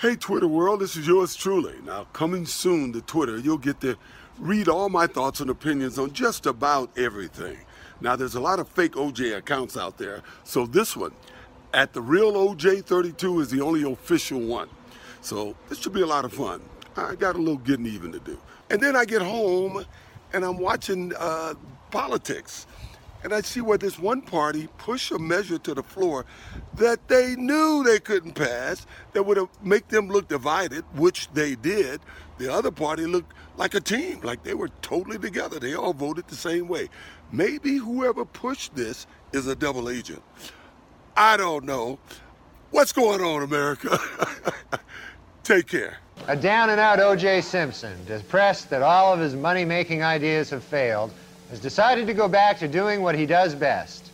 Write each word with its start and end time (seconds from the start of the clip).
Hey, 0.00 0.16
Twitter 0.16 0.48
world, 0.48 0.80
this 0.80 0.96
is 0.96 1.06
yours 1.06 1.36
truly. 1.36 1.74
Now, 1.84 2.04
coming 2.14 2.46
soon 2.46 2.90
to 2.94 3.02
Twitter, 3.02 3.36
you'll 3.36 3.58
get 3.58 3.82
to 3.82 3.98
read 4.38 4.66
all 4.66 4.88
my 4.88 5.06
thoughts 5.06 5.40
and 5.40 5.50
opinions 5.50 5.98
on 5.98 6.14
just 6.14 6.46
about 6.46 6.90
everything. 6.96 7.58
Now, 8.00 8.16
there's 8.16 8.34
a 8.34 8.40
lot 8.40 8.60
of 8.60 8.68
fake 8.70 8.92
OJ 8.92 9.36
accounts 9.36 9.76
out 9.76 9.98
there, 9.98 10.22
so 10.42 10.64
this 10.64 10.96
one, 10.96 11.12
at 11.74 11.92
the 11.92 12.00
real 12.00 12.32
OJ32, 12.32 13.42
is 13.42 13.50
the 13.50 13.60
only 13.60 13.82
official 13.82 14.40
one. 14.40 14.70
So, 15.20 15.54
this 15.68 15.78
should 15.78 15.92
be 15.92 16.00
a 16.00 16.06
lot 16.06 16.24
of 16.24 16.32
fun. 16.32 16.62
I 16.96 17.14
got 17.14 17.36
a 17.36 17.38
little 17.38 17.58
getting 17.58 17.84
even 17.84 18.10
to 18.12 18.20
do. 18.20 18.38
And 18.70 18.80
then 18.80 18.96
I 18.96 19.04
get 19.04 19.20
home 19.20 19.84
and 20.32 20.46
I'm 20.46 20.56
watching 20.56 21.12
uh, 21.18 21.52
politics. 21.90 22.66
And 23.22 23.34
I 23.34 23.42
see 23.42 23.60
where 23.60 23.76
this 23.76 23.98
one 23.98 24.22
party 24.22 24.68
push 24.78 25.10
a 25.10 25.18
measure 25.18 25.58
to 25.58 25.74
the 25.74 25.82
floor 25.82 26.24
that 26.74 27.06
they 27.08 27.36
knew 27.36 27.84
they 27.84 27.98
couldn't 27.98 28.32
pass, 28.32 28.86
that 29.12 29.22
would 29.24 29.46
make 29.62 29.88
them 29.88 30.08
look 30.08 30.28
divided, 30.28 30.84
which 30.94 31.30
they 31.32 31.54
did. 31.54 32.00
The 32.38 32.52
other 32.52 32.70
party 32.70 33.04
looked 33.04 33.34
like 33.56 33.74
a 33.74 33.80
team, 33.80 34.20
like 34.22 34.42
they 34.42 34.54
were 34.54 34.70
totally 34.80 35.18
together. 35.18 35.58
They 35.58 35.74
all 35.74 35.92
voted 35.92 36.28
the 36.28 36.36
same 36.36 36.66
way. 36.66 36.88
Maybe 37.30 37.76
whoever 37.76 38.24
pushed 38.24 38.74
this 38.74 39.06
is 39.32 39.46
a 39.46 39.54
double 39.54 39.90
agent. 39.90 40.22
I 41.16 41.36
don't 41.36 41.64
know. 41.64 41.98
What's 42.70 42.92
going 42.92 43.20
on, 43.20 43.42
America? 43.42 43.98
Take 45.42 45.66
care. 45.66 45.98
A 46.28 46.36
down 46.36 46.70
and 46.70 46.80
out 46.80 47.00
O.J. 47.00 47.40
Simpson, 47.40 47.96
depressed 48.06 48.70
that 48.70 48.82
all 48.82 49.12
of 49.12 49.20
his 49.20 49.34
money 49.34 49.64
making 49.64 50.02
ideas 50.02 50.50
have 50.50 50.62
failed, 50.62 51.12
has 51.50 51.58
decided 51.58 52.06
to 52.06 52.14
go 52.14 52.28
back 52.28 52.58
to 52.60 52.68
doing 52.68 53.02
what 53.02 53.14
he 53.14 53.26
does 53.26 53.54
best 53.54 54.10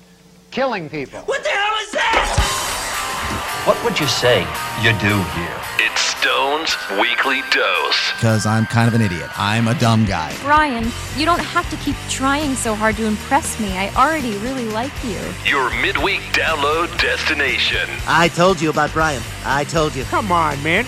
killing 0.50 0.88
people. 0.88 1.20
What 1.20 1.42
the 1.44 1.50
hell 1.50 1.74
is 1.82 1.92
that? 1.92 3.62
What 3.66 3.82
would 3.84 4.00
you 4.00 4.06
say 4.06 4.40
you 4.80 4.92
do 5.00 5.22
here? 5.36 5.60
It's 5.84 6.00
Stone's 6.00 6.74
Weekly 6.98 7.42
Dose. 7.50 8.12
Because 8.14 8.46
I'm 8.46 8.64
kind 8.64 8.88
of 8.88 8.94
an 8.94 9.02
idiot. 9.02 9.28
I'm 9.38 9.68
a 9.68 9.74
dumb 9.78 10.06
guy. 10.06 10.34
Brian, 10.40 10.90
you 11.16 11.26
don't 11.26 11.40
have 11.40 11.68
to 11.70 11.76
keep 11.76 11.96
trying 12.08 12.54
so 12.54 12.74
hard 12.74 12.96
to 12.96 13.04
impress 13.04 13.60
me. 13.60 13.76
I 13.76 13.90
already 13.96 14.38
really 14.38 14.66
like 14.68 14.92
you. 15.04 15.18
Your 15.44 15.68
midweek 15.82 16.20
download 16.32 16.98
destination. 16.98 17.90
I 18.06 18.28
told 18.28 18.60
you 18.60 18.70
about 18.70 18.92
Brian. 18.92 19.22
I 19.44 19.64
told 19.64 19.94
you. 19.94 20.04
Come 20.04 20.32
on, 20.32 20.62
man. 20.62 20.86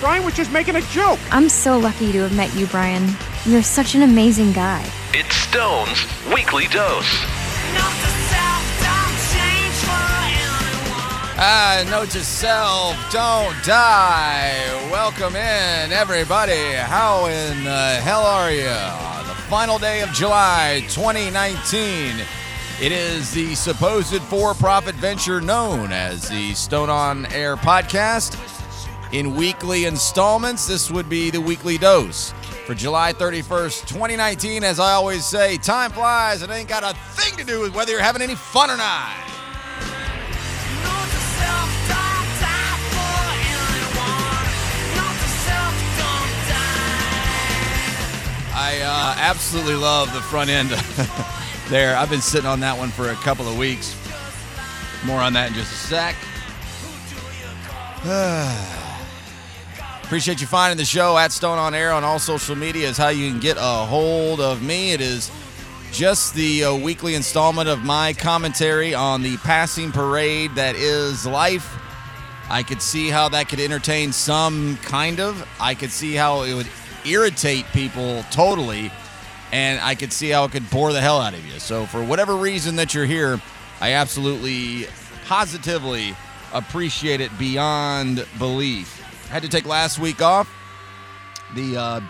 Brian 0.00 0.24
was 0.24 0.34
just 0.34 0.50
making 0.50 0.74
a 0.74 0.82
joke. 0.82 1.20
I'm 1.30 1.48
so 1.48 1.78
lucky 1.78 2.10
to 2.10 2.22
have 2.22 2.34
met 2.34 2.52
you, 2.56 2.66
Brian. 2.66 3.14
You're 3.46 3.62
such 3.62 3.94
an 3.94 4.00
amazing 4.00 4.54
guy. 4.54 4.90
It's 5.12 5.36
Stone's 5.36 6.06
Weekly 6.34 6.66
Dose. 6.68 7.04
Ah, 11.36 11.84
note 11.90 12.08
to 12.12 12.24
self, 12.24 12.96
don't 13.12 13.54
die. 13.62 14.88
Welcome 14.90 15.36
in, 15.36 15.92
everybody. 15.92 16.72
How 16.72 17.26
in 17.26 17.64
the 17.64 18.00
hell 18.00 18.22
are 18.22 18.50
you? 18.50 18.62
The 18.64 19.34
final 19.50 19.78
day 19.78 20.00
of 20.00 20.08
July 20.12 20.82
2019. 20.88 22.24
It 22.80 22.92
is 22.92 23.30
the 23.34 23.54
supposed 23.54 24.22
for 24.22 24.54
profit 24.54 24.94
venture 24.94 25.42
known 25.42 25.92
as 25.92 26.30
the 26.30 26.54
Stone 26.54 26.88
on 26.88 27.26
Air 27.26 27.56
podcast 27.56 28.40
in 29.12 29.36
weekly 29.36 29.84
installments. 29.84 30.66
This 30.66 30.90
would 30.90 31.10
be 31.10 31.28
the 31.28 31.42
weekly 31.42 31.76
dose 31.76 32.32
for 32.64 32.74
July 32.74 33.12
31st, 33.12 33.86
2019. 33.86 34.64
As 34.64 34.80
I 34.80 34.92
always 34.92 35.24
say, 35.24 35.58
time 35.58 35.90
flies. 35.90 36.42
And 36.42 36.50
it 36.50 36.54
ain't 36.54 36.68
got 36.68 36.82
a 36.82 36.94
thing 37.12 37.36
to 37.36 37.44
do 37.44 37.60
with 37.60 37.74
whether 37.74 37.92
you're 37.92 38.00
having 38.00 38.22
any 38.22 38.34
fun 38.34 38.70
or 38.70 38.76
not. 38.76 39.12
I 48.56 48.80
uh, 48.80 49.14
absolutely 49.18 49.74
love 49.74 50.12
the 50.14 50.22
front 50.22 50.48
end 50.48 50.70
there. 51.68 51.96
I've 51.96 52.08
been 52.08 52.22
sitting 52.22 52.46
on 52.46 52.60
that 52.60 52.78
one 52.78 52.88
for 52.90 53.10
a 53.10 53.14
couple 53.16 53.46
of 53.46 53.58
weeks. 53.58 53.96
More 55.04 55.20
on 55.20 55.32
that 55.34 55.48
in 55.48 55.54
just 55.54 55.72
a 55.72 55.76
sec. 55.76 56.16
Appreciate 60.04 60.42
you 60.42 60.46
finding 60.46 60.76
the 60.76 60.84
show 60.84 61.16
at 61.16 61.32
Stone 61.32 61.56
on 61.58 61.74
Air 61.74 61.90
on 61.90 62.04
all 62.04 62.18
social 62.18 62.54
media 62.54 62.88
is 62.90 62.98
how 62.98 63.08
you 63.08 63.30
can 63.30 63.40
get 63.40 63.56
a 63.58 63.86
hold 63.86 64.38
of 64.38 64.62
me. 64.62 64.92
It 64.92 65.00
is 65.00 65.30
just 65.92 66.34
the 66.34 66.64
uh, 66.64 66.74
weekly 66.76 67.14
installment 67.14 67.70
of 67.70 67.84
my 67.84 68.12
commentary 68.12 68.94
on 68.94 69.22
the 69.22 69.38
passing 69.38 69.92
parade 69.92 70.54
that 70.56 70.76
is 70.76 71.24
life. 71.26 71.78
I 72.50 72.62
could 72.62 72.82
see 72.82 73.08
how 73.08 73.30
that 73.30 73.48
could 73.48 73.58
entertain 73.58 74.12
some 74.12 74.76
kind 74.82 75.20
of. 75.20 75.48
I 75.58 75.74
could 75.74 75.90
see 75.90 76.14
how 76.14 76.42
it 76.42 76.52
would 76.52 76.68
irritate 77.06 77.64
people 77.72 78.24
totally. 78.30 78.92
And 79.52 79.80
I 79.80 79.94
could 79.94 80.12
see 80.12 80.28
how 80.28 80.44
it 80.44 80.52
could 80.52 80.68
bore 80.68 80.92
the 80.92 81.00
hell 81.00 81.18
out 81.18 81.32
of 81.32 81.44
you. 81.46 81.58
So, 81.58 81.86
for 81.86 82.04
whatever 82.04 82.36
reason 82.36 82.76
that 82.76 82.92
you're 82.92 83.06
here, 83.06 83.40
I 83.80 83.92
absolutely, 83.92 84.86
positively 85.24 86.14
appreciate 86.52 87.22
it 87.22 87.36
beyond 87.38 88.26
belief. 88.38 89.03
Had 89.28 89.42
to 89.42 89.48
take 89.48 89.66
last 89.66 89.98
week 89.98 90.22
off. 90.22 90.52
The 91.54 91.76
uh, 91.76 92.00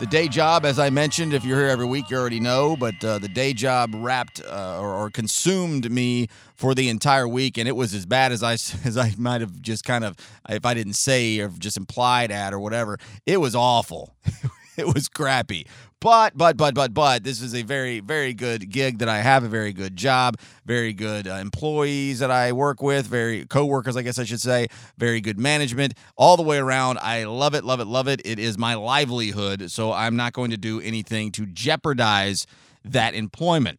the 0.00 0.06
day 0.06 0.28
job, 0.28 0.64
as 0.64 0.78
I 0.78 0.88
mentioned, 0.88 1.34
if 1.34 1.44
you're 1.44 1.58
here 1.58 1.68
every 1.68 1.84
week, 1.84 2.08
you 2.08 2.16
already 2.16 2.40
know. 2.40 2.74
But 2.74 3.04
uh, 3.04 3.18
the 3.18 3.28
day 3.28 3.52
job 3.52 3.90
wrapped 3.94 4.40
uh, 4.42 4.78
or, 4.80 4.94
or, 4.94 5.10
consumed 5.10 5.90
me 5.90 6.28
for 6.54 6.74
the 6.74 6.88
entire 6.88 7.28
week, 7.28 7.58
and 7.58 7.68
it 7.68 7.76
was 7.76 7.92
as 7.92 8.06
bad 8.06 8.32
as 8.32 8.42
I 8.42 8.52
as 8.84 8.96
I 8.96 9.14
might 9.18 9.42
have 9.42 9.60
just 9.60 9.84
kind 9.84 10.04
of, 10.04 10.16
if 10.48 10.64
I 10.64 10.72
didn't 10.74 10.94
say 10.94 11.38
or 11.40 11.48
just 11.48 11.76
implied 11.76 12.30
at 12.30 12.54
or 12.54 12.58
whatever. 12.58 12.98
It 13.26 13.38
was 13.38 13.54
awful. 13.54 14.14
it 14.80 14.92
was 14.92 15.08
crappy. 15.08 15.66
But, 16.00 16.36
but, 16.36 16.56
but, 16.56 16.74
but, 16.74 16.94
but, 16.94 17.24
this 17.24 17.42
is 17.42 17.54
a 17.54 17.62
very, 17.62 18.00
very 18.00 18.32
good 18.32 18.70
gig 18.70 18.98
that 18.98 19.08
I 19.08 19.18
have, 19.18 19.44
a 19.44 19.48
very 19.48 19.74
good 19.74 19.96
job, 19.96 20.38
very 20.64 20.94
good 20.94 21.28
uh, 21.28 21.34
employees 21.34 22.20
that 22.20 22.30
I 22.30 22.52
work 22.52 22.80
with, 22.80 23.06
very 23.06 23.44
coworkers, 23.44 23.98
I 23.98 24.02
guess 24.02 24.18
I 24.18 24.24
should 24.24 24.40
say, 24.40 24.68
very 24.96 25.20
good 25.20 25.38
management, 25.38 25.92
all 26.16 26.38
the 26.38 26.42
way 26.42 26.56
around. 26.56 26.98
I 27.02 27.24
love 27.24 27.54
it, 27.54 27.64
love 27.64 27.80
it, 27.80 27.84
love 27.84 28.08
it. 28.08 28.22
It 28.24 28.38
is 28.38 28.56
my 28.56 28.74
livelihood, 28.74 29.70
so 29.70 29.92
I'm 29.92 30.16
not 30.16 30.32
going 30.32 30.50
to 30.52 30.56
do 30.56 30.80
anything 30.80 31.32
to 31.32 31.44
jeopardize 31.44 32.46
that 32.82 33.14
employment. 33.14 33.78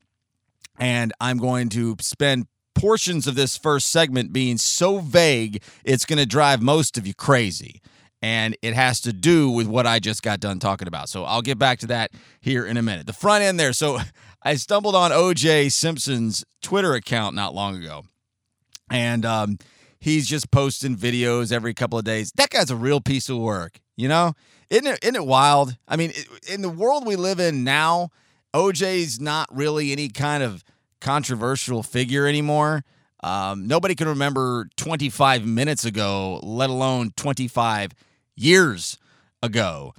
And 0.77 1.13
I'm 1.19 1.39
going 1.39 1.69
to 1.69 1.95
spend 2.01 2.45
portions 2.75 3.25
of 3.25 3.33
this 3.33 3.57
first 3.57 3.89
segment 3.89 4.31
being 4.31 4.57
so 4.59 4.99
vague, 4.99 5.63
it's 5.83 6.05
going 6.05 6.19
to 6.19 6.25
drive 6.27 6.61
most 6.61 6.99
of 6.99 7.07
you 7.07 7.15
crazy 7.15 7.81
and 8.21 8.55
it 8.61 8.73
has 8.73 9.01
to 9.01 9.13
do 9.13 9.49
with 9.49 9.67
what 9.67 9.87
I 9.87 9.99
just 9.99 10.21
got 10.21 10.39
done 10.39 10.59
talking 10.59 10.87
about. 10.87 11.09
So 11.09 11.23
I'll 11.23 11.41
get 11.41 11.57
back 11.57 11.79
to 11.79 11.87
that 11.87 12.11
here 12.39 12.65
in 12.65 12.77
a 12.77 12.81
minute. 12.81 13.07
The 13.07 13.13
front 13.13 13.43
end 13.43 13.59
there. 13.59 13.73
So 13.73 13.99
I 14.43 14.55
stumbled 14.55 14.95
on 14.95 15.11
OJ 15.11 15.71
Simpson's 15.71 16.43
Twitter 16.61 16.93
account 16.93 17.35
not 17.35 17.53
long 17.53 17.75
ago, 17.77 18.05
and 18.89 19.25
um, 19.25 19.59
he's 19.99 20.27
just 20.27 20.51
posting 20.51 20.95
videos 20.95 21.51
every 21.51 21.73
couple 21.73 21.97
of 21.97 22.05
days. 22.05 22.31
That 22.35 22.49
guy's 22.49 22.71
a 22.71 22.75
real 22.75 23.01
piece 23.01 23.29
of 23.29 23.37
work, 23.37 23.79
you 23.95 24.07
know? 24.07 24.33
Isn't 24.69 24.87
it, 24.87 24.99
isn't 25.03 25.15
it 25.15 25.25
wild? 25.25 25.77
I 25.87 25.97
mean, 25.97 26.13
in 26.49 26.61
the 26.61 26.69
world 26.69 27.05
we 27.05 27.15
live 27.15 27.39
in 27.39 27.63
now, 27.63 28.09
OJ's 28.53 29.19
not 29.19 29.47
really 29.51 29.91
any 29.91 30.09
kind 30.09 30.43
of 30.43 30.63
controversial 31.01 31.83
figure 31.83 32.25
anymore. 32.25 32.83
Um, 33.23 33.67
nobody 33.67 33.95
can 33.95 34.07
remember 34.07 34.69
25 34.77 35.45
minutes 35.45 35.85
ago, 35.85 36.39
let 36.41 36.69
alone 36.69 37.11
25 37.15 37.91
years 38.35 38.97
ago. 39.41 39.93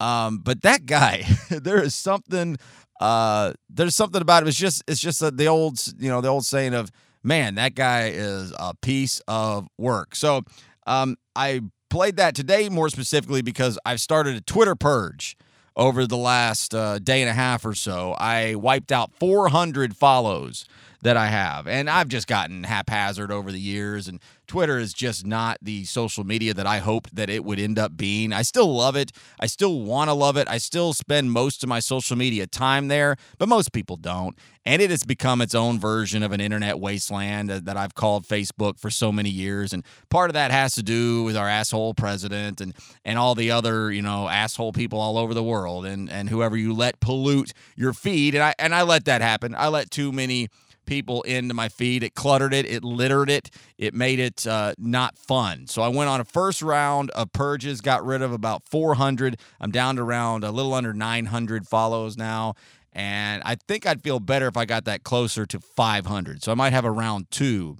Um, 0.00 0.38
but 0.38 0.62
that 0.62 0.86
guy, 0.86 1.24
there 1.50 1.82
is 1.82 1.94
something. 1.94 2.58
Uh, 3.00 3.52
there's 3.68 3.94
something 3.94 4.22
about 4.22 4.42
it. 4.42 4.48
It's 4.48 4.56
just 4.56 4.82
it's 4.88 5.00
just 5.00 5.20
the 5.36 5.46
old 5.46 5.78
you 5.98 6.08
know 6.08 6.20
the 6.20 6.28
old 6.28 6.46
saying 6.46 6.74
of 6.74 6.90
man 7.22 7.56
that 7.56 7.74
guy 7.74 8.08
is 8.08 8.54
a 8.58 8.74
piece 8.80 9.20
of 9.28 9.66
work. 9.76 10.14
So 10.14 10.42
um, 10.86 11.16
I 11.34 11.60
played 11.90 12.16
that 12.16 12.34
today 12.34 12.68
more 12.68 12.88
specifically 12.88 13.42
because 13.42 13.78
I've 13.84 14.00
started 14.00 14.36
a 14.36 14.40
Twitter 14.40 14.76
purge 14.76 15.36
over 15.76 16.06
the 16.06 16.16
last 16.16 16.74
uh, 16.74 16.98
day 16.98 17.20
and 17.20 17.28
a 17.28 17.34
half 17.34 17.64
or 17.64 17.74
so. 17.74 18.14
I 18.18 18.54
wiped 18.54 18.92
out 18.92 19.12
400 19.18 19.96
follows 19.96 20.64
that 21.02 21.16
I 21.16 21.26
have. 21.28 21.66
And 21.66 21.88
I've 21.88 22.08
just 22.08 22.26
gotten 22.26 22.64
haphazard 22.64 23.30
over 23.30 23.52
the 23.52 23.60
years. 23.60 24.08
And 24.08 24.20
Twitter 24.46 24.78
is 24.78 24.92
just 24.92 25.26
not 25.26 25.58
the 25.60 25.84
social 25.84 26.24
media 26.24 26.54
that 26.54 26.66
I 26.66 26.78
hoped 26.78 27.14
that 27.16 27.28
it 27.28 27.44
would 27.44 27.58
end 27.58 27.78
up 27.78 27.96
being. 27.96 28.32
I 28.32 28.42
still 28.42 28.74
love 28.74 28.96
it. 28.96 29.12
I 29.40 29.46
still 29.46 29.80
want 29.80 30.08
to 30.08 30.14
love 30.14 30.36
it. 30.36 30.48
I 30.48 30.58
still 30.58 30.92
spend 30.92 31.32
most 31.32 31.62
of 31.62 31.68
my 31.68 31.80
social 31.80 32.16
media 32.16 32.46
time 32.46 32.88
there, 32.88 33.16
but 33.38 33.48
most 33.48 33.72
people 33.72 33.96
don't. 33.96 34.36
And 34.64 34.82
it 34.82 34.90
has 34.90 35.04
become 35.04 35.40
its 35.40 35.54
own 35.54 35.78
version 35.78 36.22
of 36.24 36.32
an 36.32 36.40
internet 36.40 36.80
wasteland 36.80 37.50
uh, 37.50 37.60
that 37.62 37.76
I've 37.76 37.94
called 37.94 38.24
Facebook 38.24 38.80
for 38.80 38.90
so 38.90 39.12
many 39.12 39.30
years. 39.30 39.72
And 39.72 39.84
part 40.10 40.28
of 40.28 40.34
that 40.34 40.50
has 40.50 40.74
to 40.74 40.82
do 40.82 41.22
with 41.22 41.36
our 41.36 41.48
asshole 41.48 41.94
president 41.94 42.60
and, 42.60 42.74
and 43.04 43.16
all 43.18 43.36
the 43.36 43.52
other, 43.52 43.92
you 43.92 44.02
know, 44.02 44.28
asshole 44.28 44.72
people 44.72 45.00
all 45.00 45.18
over 45.18 45.34
the 45.34 45.42
world 45.42 45.86
and, 45.86 46.10
and 46.10 46.28
whoever 46.30 46.56
you 46.56 46.74
let 46.74 46.98
pollute 46.98 47.52
your 47.76 47.92
feed. 47.92 48.34
And 48.34 48.42
I, 48.42 48.54
and 48.58 48.74
I 48.74 48.82
let 48.82 49.04
that 49.04 49.22
happen. 49.22 49.54
I 49.54 49.68
let 49.68 49.90
too 49.90 50.10
many 50.10 50.48
people 50.86 51.22
into 51.22 51.54
my 51.54 51.68
feed. 51.68 52.02
It 52.02 52.14
cluttered 52.14 52.54
it, 52.54 52.66
it 52.66 52.84
littered 52.84 53.28
it, 53.28 53.50
it 53.76 53.94
made 53.94 54.18
it 54.18 54.46
uh, 54.46 54.74
not 54.78 55.18
fun. 55.18 55.66
So 55.66 55.82
I 55.82 55.88
went 55.88 56.08
on 56.08 56.20
a 56.20 56.24
first 56.24 56.62
round 56.62 57.10
of 57.10 57.32
purges, 57.32 57.80
got 57.80 58.04
rid 58.04 58.22
of 58.22 58.32
about 58.32 58.62
400. 58.68 59.38
I'm 59.60 59.70
down 59.70 59.96
to 59.96 60.02
around 60.02 60.44
a 60.44 60.50
little 60.50 60.74
under 60.74 60.92
900 60.92 61.66
follows 61.66 62.16
now. 62.16 62.54
And 62.92 63.42
I 63.44 63.56
think 63.68 63.86
I'd 63.86 64.02
feel 64.02 64.20
better 64.20 64.46
if 64.46 64.56
I 64.56 64.64
got 64.64 64.86
that 64.86 65.02
closer 65.04 65.44
to 65.44 65.60
500. 65.60 66.42
So 66.42 66.50
I 66.50 66.54
might 66.54 66.72
have 66.72 66.86
a 66.86 66.90
round 66.90 67.30
two. 67.30 67.76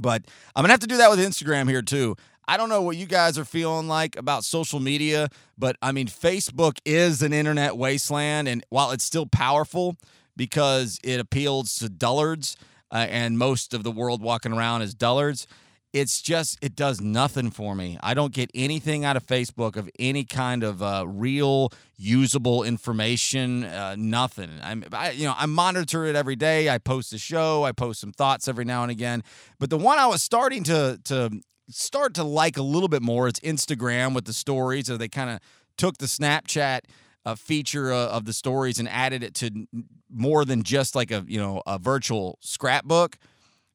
But 0.00 0.24
I'm 0.56 0.62
going 0.62 0.68
to 0.68 0.72
have 0.72 0.80
to 0.80 0.86
do 0.86 0.96
that 0.96 1.10
with 1.10 1.18
Instagram 1.18 1.68
here 1.68 1.82
too. 1.82 2.16
I 2.46 2.56
don't 2.56 2.70
know 2.70 2.80
what 2.80 2.96
you 2.96 3.04
guys 3.04 3.36
are 3.36 3.44
feeling 3.44 3.88
like 3.88 4.16
about 4.16 4.42
social 4.42 4.80
media, 4.80 5.28
but 5.58 5.76
I 5.82 5.92
mean, 5.92 6.06
Facebook 6.06 6.78
is 6.86 7.20
an 7.20 7.34
internet 7.34 7.76
wasteland. 7.76 8.48
And 8.48 8.64
while 8.70 8.90
it's 8.90 9.04
still 9.04 9.26
powerful 9.26 9.96
because 10.38 10.98
it 11.04 11.20
appeals 11.20 11.74
to 11.74 11.90
dullards 11.90 12.56
uh, 12.90 13.06
and 13.10 13.36
most 13.36 13.74
of 13.74 13.84
the 13.84 13.90
world 13.90 14.22
walking 14.22 14.54
around 14.54 14.80
is 14.80 14.94
dullards, 14.94 15.46
it's 15.92 16.22
just, 16.22 16.58
it 16.62 16.74
does 16.74 17.00
nothing 17.00 17.50
for 17.50 17.74
me. 17.74 17.98
I 18.02 18.14
don't 18.14 18.32
get 18.32 18.50
anything 18.54 19.04
out 19.04 19.16
of 19.16 19.26
Facebook 19.26 19.76
of 19.76 19.90
any 19.98 20.24
kind 20.24 20.62
of 20.62 20.82
uh, 20.82 21.04
real 21.06 21.70
usable 21.98 22.62
information, 22.62 23.64
uh, 23.64 23.96
nothing. 23.98 24.50
I'm, 24.62 24.84
I, 24.92 25.10
you 25.10 25.24
know, 25.26 25.34
I 25.36 25.44
monitor 25.44 26.06
it 26.06 26.16
every 26.16 26.36
day. 26.36 26.70
I 26.70 26.78
post 26.78 27.12
a 27.12 27.18
show, 27.18 27.64
I 27.64 27.72
post 27.72 28.00
some 28.00 28.12
thoughts 28.12 28.48
every 28.48 28.64
now 28.64 28.82
and 28.82 28.90
again. 28.90 29.22
But 29.58 29.68
the 29.68 29.78
one 29.78 29.98
I 29.98 30.06
was 30.06 30.22
starting 30.22 30.62
to, 30.64 30.98
to, 31.04 31.40
start 31.70 32.14
to 32.14 32.24
like 32.24 32.56
a 32.56 32.62
little 32.62 32.88
bit 32.88 33.02
more. 33.02 33.28
is 33.28 33.34
Instagram 33.34 34.14
with 34.14 34.24
the 34.24 34.32
stories. 34.32 34.86
So 34.86 34.96
they 34.96 35.08
kind 35.08 35.30
of 35.30 35.40
took 35.76 35.98
the 35.98 36.06
Snapchat 36.06 36.80
uh, 37.24 37.34
feature 37.34 37.92
uh, 37.92 38.08
of 38.08 38.24
the 38.24 38.32
stories 38.32 38.78
and 38.78 38.88
added 38.88 39.22
it 39.22 39.34
to 39.34 39.66
more 40.10 40.44
than 40.44 40.62
just 40.62 40.94
like 40.94 41.10
a 41.10 41.24
you 41.26 41.38
know 41.38 41.62
a 41.66 41.78
virtual 41.78 42.38
scrapbook. 42.40 43.18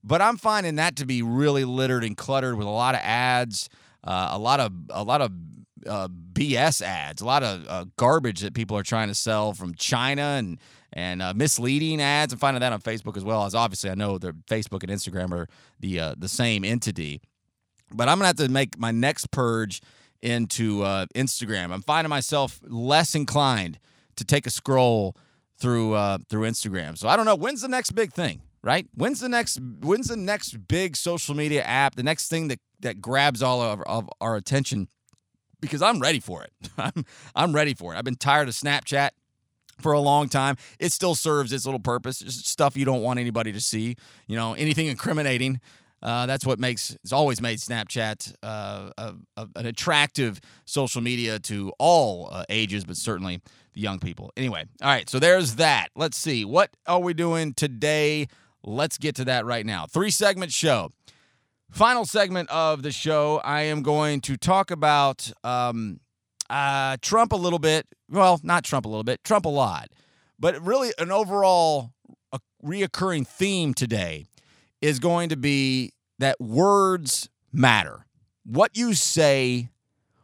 But 0.04 0.22
I'm 0.22 0.38
finding 0.38 0.76
that 0.76 0.98
to 0.98 1.06
be 1.06 1.22
really 1.22 1.64
littered 1.64 2.04
and 2.04 2.18
cluttered 2.18 2.58
with 2.58 2.68
a 2.68 2.72
lot 2.72 2.94
of 2.94 3.02
ads, 3.04 3.70
uh, 4.04 4.30
a 4.32 4.40
lot 4.40 4.60
of 4.60 4.74
a 4.90 5.04
lot 5.04 5.22
of 5.22 5.32
uh, 5.88 6.08
BS 6.08 6.82
ads, 6.82 7.22
a 7.22 7.26
lot 7.26 7.44
of 7.44 7.66
uh, 7.68 7.86
garbage 7.98 8.42
that 8.42 8.54
people 8.54 8.78
are 8.78 8.84
trying 8.84 9.08
to 9.08 9.16
sell 9.16 9.54
from 9.54 9.74
China 9.76 10.22
and 10.22 10.60
and 10.92 11.22
uh, 11.22 11.34
misleading 11.34 12.02
ads. 12.02 12.34
I'm 12.34 12.40
finding 12.40 12.62
that 12.62 12.74
on 12.74 12.82
Facebook 12.82 13.18
as 13.18 13.24
well 13.24 13.46
as 13.46 13.56
obviously 13.56 13.90
I 13.90 13.96
know 13.96 14.18
that 14.18 14.46
Facebook 14.46 14.84
and 14.84 14.92
Instagram 14.92 15.32
are 15.32 15.48
the 15.80 16.00
uh, 16.00 16.16
the 16.18 16.30
same 16.30 16.64
entity. 16.64 17.22
But 17.92 18.10
I'm 18.10 18.18
gonna 18.18 18.28
have 18.28 18.36
to 18.38 18.50
make 18.50 18.78
my 18.78 18.92
next 18.92 19.32
purge 19.32 19.82
into 20.24 20.84
uh, 20.84 21.06
Instagram. 21.14 21.72
I'm 21.72 21.82
finding 21.82 22.10
myself 22.10 22.62
less 22.64 23.14
inclined 23.14 23.78
to 24.16 24.24
take 24.24 24.48
a 24.48 24.50
scroll 24.50 25.16
through 25.58 25.94
uh, 25.94 26.18
through 26.30 26.50
Instagram. 26.50 26.98
So 26.98 27.08
I 27.08 27.16
don't 27.16 27.26
know 27.26 27.36
when's 27.36 27.62
the 27.62 27.68
next 27.68 27.92
big 27.92 28.14
thing, 28.14 28.42
right? 28.64 28.88
When's 28.96 29.20
the 29.20 29.30
next 29.30 29.60
when's 29.82 30.08
the 30.08 30.18
next 30.18 30.68
big 30.68 30.96
social 30.96 31.36
media 31.36 31.62
app? 31.64 31.96
The 31.96 32.04
next 32.04 32.30
thing 32.30 32.48
that 32.48 32.60
that 32.80 33.02
grabs 33.02 33.44
all 33.44 33.62
of, 33.62 33.82
of 33.82 34.10
our 34.22 34.36
attention 34.36 34.88
because 35.60 35.82
I'm 35.82 36.00
ready 36.00 36.20
for 36.20 36.44
it. 36.44 36.52
I'm 36.78 37.06
I'm 37.36 37.54
ready 37.54 37.74
for 37.74 37.94
it. 37.94 37.98
I've 37.98 38.06
been 38.06 38.16
tired 38.16 38.48
of 38.48 38.56
Snapchat 38.56 39.10
for 39.82 39.92
a 39.92 40.00
long 40.00 40.30
time. 40.30 40.56
It 40.80 40.94
still 40.94 41.16
serves 41.16 41.52
its 41.52 41.66
little 41.66 41.82
purpose. 41.82 42.22
It's 42.22 42.50
stuff 42.50 42.78
you 42.78 42.86
don't 42.86 43.02
want 43.02 43.20
anybody 43.20 43.52
to 43.52 43.60
see. 43.60 43.98
You 44.28 44.38
know, 44.38 44.54
anything 44.54 44.88
incriminating. 44.88 45.60
Uh, 46.04 46.26
that's 46.26 46.46
what 46.46 46.60
makes 46.60 46.96
it's 47.02 47.14
always 47.14 47.42
made 47.42 47.58
Snapchat 47.60 48.36
uh, 48.44 48.92
a, 48.98 49.14
a, 49.38 49.48
an 49.56 49.66
attractive 49.66 50.42
social 50.66 51.02
media 51.02 51.40
to 51.40 51.72
all 51.80 52.28
uh, 52.30 52.44
ages, 52.50 52.84
but 52.84 52.98
certainly 52.98 53.42
the 53.74 53.80
young 53.80 54.00
people. 54.00 54.30
Anyway, 54.36 54.66
all 54.82 54.90
right, 54.90 55.10
so 55.10 55.18
there's 55.18 55.56
that. 55.56 55.88
Let's 55.96 56.18
see 56.18 56.44
what 56.44 56.72
are 56.86 57.00
we 57.00 57.14
doing 57.14 57.54
today. 57.54 58.28
Let's 58.66 58.98
get 58.98 59.16
to 59.16 59.26
that 59.26 59.46
right 59.46 59.66
now. 59.66 59.86
Three 59.86 60.12
segment 60.12 60.52
show. 60.52 60.92
Final 61.72 62.06
segment 62.06 62.50
of 62.50 62.84
the 62.84 62.92
show. 62.92 63.42
I 63.44 63.62
am 63.62 63.82
going 63.82 64.20
to 64.22 64.36
talk 64.36 64.72
about 64.72 65.32
um, 65.44 66.02
uh, 66.50 66.98
Trump 67.02 67.32
a 67.32 67.38
little 67.38 67.60
bit. 67.60 67.88
Well, 68.10 68.42
not 68.44 68.66
Trump 68.66 68.86
a 68.86 68.90
little 68.90 69.04
bit. 69.06 69.24
Trump 69.24 69.46
a 69.46 69.50
lot, 69.50 69.88
but 70.38 70.62
really 70.62 70.92
an 71.00 71.12
overall 71.12 71.92
a 72.34 72.40
reoccurring 72.64 73.26
theme 73.26 73.74
today 73.74 74.26
is 74.82 75.00
going 75.00 75.30
to 75.30 75.38
be 75.38 75.93
that 76.20 76.40
words 76.40 77.30
matter. 77.52 78.06
What 78.46 78.76
you 78.76 78.94
say, 78.94 79.70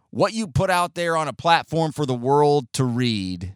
what 0.09 0.33
you 0.33 0.47
put 0.47 0.69
out 0.69 0.95
there 0.95 1.15
on 1.15 1.27
a 1.27 1.33
platform 1.33 1.91
for 1.91 2.05
the 2.05 2.15
world 2.15 2.67
to 2.73 2.83
read, 2.83 3.55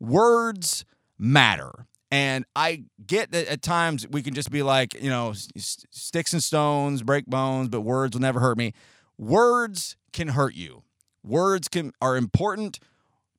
words 0.00 0.84
matter. 1.18 1.86
And 2.10 2.44
I 2.54 2.84
get 3.06 3.30
that 3.32 3.48
at 3.48 3.62
times 3.62 4.06
we 4.08 4.22
can 4.22 4.34
just 4.34 4.50
be 4.50 4.62
like, 4.62 4.94
you 5.00 5.08
know, 5.08 5.32
sticks 5.56 6.32
and 6.32 6.42
stones 6.42 7.02
break 7.02 7.26
bones, 7.26 7.68
but 7.68 7.80
words 7.80 8.14
will 8.14 8.20
never 8.20 8.40
hurt 8.40 8.58
me. 8.58 8.74
Words 9.16 9.96
can 10.12 10.28
hurt 10.28 10.54
you. 10.54 10.82
Words 11.24 11.68
can 11.68 11.92
are 12.02 12.16
important. 12.16 12.80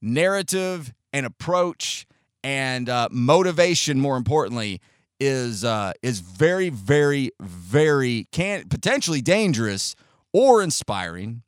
Narrative 0.01 0.93
and 1.11 1.25
approach 1.25 2.07
and 2.43 2.89
uh, 2.89 3.09
motivation, 3.11 3.99
more 3.99 4.17
importantly, 4.17 4.81
is 5.25 5.63
uh, 5.63 5.93
is 6.01 6.19
very, 6.19 6.69
very, 6.69 7.31
very 7.39 8.27
can 8.31 8.67
potentially 8.67 9.21
dangerous 9.21 9.95
or 10.31 10.61
inspiring 10.61 11.43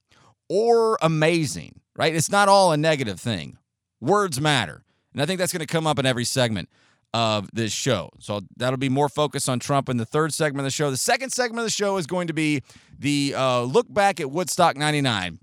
or 0.50 0.98
amazing. 1.02 1.82
Right? 1.96 2.14
It's 2.14 2.30
not 2.30 2.50
all 2.50 2.72
a 2.72 2.78
negative 2.78 3.20
thing. 3.20 3.58
Words 4.02 4.42
matter, 4.42 4.84
and 5.14 5.22
I 5.22 5.26
think 5.26 5.40
that's 5.40 5.54
going 5.54 5.66
to 5.66 5.72
come 5.72 5.88
up 5.88 5.98
in 5.98 6.06
every 6.06 6.26
segment 6.26 6.70
of 7.14 7.50
this 7.54 7.72
show. 7.72 8.10
So 8.20 8.42
that'll 8.58 8.78
be 8.78 8.90
more 8.90 9.08
focused 9.08 9.48
on 9.48 9.60
Trump 9.60 9.88
in 9.88 9.96
the 9.96 10.06
third 10.06 10.34
segment 10.34 10.60
of 10.60 10.66
the 10.66 10.72
show. 10.72 10.92
The 10.92 10.98
second 10.98 11.32
segment 11.32 11.60
of 11.60 11.66
the 11.66 11.72
show 11.72 11.96
is 11.96 12.06
going 12.06 12.28
to 12.28 12.34
be 12.34 12.62
the 13.00 13.34
uh, 13.38 13.62
look 13.62 13.92
back 13.92 14.20
at 14.20 14.30
Woodstock 14.30 14.76
99. 14.76 15.40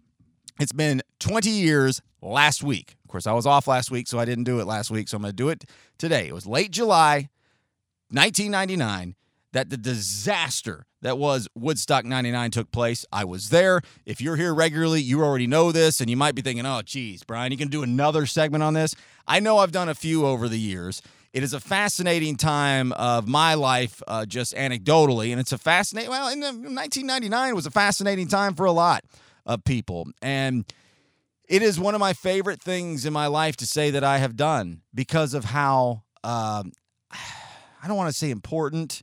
It's 0.61 0.73
been 0.73 1.01
20 1.21 1.49
years 1.49 2.03
last 2.21 2.63
week. 2.63 2.95
Of 3.05 3.11
course, 3.11 3.27
I 3.27 3.33
was 3.33 3.47
off 3.47 3.67
last 3.67 3.91
week, 3.91 4.07
so 4.07 4.19
I 4.19 4.27
didn't 4.27 4.45
do 4.45 4.61
it 4.61 4.67
last 4.67 4.91
week. 4.91 5.09
So 5.09 5.17
I'm 5.17 5.23
going 5.23 5.33
to 5.33 5.37
do 5.37 5.49
it 5.49 5.65
today. 5.97 6.29
It 6.29 6.35
was 6.35 6.47
late 6.47 6.73
July 6.73 7.31
1999 8.13 9.15
that 9.53 9.71
the 9.71 9.77
disaster 9.77 10.87
that 11.03 11.19
was 11.19 11.49
Woodstock 11.55 12.05
99 12.05 12.51
took 12.53 12.71
place. 12.71 13.05
I 13.13 13.25
was 13.25 13.51
there. 13.51 13.83
If 14.07 14.21
you're 14.21 14.37
here 14.37 14.55
regularly, 14.55 15.03
you 15.03 15.23
already 15.23 15.47
know 15.47 15.73
this, 15.73 16.01
and 16.01 16.09
you 16.09 16.17
might 16.17 16.35
be 16.35 16.43
thinking, 16.43 16.65
oh, 16.65 16.81
geez, 16.83 17.23
Brian, 17.23 17.53
you 17.53 17.59
can 17.59 17.69
do 17.69 17.83
another 17.83 18.25
segment 18.25 18.63
on 18.63 18.75
this. 18.75 18.95
I 19.27 19.41
know 19.41 19.59
I've 19.59 19.73
done 19.73 19.89
a 19.89 19.95
few 19.95 20.25
over 20.27 20.49
the 20.49 20.59
years. 20.59 21.03
It 21.33 21.43
is 21.43 21.55
a 21.55 21.61
fascinating 21.61 22.37
time 22.37 22.93
of 22.93 23.27
my 23.27 23.55
life, 23.55 24.03
uh, 24.07 24.27
just 24.27 24.55
anecdotally, 24.55 25.31
and 25.33 25.41
it's 25.41 25.53
a 25.53 25.59
fascinating. 25.59 26.11
Well, 26.11 26.29
in 26.29 26.41
1999 26.41 27.55
was 27.55 27.67
a 27.67 27.71
fascinating 27.71 28.29
time 28.29 28.55
for 28.55 28.67
a 28.67 28.73
lot 28.73 29.05
of 29.45 29.65
people, 29.65 30.09
and 30.21 30.71
it 31.49 31.63
is 31.63 31.81
one 31.81 31.95
of 31.95 32.01
my 32.01 32.13
favorite 32.13 32.61
things 32.61 33.05
in 33.05 33.13
my 33.13 33.27
life 33.27 33.57
to 33.57 33.67
say 33.67 33.91
that 33.91 34.05
I 34.05 34.19
have 34.19 34.37
done 34.37 34.83
because 34.95 35.35
of 35.35 35.47
how. 35.47 36.03
Um, 36.25 36.73
I 37.83 37.89
don't 37.89 37.97
want 37.97 38.11
to 38.11 38.17
say 38.17 38.31
important. 38.31 39.03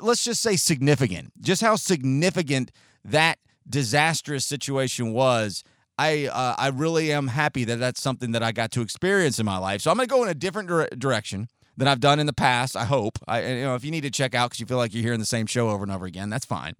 Let's 0.00 0.22
just 0.22 0.40
say 0.40 0.56
significant. 0.56 1.32
Just 1.40 1.60
how 1.60 1.74
significant 1.74 2.70
that 3.04 3.38
disastrous 3.68 4.46
situation 4.46 5.12
was. 5.12 5.64
I 5.98 6.26
uh, 6.26 6.54
I 6.56 6.68
really 6.68 7.12
am 7.12 7.28
happy 7.28 7.64
that 7.64 7.78
that's 7.78 8.00
something 8.00 8.32
that 8.32 8.42
I 8.42 8.52
got 8.52 8.70
to 8.72 8.80
experience 8.80 9.38
in 9.38 9.46
my 9.46 9.58
life. 9.58 9.82
So 9.82 9.90
I'm 9.90 9.96
going 9.96 10.08
to 10.08 10.14
go 10.14 10.22
in 10.22 10.30
a 10.30 10.34
different 10.34 10.68
dire- 10.68 10.88
direction 10.96 11.48
than 11.76 11.88
I've 11.88 12.00
done 12.00 12.18
in 12.18 12.26
the 12.26 12.32
past. 12.32 12.76
I 12.76 12.84
hope. 12.84 13.18
I 13.26 13.44
you 13.44 13.62
know 13.64 13.74
if 13.74 13.84
you 13.84 13.90
need 13.90 14.02
to 14.02 14.10
check 14.10 14.34
out 14.34 14.50
because 14.50 14.60
you 14.60 14.66
feel 14.66 14.78
like 14.78 14.94
you're 14.94 15.02
hearing 15.02 15.20
the 15.20 15.26
same 15.26 15.46
show 15.46 15.68
over 15.68 15.82
and 15.82 15.92
over 15.92 16.06
again, 16.06 16.30
that's 16.30 16.46
fine. 16.46 16.74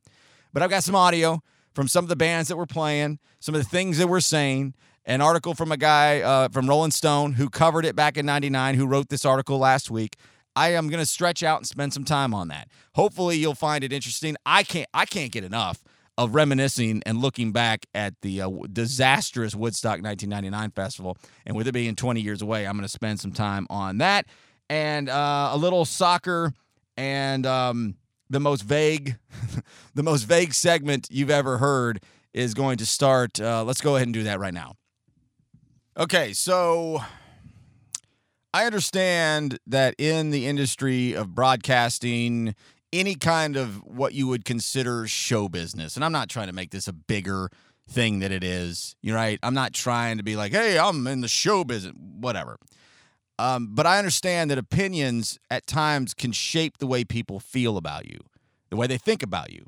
But 0.53 0.63
I've 0.63 0.71
got 0.71 0.85
some 0.85 0.95
audio 0.95 1.43
from 1.75 1.89
some 1.89 2.05
of 2.05 2.09
the 2.09 2.17
bands 2.17 2.49
that 2.49 2.57
were 2.57 2.67
playing, 2.67 3.19
some 3.41 3.55
of 3.55 3.63
the 3.63 3.69
things 3.69 3.99
that 3.99 4.09
we're 4.09 4.21
saying. 4.21 4.75
An 5.05 5.21
article 5.21 5.55
from 5.55 5.73
a 5.73 5.77
guy 5.77 6.21
uh, 6.21 6.49
from 6.49 6.69
Rolling 6.69 6.93
Stone 6.93 7.33
who 7.33 7.51
covered 7.51 7.85
it 7.85 7.97
back 7.97 8.17
in 8.17 8.25
'99, 8.25 8.77
who 8.77 8.87
wrote 8.87 9.09
this 9.09 9.25
article 9.25 9.59
last 9.59 9.91
week. 9.91 10.17
I 10.55 10.71
am 10.71 10.89
going 10.89 11.01
to 11.01 11.07
stretch 11.07 11.43
out 11.43 11.59
and 11.59 11.67
spend 11.67 11.93
some 11.93 12.05
time 12.05 12.35
on 12.35 12.49
that. 12.49 12.69
Hopefully, 12.95 13.37
you'll 13.37 13.55
find 13.55 13.85
it 13.85 13.93
interesting. 13.93 14.37
I 14.45 14.63
can't. 14.63 14.89
I 14.93 15.07
can't 15.07 15.33
get 15.33 15.45
enough 15.45 15.83
of 16.19 16.35
reminiscing 16.35 17.03
and 17.07 17.19
looking 17.19 17.53
back 17.53 17.87
at 17.95 18.15
the 18.21 18.43
uh, 18.43 18.51
disastrous 18.73 19.55
Woodstock 19.55 20.03
1999 20.03 20.71
festival. 20.73 21.17
And 21.47 21.57
with 21.57 21.67
it 21.67 21.73
being 21.73 21.97
20 21.97 22.21
years 22.21 22.43
away, 22.43 22.67
I'm 22.67 22.75
going 22.75 22.83
to 22.83 22.89
spend 22.89 23.19
some 23.19 23.33
time 23.33 23.67
on 23.71 23.99
that 23.99 24.27
and 24.69 25.09
uh, 25.09 25.51
a 25.53 25.57
little 25.57 25.85
soccer 25.85 26.53
and 26.97 27.47
um, 27.47 27.97
the 28.31 28.41
most 28.41 28.63
vague, 28.63 29.17
the 29.95 30.03
most 30.03 30.25
vague 30.25 30.55
segment 30.55 31.09
you've 31.11 31.31
ever 31.31 31.59
heard 31.59 32.03
is 32.33 32.55
going 32.55 32.79
to 32.79 32.87
start. 32.87 33.41
Uh, 33.41 33.65
let's 33.65 33.81
go 33.81 33.97
ahead 33.97 34.07
and 34.07 34.15
do 34.15 34.23
that 34.25 34.39
right 34.39 34.55
now. 34.55 34.75
Okay, 35.97 36.33
so 36.33 37.03
I 38.55 38.67
understand 38.67 39.59
that 39.67 39.95
in 39.97 40.31
the 40.31 40.47
industry 40.47 41.15
of 41.15 41.35
broadcasting, 41.35 42.55
any 42.93 43.15
kind 43.15 43.57
of 43.57 43.83
what 43.85 44.13
you 44.13 44.27
would 44.27 44.45
consider 44.45 45.07
show 45.07 45.49
business, 45.49 45.97
and 45.97 46.05
I'm 46.05 46.13
not 46.13 46.29
trying 46.29 46.49
to 46.49 46.53
make 46.53 46.71
this 46.71 46.87
a 46.87 46.93
bigger 46.93 47.51
thing 47.89 48.19
that 48.19 48.31
it 48.31 48.45
is, 48.45 48.95
you're 49.03 49.17
right. 49.17 49.39
I'm 49.43 49.55
not 49.55 49.73
trying 49.73 50.19
to 50.19 50.23
be 50.23 50.37
like, 50.37 50.53
hey, 50.53 50.79
I'm 50.79 51.07
in 51.07 51.23
the 51.23 51.29
show 51.29 51.65
business, 51.65 51.95
whatever. 51.97 52.59
Um, 53.39 53.71
but 53.73 53.87
I 53.87 53.99
understand 53.99 54.51
that 54.51 54.59
opinions 54.59 55.39
at 55.51 55.67
times 55.67 56.15
can 56.15 56.33
shape 56.33 56.79
the 56.79 56.87
way 56.87 57.05
people 57.05 57.41
feel 57.41 57.77
about 57.77 58.07
you, 58.07 58.19
the 58.71 58.77
way 58.77 58.87
they 58.87 58.99
think 58.99 59.23
about 59.23 59.51
you. 59.51 59.65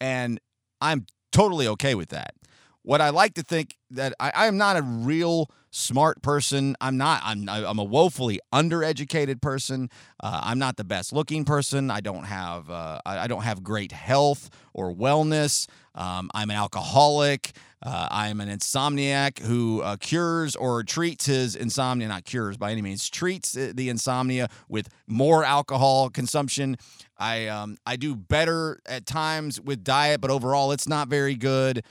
And 0.00 0.40
I'm 0.80 1.06
totally 1.30 1.68
okay 1.68 1.94
with 1.94 2.08
that. 2.08 2.34
What 2.82 3.00
I 3.00 3.10
like 3.10 3.34
to 3.34 3.42
think 3.42 3.76
that 3.90 4.14
I, 4.18 4.32
I 4.34 4.46
am 4.46 4.56
not 4.56 4.76
a 4.76 4.82
real 4.82 5.50
smart 5.72 6.22
person. 6.22 6.76
I'm 6.80 6.96
not. 6.96 7.20
I'm. 7.24 7.48
I'm 7.48 7.78
a 7.78 7.84
woefully 7.84 8.38
undereducated 8.52 9.40
person. 9.40 9.90
Uh, 10.22 10.40
I'm 10.44 10.58
not 10.58 10.76
the 10.76 10.84
best 10.84 11.12
looking 11.12 11.44
person. 11.44 11.90
I 11.90 12.00
don't 12.00 12.24
have. 12.24 12.70
Uh, 12.70 13.00
I, 13.04 13.20
I 13.20 13.26
don't 13.26 13.42
have 13.42 13.64
great 13.64 13.90
health 13.90 14.50
or 14.72 14.94
wellness. 14.94 15.66
Um, 15.96 16.30
I'm 16.34 16.50
an 16.50 16.56
alcoholic. 16.56 17.52
Uh, 17.84 18.06
I'm 18.12 18.40
an 18.40 18.48
insomniac 18.48 19.40
who 19.40 19.82
uh, 19.82 19.96
cures 19.96 20.54
or 20.54 20.84
treats 20.84 21.26
his 21.26 21.56
insomnia, 21.56 22.06
not 22.06 22.24
cures 22.24 22.56
by 22.56 22.70
any 22.70 22.80
means, 22.80 23.10
treats 23.10 23.52
the 23.54 23.88
insomnia 23.88 24.48
with 24.68 24.88
more 25.08 25.44
alcohol 25.44 26.08
consumption. 26.08 26.76
I 27.18 27.48
um, 27.48 27.76
I 27.84 27.96
do 27.96 28.14
better 28.14 28.78
at 28.86 29.06
times 29.06 29.60
with 29.60 29.82
diet, 29.82 30.20
but 30.20 30.30
overall 30.30 30.70
it's 30.70 30.86
not 30.86 31.08
very 31.08 31.34
good. 31.34 31.84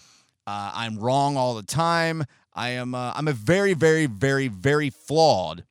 Uh, 0.47 0.71
I'm 0.73 0.97
wrong 0.97 1.37
all 1.37 1.55
the 1.55 1.63
time. 1.63 2.23
I 2.53 2.69
am. 2.69 2.93
Uh, 2.95 3.13
I'm 3.15 3.27
a 3.27 3.33
very, 3.33 3.73
very, 3.73 4.05
very, 4.05 4.47
very 4.47 4.89
flawed 4.89 5.63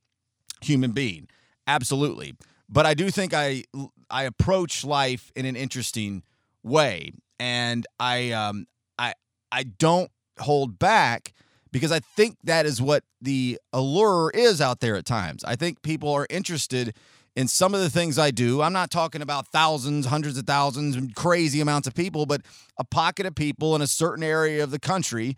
human 0.60 0.92
being. 0.92 1.28
Absolutely, 1.66 2.34
but 2.68 2.86
I 2.86 2.94
do 2.94 3.10
think 3.10 3.34
I 3.34 3.64
I 4.10 4.24
approach 4.24 4.84
life 4.84 5.30
in 5.36 5.46
an 5.46 5.56
interesting 5.56 6.22
way, 6.62 7.12
and 7.38 7.86
I 7.98 8.32
um 8.32 8.66
I 8.98 9.14
I 9.52 9.64
don't 9.64 10.10
hold 10.38 10.78
back 10.78 11.32
because 11.72 11.92
I 11.92 12.00
think 12.00 12.36
that 12.44 12.66
is 12.66 12.80
what 12.82 13.04
the 13.20 13.58
allure 13.72 14.30
is 14.34 14.60
out 14.60 14.80
there 14.80 14.96
at 14.96 15.04
times. 15.04 15.44
I 15.44 15.56
think 15.56 15.82
people 15.82 16.12
are 16.12 16.26
interested 16.30 16.94
in 17.36 17.46
some 17.46 17.74
of 17.74 17.80
the 17.80 17.90
things 17.90 18.18
I 18.18 18.30
do. 18.32 18.60
I'm 18.60 18.72
not 18.72 18.90
talking 18.90 19.22
about 19.22 19.46
thousands, 19.48 20.06
hundreds 20.06 20.36
of 20.36 20.46
thousands, 20.46 20.96
and 20.96 21.14
crazy 21.14 21.60
amounts 21.60 21.86
of 21.86 21.94
people, 21.94 22.26
but 22.26 22.42
a 22.76 22.84
pocket 22.84 23.24
of 23.26 23.34
people 23.34 23.76
in 23.76 23.82
a 23.82 23.86
certain 23.86 24.24
area 24.24 24.64
of 24.64 24.70
the 24.72 24.80
country 24.80 25.36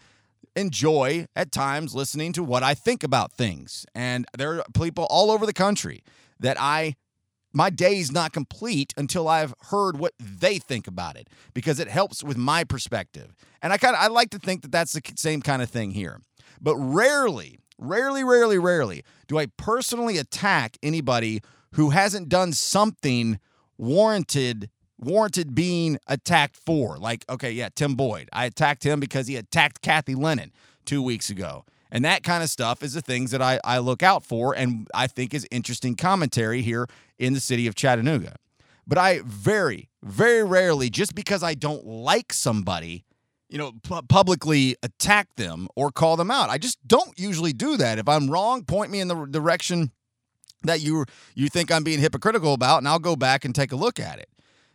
enjoy 0.57 1.27
at 1.35 1.53
times 1.53 1.95
listening 1.95 2.33
to 2.35 2.43
what 2.43 2.63
I 2.63 2.75
think 2.75 3.03
about 3.03 3.33
things. 3.33 3.87
And 3.95 4.27
there 4.37 4.59
are 4.59 4.65
people 4.75 5.07
all 5.11 5.31
over 5.31 5.47
the 5.47 5.53
country 5.53 6.03
that 6.41 6.57
I 6.61 6.95
my 7.55 7.69
day 7.69 7.99
is 7.99 8.11
not 8.11 8.33
complete 8.33 8.95
until 8.97 9.29
I've 9.29 9.55
heard 9.71 9.99
what 9.99 10.15
they 10.19 10.57
think 10.57 10.87
about 10.87 11.17
it 11.17 11.29
because 11.53 11.79
it 11.79 11.89
helps 11.89 12.25
with 12.25 12.39
my 12.39 12.65
perspective. 12.65 13.35
And 13.61 13.73
I 13.73 13.77
kind 13.77 13.95
of 13.95 14.03
I 14.03 14.07
like 14.07 14.31
to 14.31 14.39
think 14.39 14.63
that 14.63 14.73
that's 14.73 14.93
the 14.93 15.03
same 15.17 15.43
kind 15.43 15.61
of 15.61 15.69
thing 15.69 15.91
here. 15.91 16.21
But 16.61 16.77
rarely, 16.77 17.59
rarely, 17.79 18.25
rarely, 18.25 18.59
rarely 18.59 19.05
do 19.27 19.39
I 19.39 19.47
personally 19.57 20.17
attack 20.17 20.79
anybody 20.83 21.41
who 21.73 21.91
hasn't 21.91 22.29
done 22.29 22.53
something 22.53 23.39
warranted 23.77 24.71
warranted 25.03 25.55
being 25.55 25.99
attacked 26.07 26.57
for. 26.57 26.99
Like, 26.99 27.25
okay, 27.29 27.51
yeah, 27.53 27.69
Tim 27.75 27.95
Boyd. 27.95 28.29
I 28.33 28.47
attacked 28.47 28.85
him 28.85 29.01
because 29.01 29.27
he 29.27 29.37
attacked 29.37 29.83
Kathy 29.83 30.15
Lennon 30.15 30.53
two 30.85 31.03
weeks 31.03 31.31
ago. 31.31 31.65
And 31.91 32.05
that 32.07 32.23
kind 32.23 32.43
of 32.43 32.49
stuff 32.49 32.83
is 32.83 32.95
the 32.95 33.03
things 33.03 33.33
that 33.33 33.43
I, 33.43 33.61
I 33.65 33.79
look 33.79 34.03
out 34.03 34.25
for 34.25 34.55
and 34.57 34.89
I 34.95 35.07
think 35.07 35.35
is 35.35 35.47
interesting 35.51 35.95
commentary 35.95 36.63
here 36.63 36.87
in 37.19 37.35
the 37.35 37.41
city 37.41 37.67
of 37.67 37.75
Chattanooga. 37.75 38.37
But 38.87 38.99
I 38.99 39.21
very, 39.25 39.91
very 40.03 40.43
rarely, 40.43 40.91
just 40.91 41.15
because 41.15 41.43
I 41.43 41.55
don't 41.55 41.87
like 41.87 42.33
somebody, 42.33 43.05
you 43.49 43.59
know, 43.59 43.73
pu- 43.83 44.03
publicly 44.03 44.75
attack 44.83 45.37
them 45.37 45.69
or 45.77 45.93
call 45.93 46.17
them 46.17 46.31
out. 46.31 46.49
I 46.49 46.59
just 46.59 46.79
don't 46.89 47.17
usually 47.19 47.53
do 47.53 47.77
that. 47.77 47.99
If 47.99 48.09
I'm 48.09 48.31
wrong, 48.31 48.65
point 48.65 48.91
me 48.91 49.01
in 49.01 49.09
the 49.09 49.27
direction 49.27 49.93
that 50.65 50.81
you 50.81 51.05
you 51.35 51.49
think 51.49 51.71
I'm 51.71 51.85
being 51.85 52.01
hypocritical 52.01 52.55
about, 52.55 52.79
and 52.79 52.89
I'll 52.89 52.99
go 52.99 53.17
back 53.17 53.45
and 53.45 53.55
take 53.55 53.71
a 53.71 53.77
look 53.77 54.01
at 54.01 54.19
it. 54.19 54.29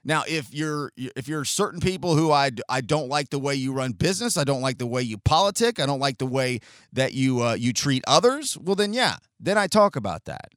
Now, 0.08 0.24
if 0.26 0.54
you're 0.54 0.94
if 0.96 1.28
you're 1.28 1.44
certain 1.44 1.82
people 1.82 2.16
who 2.16 2.32
I, 2.32 2.52
I 2.70 2.80
don't 2.80 3.10
like 3.10 3.30
the 3.30 3.40
way 3.40 3.56
you 3.56 3.74
run 3.74 3.92
business, 3.92 4.38
I 4.38 4.46
don't 4.46 4.62
like 4.62 4.78
the 4.78 4.88
way 4.88 5.02
you 5.02 5.18
politic, 5.18 5.82
I 5.82 5.86
don't 5.86 6.00
like 6.00 6.18
the 6.18 6.26
way 6.26 6.62
that 6.94 7.14
you 7.14 7.44
uh, 7.44 7.56
you 7.56 7.74
treat 7.74 8.06
others, 8.08 8.58
well 8.58 8.78
then 8.78 8.94
yeah, 8.94 9.18
then 9.38 9.58
I 9.58 9.68
talk 9.68 9.98
about 9.98 10.24
that. 10.24 10.54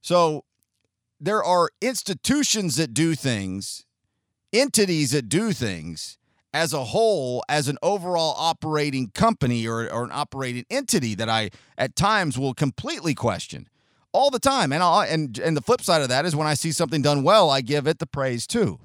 So 0.00 0.44
there 1.20 1.44
are 1.44 1.68
institutions 1.82 2.76
that 2.76 2.94
do 2.94 3.14
things, 3.14 3.84
entities 4.54 5.10
that 5.10 5.28
do 5.28 5.52
things 5.52 6.16
as 6.54 6.72
a 6.72 6.84
whole, 6.84 7.44
as 7.50 7.68
an 7.68 7.76
overall 7.82 8.34
operating 8.38 9.10
company 9.10 9.66
or, 9.66 9.92
or 9.92 10.04
an 10.04 10.10
operating 10.12 10.64
entity 10.70 11.14
that 11.14 11.28
I 11.28 11.50
at 11.76 11.94
times 11.94 12.38
will 12.38 12.54
completely 12.54 13.14
question 13.14 13.68
all 14.12 14.30
the 14.30 14.38
time. 14.38 14.72
And 14.72 14.82
i 14.82 15.06
and 15.06 15.38
and 15.38 15.56
the 15.56 15.62
flip 15.62 15.82
side 15.82 16.02
of 16.02 16.08
that 16.08 16.24
is 16.24 16.36
when 16.36 16.46
I 16.46 16.54
see 16.54 16.72
something 16.72 17.02
done 17.02 17.22
well, 17.22 17.50
I 17.50 17.60
give 17.60 17.86
it 17.86 17.98
the 17.98 18.06
praise 18.06 18.46
too. 18.46 18.80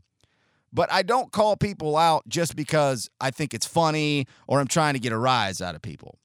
But 0.73 0.91
I 0.91 1.01
don't 1.01 1.31
call 1.31 1.55
people 1.55 1.95
out 1.95 2.27
just 2.27 2.55
because 2.55 3.09
I 3.21 3.31
think 3.31 3.53
it's 3.53 3.65
funny 3.65 4.27
or 4.47 4.59
I'm 4.59 4.67
trying 4.67 4.93
to 4.93 4.99
get 4.99 5.13
a 5.13 5.17
rise 5.17 5.61
out 5.61 5.75
of 5.75 5.81
people. 5.81 6.19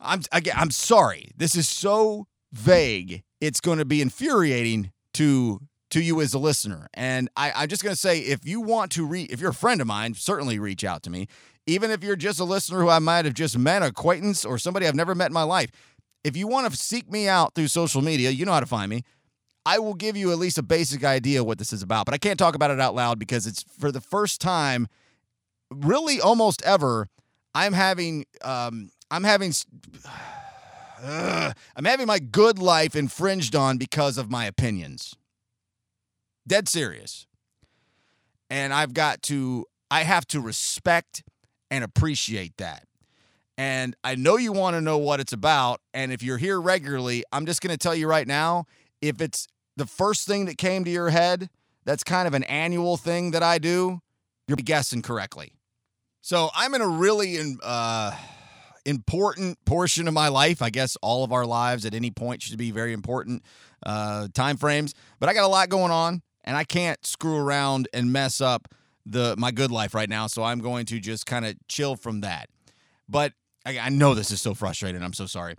I'm 0.00 0.22
again, 0.32 0.54
I'm 0.56 0.70
sorry. 0.70 1.30
This 1.36 1.54
is 1.54 1.68
so 1.68 2.26
vague. 2.52 3.22
It's 3.40 3.60
going 3.60 3.78
to 3.78 3.84
be 3.84 4.00
infuriating 4.00 4.92
to 5.14 5.60
to 5.90 6.02
you 6.02 6.20
as 6.20 6.34
a 6.34 6.38
listener. 6.38 6.88
And 6.94 7.28
I, 7.36 7.52
I'm 7.54 7.68
just 7.68 7.82
going 7.82 7.94
to 7.94 8.00
say, 8.00 8.20
if 8.20 8.46
you 8.46 8.60
want 8.60 8.92
to 8.92 9.06
read, 9.06 9.32
if 9.32 9.40
you're 9.40 9.50
a 9.50 9.54
friend 9.54 9.80
of 9.80 9.86
mine, 9.86 10.14
certainly 10.14 10.58
reach 10.58 10.84
out 10.84 11.02
to 11.04 11.10
me. 11.10 11.28
Even 11.66 11.90
if 11.90 12.02
you're 12.02 12.16
just 12.16 12.40
a 12.40 12.44
listener 12.44 12.80
who 12.80 12.88
I 12.88 12.98
might 12.98 13.24
have 13.24 13.34
just 13.34 13.56
met, 13.58 13.82
acquaintance, 13.82 14.44
or 14.44 14.58
somebody 14.58 14.86
I've 14.86 14.94
never 14.94 15.14
met 15.14 15.26
in 15.26 15.34
my 15.34 15.42
life, 15.42 15.70
if 16.28 16.36
you 16.36 16.46
want 16.46 16.70
to 16.70 16.76
seek 16.76 17.10
me 17.10 17.26
out 17.26 17.54
through 17.54 17.68
social 17.68 18.02
media, 18.02 18.30
you 18.30 18.44
know 18.44 18.52
how 18.52 18.60
to 18.60 18.66
find 18.66 18.90
me. 18.90 19.02
I 19.66 19.78
will 19.78 19.94
give 19.94 20.16
you 20.16 20.30
at 20.30 20.38
least 20.38 20.58
a 20.58 20.62
basic 20.62 21.04
idea 21.04 21.42
what 21.42 21.58
this 21.58 21.72
is 21.72 21.82
about, 21.82 22.04
but 22.04 22.14
I 22.14 22.18
can't 22.18 22.38
talk 22.38 22.54
about 22.54 22.70
it 22.70 22.80
out 22.80 22.94
loud 22.94 23.18
because 23.18 23.46
it's 23.46 23.64
for 23.78 23.90
the 23.90 24.00
first 24.00 24.40
time, 24.40 24.88
really 25.70 26.20
almost 26.20 26.62
ever. 26.62 27.08
I'm 27.54 27.72
having, 27.72 28.24
um, 28.42 28.90
I'm 29.10 29.24
having, 29.24 29.52
uh, 31.02 31.52
I'm 31.76 31.84
having 31.84 32.06
my 32.06 32.18
good 32.18 32.58
life 32.58 32.94
infringed 32.94 33.56
on 33.56 33.78
because 33.78 34.16
of 34.16 34.30
my 34.30 34.46
opinions. 34.46 35.14
Dead 36.46 36.68
serious. 36.68 37.26
And 38.48 38.72
I've 38.72 38.94
got 38.94 39.22
to, 39.24 39.66
I 39.90 40.04
have 40.04 40.26
to 40.28 40.40
respect 40.40 41.22
and 41.70 41.84
appreciate 41.84 42.56
that. 42.56 42.87
And 43.58 43.96
I 44.04 44.14
know 44.14 44.36
you 44.36 44.52
want 44.52 44.76
to 44.76 44.80
know 44.80 44.98
what 44.98 45.18
it's 45.18 45.32
about. 45.32 45.80
And 45.92 46.12
if 46.12 46.22
you're 46.22 46.38
here 46.38 46.60
regularly, 46.60 47.24
I'm 47.32 47.44
just 47.44 47.60
going 47.60 47.72
to 47.72 47.76
tell 47.76 47.94
you 47.94 48.06
right 48.06 48.26
now 48.26 48.66
if 49.02 49.20
it's 49.20 49.48
the 49.76 49.84
first 49.84 50.28
thing 50.28 50.46
that 50.46 50.56
came 50.58 50.84
to 50.84 50.90
your 50.90 51.10
head, 51.10 51.50
that's 51.84 52.04
kind 52.04 52.28
of 52.28 52.34
an 52.34 52.44
annual 52.44 52.96
thing 52.96 53.32
that 53.32 53.42
I 53.42 53.58
do, 53.58 54.00
you're 54.46 54.56
guessing 54.56 55.02
correctly. 55.02 55.52
So 56.20 56.50
I'm 56.54 56.74
in 56.74 56.82
a 56.82 56.88
really 56.88 57.38
uh, 57.62 58.16
important 58.84 59.64
portion 59.64 60.06
of 60.06 60.14
my 60.14 60.28
life. 60.28 60.62
I 60.62 60.70
guess 60.70 60.96
all 61.02 61.24
of 61.24 61.32
our 61.32 61.46
lives 61.46 61.84
at 61.84 61.94
any 61.94 62.10
point 62.10 62.42
should 62.42 62.58
be 62.58 62.70
very 62.70 62.92
important 62.92 63.42
uh, 63.84 64.28
time 64.34 64.56
frames. 64.56 64.94
But 65.18 65.28
I 65.28 65.34
got 65.34 65.44
a 65.44 65.48
lot 65.48 65.68
going 65.68 65.90
on, 65.90 66.22
and 66.44 66.56
I 66.56 66.64
can't 66.64 67.04
screw 67.04 67.36
around 67.36 67.88
and 67.92 68.12
mess 68.12 68.40
up 68.40 68.68
the 69.04 69.34
my 69.38 69.50
good 69.50 69.70
life 69.70 69.94
right 69.94 70.08
now. 70.08 70.26
So 70.26 70.44
I'm 70.44 70.60
going 70.60 70.86
to 70.86 71.00
just 71.00 71.26
kind 71.26 71.44
of 71.44 71.56
chill 71.66 71.96
from 71.96 72.20
that. 72.20 72.50
But 73.08 73.32
I, 73.68 73.78
I 73.78 73.88
know 73.90 74.14
this 74.14 74.30
is 74.30 74.40
so 74.40 74.54
frustrating. 74.54 75.02
I'm 75.02 75.12
so 75.12 75.26
sorry. 75.26 75.54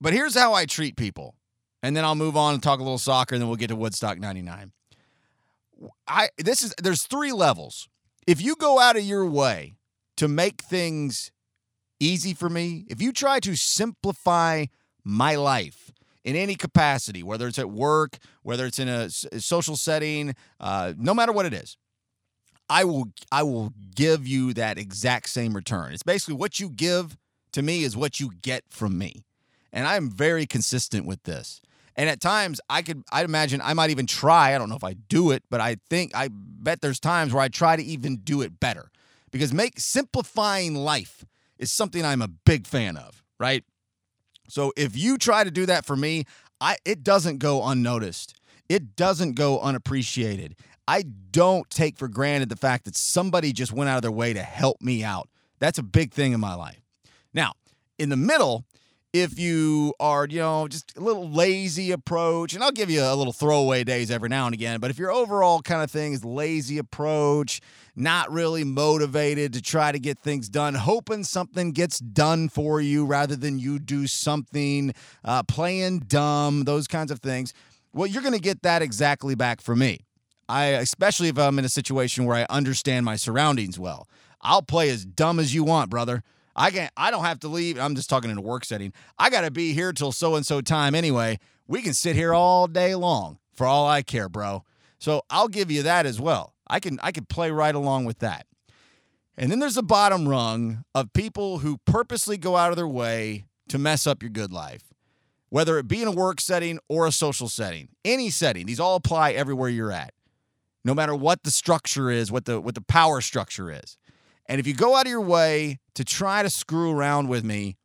But 0.00 0.12
here's 0.12 0.36
how 0.36 0.52
I 0.52 0.66
treat 0.66 0.96
people. 0.96 1.34
And 1.82 1.96
then 1.96 2.04
I'll 2.04 2.14
move 2.14 2.36
on 2.36 2.54
and 2.54 2.62
talk 2.62 2.80
a 2.80 2.82
little 2.82 2.98
soccer, 2.98 3.34
and 3.34 3.42
then 3.42 3.48
we'll 3.48 3.56
get 3.56 3.68
to 3.68 3.76
Woodstock 3.76 4.18
99. 4.18 4.72
I 6.06 6.28
this 6.38 6.62
is 6.62 6.74
there's 6.82 7.04
three 7.04 7.32
levels. 7.32 7.88
If 8.26 8.40
you 8.40 8.56
go 8.56 8.78
out 8.78 8.96
of 8.96 9.02
your 9.02 9.26
way 9.26 9.74
to 10.16 10.28
make 10.28 10.62
things 10.62 11.30
easy 11.98 12.32
for 12.32 12.48
me, 12.48 12.86
if 12.88 13.02
you 13.02 13.12
try 13.12 13.40
to 13.40 13.56
simplify 13.56 14.66
my 15.02 15.34
life 15.34 15.90
in 16.24 16.36
any 16.36 16.54
capacity, 16.54 17.22
whether 17.22 17.46
it's 17.46 17.58
at 17.58 17.70
work, 17.70 18.18
whether 18.42 18.64
it's 18.64 18.78
in 18.78 18.88
a, 18.88 19.10
social 19.10 19.76
setting, 19.76 20.34
uh, 20.60 20.94
no 20.96 21.12
matter 21.12 21.32
what 21.32 21.44
it 21.44 21.52
is, 21.52 21.76
I 22.68 22.84
will 22.84 23.12
I 23.30 23.42
will 23.42 23.72
give 23.94 24.26
you 24.26 24.54
that 24.54 24.78
exact 24.78 25.28
same 25.28 25.54
return. 25.54 25.92
It's 25.92 26.02
basically 26.02 26.34
what 26.34 26.58
you 26.58 26.70
give 26.70 27.16
to 27.52 27.62
me 27.62 27.84
is 27.84 27.96
what 27.96 28.20
you 28.20 28.30
get 28.42 28.64
from 28.70 28.98
me. 28.98 29.24
And 29.72 29.86
I'm 29.86 30.10
very 30.10 30.46
consistent 30.46 31.06
with 31.06 31.22
this. 31.24 31.60
And 31.96 32.08
at 32.08 32.20
times 32.20 32.60
I 32.68 32.82
could 32.82 33.02
I'd 33.12 33.24
imagine 33.24 33.60
I 33.62 33.74
might 33.74 33.90
even 33.90 34.06
try, 34.06 34.54
I 34.54 34.58
don't 34.58 34.68
know 34.68 34.76
if 34.76 34.84
I 34.84 34.94
do 34.94 35.30
it, 35.30 35.42
but 35.50 35.60
I 35.60 35.76
think 35.90 36.12
I 36.14 36.28
bet 36.32 36.80
there's 36.80 37.00
times 37.00 37.32
where 37.32 37.42
I 37.42 37.48
try 37.48 37.76
to 37.76 37.82
even 37.82 38.16
do 38.16 38.42
it 38.42 38.58
better. 38.60 38.90
Because 39.30 39.52
make 39.52 39.80
simplifying 39.80 40.74
life 40.74 41.24
is 41.58 41.72
something 41.72 42.04
I'm 42.04 42.22
a 42.22 42.28
big 42.28 42.66
fan 42.66 42.96
of, 42.96 43.22
right? 43.38 43.64
So 44.48 44.72
if 44.76 44.96
you 44.96 45.18
try 45.18 45.44
to 45.44 45.50
do 45.50 45.66
that 45.66 45.84
for 45.84 45.96
me, 45.96 46.24
I 46.60 46.76
it 46.84 47.02
doesn't 47.02 47.38
go 47.38 47.64
unnoticed. 47.64 48.34
It 48.68 48.96
doesn't 48.96 49.34
go 49.34 49.60
unappreciated. 49.60 50.56
I 50.86 51.02
don't 51.02 51.68
take 51.70 51.96
for 51.96 52.08
granted 52.08 52.48
the 52.48 52.56
fact 52.56 52.84
that 52.84 52.96
somebody 52.96 53.52
just 53.52 53.72
went 53.72 53.88
out 53.90 53.96
of 53.96 54.02
their 54.02 54.12
way 54.12 54.32
to 54.32 54.42
help 54.42 54.80
me 54.82 55.02
out. 55.02 55.28
That's 55.58 55.78
a 55.78 55.82
big 55.82 56.12
thing 56.12 56.32
in 56.32 56.40
my 56.40 56.54
life. 56.54 56.80
Now, 57.32 57.52
in 57.98 58.08
the 58.08 58.16
middle 58.16 58.64
if 59.14 59.38
you 59.38 59.94
are, 60.00 60.26
you 60.28 60.40
know, 60.40 60.66
just 60.66 60.96
a 60.96 61.00
little 61.00 61.30
lazy 61.30 61.92
approach, 61.92 62.52
and 62.52 62.64
I'll 62.64 62.72
give 62.72 62.90
you 62.90 63.00
a 63.00 63.14
little 63.14 63.32
throwaway 63.32 63.84
days 63.84 64.10
every 64.10 64.28
now 64.28 64.46
and 64.46 64.54
again, 64.54 64.80
but 64.80 64.90
if 64.90 64.98
your 64.98 65.12
overall 65.12 65.62
kind 65.62 65.84
of 65.84 65.90
thing 65.90 66.14
is 66.14 66.24
lazy 66.24 66.78
approach, 66.78 67.60
not 67.94 68.32
really 68.32 68.64
motivated 68.64 69.52
to 69.52 69.62
try 69.62 69.92
to 69.92 70.00
get 70.00 70.18
things 70.18 70.48
done, 70.48 70.74
hoping 70.74 71.22
something 71.22 71.70
gets 71.70 72.00
done 72.00 72.48
for 72.48 72.80
you 72.80 73.06
rather 73.06 73.36
than 73.36 73.60
you 73.60 73.78
do 73.78 74.08
something, 74.08 74.92
uh, 75.24 75.44
playing 75.44 76.00
dumb, 76.00 76.64
those 76.64 76.88
kinds 76.88 77.12
of 77.12 77.20
things, 77.20 77.54
well, 77.92 78.08
you're 78.08 78.22
going 78.22 78.34
to 78.34 78.40
get 78.40 78.62
that 78.62 78.82
exactly 78.82 79.36
back 79.36 79.60
from 79.60 79.78
me. 79.78 80.00
I, 80.48 80.66
especially 80.66 81.28
if 81.28 81.38
I'm 81.38 81.58
in 81.58 81.64
a 81.64 81.70
situation 81.70 82.24
where 82.24 82.36
I 82.36 82.46
understand 82.50 83.04
my 83.04 83.16
surroundings 83.16 83.78
well. 83.78 84.08
I'll 84.40 84.62
play 84.62 84.90
as 84.90 85.04
dumb 85.04 85.38
as 85.38 85.54
you 85.54 85.64
want, 85.64 85.90
brother. 85.90 86.22
I 86.56 86.70
can't. 86.70 86.92
I 86.96 87.10
don't 87.10 87.24
have 87.24 87.40
to 87.40 87.48
leave. 87.48 87.78
I'm 87.78 87.94
just 87.94 88.08
talking 88.08 88.30
in 88.30 88.38
a 88.38 88.42
work 88.42 88.64
setting. 88.64 88.92
I 89.18 89.30
got 89.30 89.40
to 89.42 89.50
be 89.50 89.72
here 89.72 89.92
till 89.92 90.12
so 90.12 90.34
and 90.36 90.46
so 90.46 90.60
time 90.60 90.94
anyway. 90.94 91.38
We 91.66 91.82
can 91.82 91.94
sit 91.94 92.14
here 92.14 92.34
all 92.34 92.66
day 92.66 92.94
long 92.94 93.38
for 93.52 93.66
all 93.66 93.88
I 93.88 94.02
care, 94.02 94.28
bro. 94.28 94.64
So 94.98 95.22
I'll 95.30 95.48
give 95.48 95.70
you 95.70 95.82
that 95.82 96.06
as 96.06 96.20
well. 96.20 96.54
I 96.66 96.80
can 96.80 96.98
I 97.02 97.10
can 97.10 97.24
play 97.24 97.50
right 97.50 97.74
along 97.74 98.04
with 98.04 98.20
that. 98.20 98.46
And 99.36 99.50
then 99.50 99.58
there's 99.58 99.74
the 99.74 99.82
bottom 99.82 100.28
rung 100.28 100.84
of 100.94 101.12
people 101.12 101.58
who 101.58 101.78
purposely 101.84 102.36
go 102.36 102.56
out 102.56 102.70
of 102.70 102.76
their 102.76 102.88
way 102.88 103.46
to 103.68 103.78
mess 103.78 104.06
up 104.06 104.22
your 104.22 104.30
good 104.30 104.52
life. 104.52 104.84
Whether 105.48 105.78
it 105.78 105.88
be 105.88 106.02
in 106.02 106.08
a 106.08 106.12
work 106.12 106.40
setting 106.40 106.78
or 106.88 107.06
a 107.06 107.12
social 107.12 107.48
setting, 107.48 107.88
any 108.04 108.30
setting, 108.30 108.66
these 108.66 108.80
all 108.80 108.96
apply 108.96 109.32
everywhere 109.32 109.68
you're 109.68 109.92
at. 109.92 110.12
No 110.84 110.94
matter 110.94 111.14
what 111.14 111.42
the 111.42 111.50
structure 111.50 112.10
is, 112.10 112.30
what 112.30 112.44
the 112.44 112.60
what 112.60 112.74
the 112.74 112.82
power 112.82 113.20
structure 113.20 113.70
is. 113.70 113.96
And 114.46 114.60
if 114.60 114.66
you 114.66 114.74
go 114.74 114.94
out 114.94 115.06
of 115.06 115.10
your 115.10 115.20
way 115.20 115.80
to 115.94 116.04
try 116.04 116.42
to 116.42 116.50
screw 116.50 116.90
around 116.90 117.28
with 117.28 117.44
me, 117.44 117.76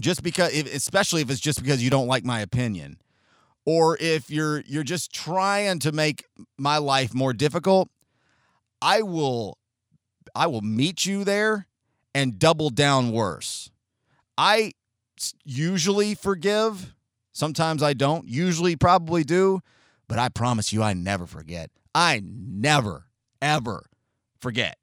just 0.00 0.22
because, 0.22 0.52
especially 0.52 1.22
if 1.22 1.30
it's 1.30 1.40
just 1.40 1.62
because 1.62 1.82
you 1.82 1.90
don't 1.90 2.08
like 2.08 2.24
my 2.24 2.40
opinion, 2.40 2.98
or 3.64 3.96
if 4.00 4.30
you're 4.30 4.60
you're 4.66 4.82
just 4.82 5.12
trying 5.12 5.78
to 5.80 5.92
make 5.92 6.24
my 6.56 6.78
life 6.78 7.14
more 7.14 7.32
difficult, 7.32 7.88
I 8.82 9.02
will 9.02 9.58
I 10.34 10.46
will 10.46 10.62
meet 10.62 11.06
you 11.06 11.24
there 11.24 11.66
and 12.14 12.38
double 12.38 12.70
down 12.70 13.12
worse. 13.12 13.70
I 14.36 14.72
usually 15.44 16.14
forgive. 16.14 16.94
Sometimes 17.32 17.82
I 17.82 17.92
don't. 17.92 18.26
Usually 18.28 18.74
probably 18.76 19.24
do, 19.24 19.60
but 20.08 20.18
I 20.18 20.28
promise 20.28 20.72
you 20.72 20.82
I 20.82 20.94
never 20.94 21.26
forget. 21.26 21.70
I 21.98 22.22
never 22.22 23.06
ever 23.42 23.90
forget. 24.40 24.78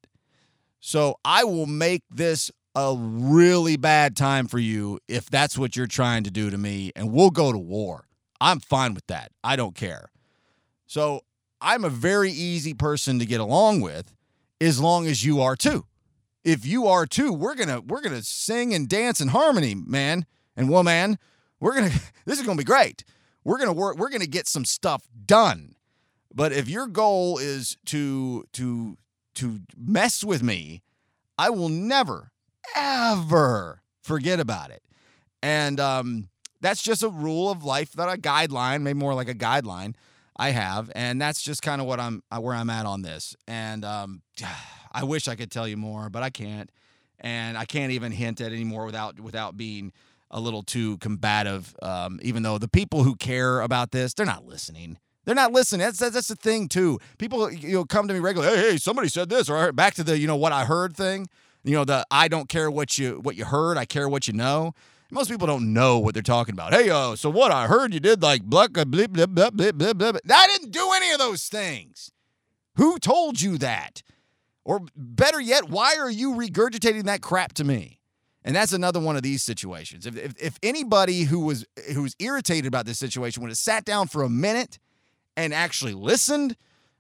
So 0.82 1.16
I 1.24 1.46
will 1.46 1.66
make 1.66 2.04
this 2.12 2.52
a 2.76 2.94
really 2.94 3.78
bad 3.78 4.18
time 4.18 4.50
for 4.50 4.60
you 4.60 5.00
if 5.08 5.30
that's 5.30 5.58
what 5.58 5.78
you're 5.78 5.88
trying 5.88 6.26
to 6.26 6.30
do 6.30 6.50
to 6.50 6.58
me, 6.58 6.92
and 6.94 7.14
we'll 7.14 7.30
go 7.30 7.54
to 7.54 7.58
war. 7.58 8.10
I'm 8.42 8.60
fine 8.60 8.94
with 8.94 9.08
that. 9.08 9.32
I 9.46 9.56
don't 9.56 9.76
care. 9.76 10.10
So 10.88 11.22
I'm 11.62 11.86
a 11.86 11.90
very 11.90 12.32
easy 12.32 12.74
person 12.74 13.18
to 13.20 13.26
get 13.26 13.40
along 13.40 13.80
with 13.80 14.14
as 14.60 14.82
long 14.82 15.08
as 15.08 15.24
you 15.24 15.40
are 15.40 15.56
too. 15.56 15.86
If 16.44 16.66
you 16.66 16.86
are 16.88 17.06
too, 17.06 17.32
we're 17.32 17.56
gonna 17.56 17.80
we're 17.80 18.02
gonna 18.02 18.24
sing 18.24 18.74
and 18.74 18.90
dance 18.90 19.22
in 19.22 19.30
harmony, 19.30 19.74
man 19.74 20.26
and 20.58 20.70
woman. 20.70 21.18
We're 21.62 21.76
gonna 21.76 21.92
this 22.26 22.42
is 22.42 22.46
gonna 22.46 22.58
be 22.58 22.66
great. 22.66 23.06
We're 23.46 23.58
gonna 23.58 23.72
work, 23.72 23.96
we're 23.96 24.10
gonna 24.10 24.28
get 24.28 24.50
some 24.50 24.66
stuff 24.66 25.08
done. 25.26 25.75
But 26.36 26.52
if 26.52 26.68
your 26.68 26.88
goal 26.88 27.38
is 27.38 27.78
to 27.86 28.46
to 28.54 28.98
to 29.36 29.62
mess 29.78 30.24
with 30.24 30.44
me, 30.44 30.84
I 31.38 31.50
will 31.50 31.70
never, 31.70 32.32
ever 32.76 33.82
forget 34.02 34.40
about 34.40 34.70
it. 34.70 34.84
And 35.42 35.80
um, 35.80 36.30
that's 36.62 36.82
just 36.82 37.04
a 37.04 37.10
rule 37.10 37.50
of 37.50 37.64
life 37.64 37.94
that 37.94 38.10
a 38.10 38.20
guideline, 38.20 38.82
maybe 38.82 39.00
more 39.00 39.14
like 39.14 39.30
a 39.30 39.36
guideline 39.36 39.96
I 40.38 40.50
have, 40.50 40.92
and 40.96 41.22
that's 41.22 41.42
just 41.42 41.62
kind 41.62 41.80
of 41.80 41.88
what 41.88 42.00
I'm 42.00 42.22
uh, 42.30 42.40
where 42.40 42.54
I'm 42.54 42.70
at 42.70 42.86
on 42.86 43.02
this. 43.02 43.36
And 43.48 43.86
um, 43.86 44.22
I 44.92 45.04
wish 45.04 45.28
I 45.28 45.36
could 45.36 45.52
tell 45.52 45.68
you 45.68 45.78
more, 45.78 46.10
but 46.10 46.24
I 46.24 46.30
can't, 46.30 46.70
and 47.20 47.58
I 47.58 47.66
can't 47.66 47.92
even 47.92 48.12
hint 48.12 48.42
at 48.42 48.52
anymore 48.52 48.86
without 48.86 49.20
without 49.20 49.56
being 49.56 49.94
a 50.32 50.40
little 50.40 50.64
too 50.64 50.98
combative. 50.98 51.76
Um, 51.82 52.20
even 52.22 52.44
though 52.44 52.58
the 52.58 52.68
people 52.68 53.04
who 53.04 53.16
care 53.16 53.62
about 53.62 53.92
this, 53.92 54.14
they're 54.14 54.26
not 54.26 54.46
listening. 54.46 54.98
They're 55.26 55.36
not 55.36 55.52
listening. 55.52 55.86
That's, 55.86 56.00
that's, 56.00 56.28
the 56.28 56.36
thing 56.36 56.68
too. 56.68 57.00
People 57.18 57.52
you 57.52 57.74
know 57.74 57.86
come 57.86 58.08
to 58.08 58.14
me 58.14 58.20
regularly. 58.20 58.56
Hey, 58.56 58.72
hey, 58.72 58.78
somebody 58.78 59.10
said 59.10 59.30
this, 59.30 59.50
or 59.50 59.72
back 59.72 59.96
to 59.96 60.04
the 60.04 60.18
you 60.18 60.28
know 60.28 60.36
what 60.36 60.52
I 60.52 60.66
heard 60.66 60.96
thing. 60.96 61.28
You 61.64 61.74
know 61.74 61.86
the 61.86 62.06
I 62.12 62.28
don't 62.28 62.48
care 62.48 62.70
what 62.70 62.98
you 62.98 63.20
what 63.22 63.36
you 63.36 63.46
heard. 63.46 63.78
I 63.78 63.86
care 63.86 64.08
what 64.08 64.28
you 64.28 64.34
know. 64.34 64.74
Most 65.12 65.30
people 65.30 65.48
don't 65.48 65.74
know 65.74 66.00
what 66.00 66.14
they're 66.14 66.24
talking 66.24 66.54
about. 66.54 66.74
Hey, 66.74 66.90
uh, 66.90 67.16
so 67.16 67.30
what 67.30 67.52
I 67.52 67.68
heard 67.68 67.94
you 67.94 68.00
did 68.00 68.22
like 68.22 68.44
blah 68.44 68.68
blah 68.68 68.86
blah 68.86 69.08
blah 69.08 69.26
blah 69.26 69.50
blah 69.50 69.72
blah. 69.72 69.94
blah. 69.94 70.20
I 70.32 70.48
didn't 70.48 70.72
do 70.72 70.92
any 70.96 71.12
of 71.12 71.20
those 71.20 71.46
things. 71.48 72.12
Who 72.76 73.00
told 73.00 73.42
you 73.42 73.58
that? 73.58 74.04
Or 74.64 74.82
better 74.96 75.40
yet, 75.40 75.70
why 75.70 75.96
are 75.98 76.10
you 76.10 76.34
regurgitating 76.34 77.04
that 77.04 77.22
crap 77.22 77.54
to 77.54 77.64
me? 77.64 78.00
And 78.44 78.56
that's 78.56 78.74
another 78.74 79.00
one 79.00 79.16
of 79.16 79.24
these 79.24 79.42
situations. 79.42 80.06
If, 80.06 80.18
if, 80.18 80.34
if 80.40 80.60
anybody 80.62 81.24
who 81.24 81.40
was 81.40 81.66
who's 81.94 82.16
irritated 82.20 82.68
about 82.68 82.86
this 82.86 83.00
situation 83.00 83.42
would 83.42 83.50
have 83.50 83.58
sat 83.58 83.86
down 83.86 84.08
for 84.08 84.22
a 84.22 84.30
minute 84.30 84.80
and 85.38 85.54
actually 85.54 85.94
listened, 85.94 86.56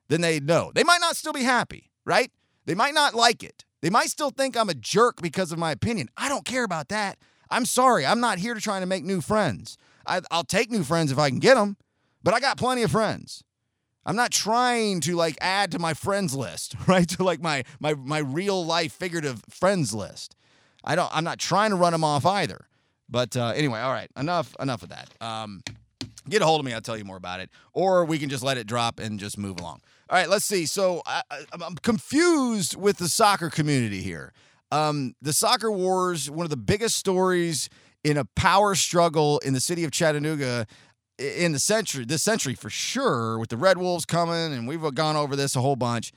then 0.08 0.21
they 0.21 0.39
know. 0.39 0.71
They 0.74 0.84
might 0.84 1.02
not 1.02 1.15
still 1.15 1.34
be 1.34 1.43
happy, 1.43 1.91
right? 2.06 2.32
They 2.65 2.76
might 2.76 2.93
not 2.93 3.13
like 3.13 3.43
it. 3.43 3.65
They 3.82 3.89
might 3.89 4.10
still 4.10 4.32
think 4.32 4.58
I'm 4.58 4.69
a 4.69 4.74
jerk 4.74 5.21
because 5.21 5.52
of 5.52 5.60
my 5.60 5.71
opinion. 5.71 6.10
I 6.17 6.30
don't 6.30 6.45
care 6.45 6.63
about 6.63 6.89
that. 6.89 7.17
I'm 7.50 7.65
sorry. 7.65 8.06
I'm 8.06 8.19
not 8.19 8.39
here 8.39 8.54
to 8.54 8.62
try 8.62 8.80
to 8.80 8.86
make 8.86 9.04
new 9.04 9.21
friends. 9.21 9.78
I, 10.08 10.21
will 10.32 10.43
take 10.43 10.71
new 10.71 10.84
friends 10.84 11.12
if 11.12 11.19
I 11.19 11.30
can 11.30 11.39
get 11.39 11.56
them, 11.56 11.78
but 12.24 12.34
I 12.34 12.39
got 12.39 12.58
plenty 12.58 12.84
of 12.84 12.91
friends. 12.91 13.43
I'm 14.06 14.15
not 14.15 14.32
trying 14.32 15.02
to 15.02 15.15
like 15.15 15.38
add 15.41 15.71
to 15.71 15.80
my 15.80 15.93
friends 15.93 16.36
list, 16.36 16.76
right? 16.88 17.08
To 17.10 17.24
like 17.24 17.41
my 17.41 17.63
my 17.80 17.95
my 17.95 18.19
real 18.19 18.63
life 18.63 18.93
figurative 18.93 19.43
friends 19.50 19.93
list. 19.93 20.36
I 20.84 20.95
don't. 20.95 21.10
I'm 21.12 21.24
not 21.24 21.39
trying 21.39 21.71
to 21.71 21.76
run 21.76 21.91
them 21.91 22.04
off 22.04 22.26
either. 22.26 22.67
But 23.10 23.36
uh, 23.36 23.54
anyway, 23.56 23.80
all 23.80 23.91
right. 23.91 24.10
Enough. 24.17 24.56
Enough 24.60 24.84
of 24.84 24.89
that. 24.89 25.10
Um, 25.21 25.62
get 26.29 26.41
a 26.41 26.45
hold 26.45 26.59
of 26.59 26.65
me. 26.65 26.73
I'll 26.73 26.81
tell 26.81 26.97
you 26.97 27.05
more 27.05 27.17
about 27.17 27.39
it. 27.39 27.49
Or 27.73 28.05
we 28.05 28.17
can 28.17 28.29
just 28.29 28.43
let 28.43 28.57
it 28.57 28.67
drop 28.67 28.99
and 28.99 29.19
just 29.19 29.38
move 29.38 29.59
along. 29.59 29.81
All 30.09 30.17
right, 30.17 30.29
let's 30.29 30.45
see. 30.45 30.65
So 30.65 31.01
I, 31.05 31.21
am 31.53 31.75
confused 31.81 32.75
with 32.75 32.97
the 32.97 33.09
soccer 33.09 33.49
community 33.49 34.01
here. 34.01 34.33
Um, 34.71 35.15
the 35.21 35.33
soccer 35.33 35.71
wars, 35.71 36.29
one 36.29 36.45
of 36.45 36.49
the 36.49 36.57
biggest 36.57 36.95
stories 36.95 37.69
in 38.03 38.17
a 38.17 38.25
power 38.25 38.75
struggle 38.75 39.39
in 39.39 39.53
the 39.53 39.59
city 39.59 39.83
of 39.83 39.91
Chattanooga 39.91 40.67
in 41.17 41.53
the 41.53 41.59
century, 41.59 42.05
this 42.05 42.23
century 42.23 42.55
for 42.55 42.69
sure, 42.69 43.39
with 43.39 43.49
the 43.49 43.57
Red 43.57 43.77
Wolves 43.77 44.05
coming, 44.05 44.53
and 44.53 44.67
we've 44.67 44.93
gone 44.93 45.15
over 45.15 45.35
this 45.35 45.55
a 45.55 45.61
whole 45.61 45.75
bunch. 45.75 46.11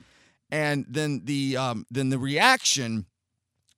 And 0.51 0.85
then 0.89 1.21
the 1.25 1.57
um, 1.57 1.85
then 1.89 2.09
the 2.09 2.19
reaction 2.19 3.05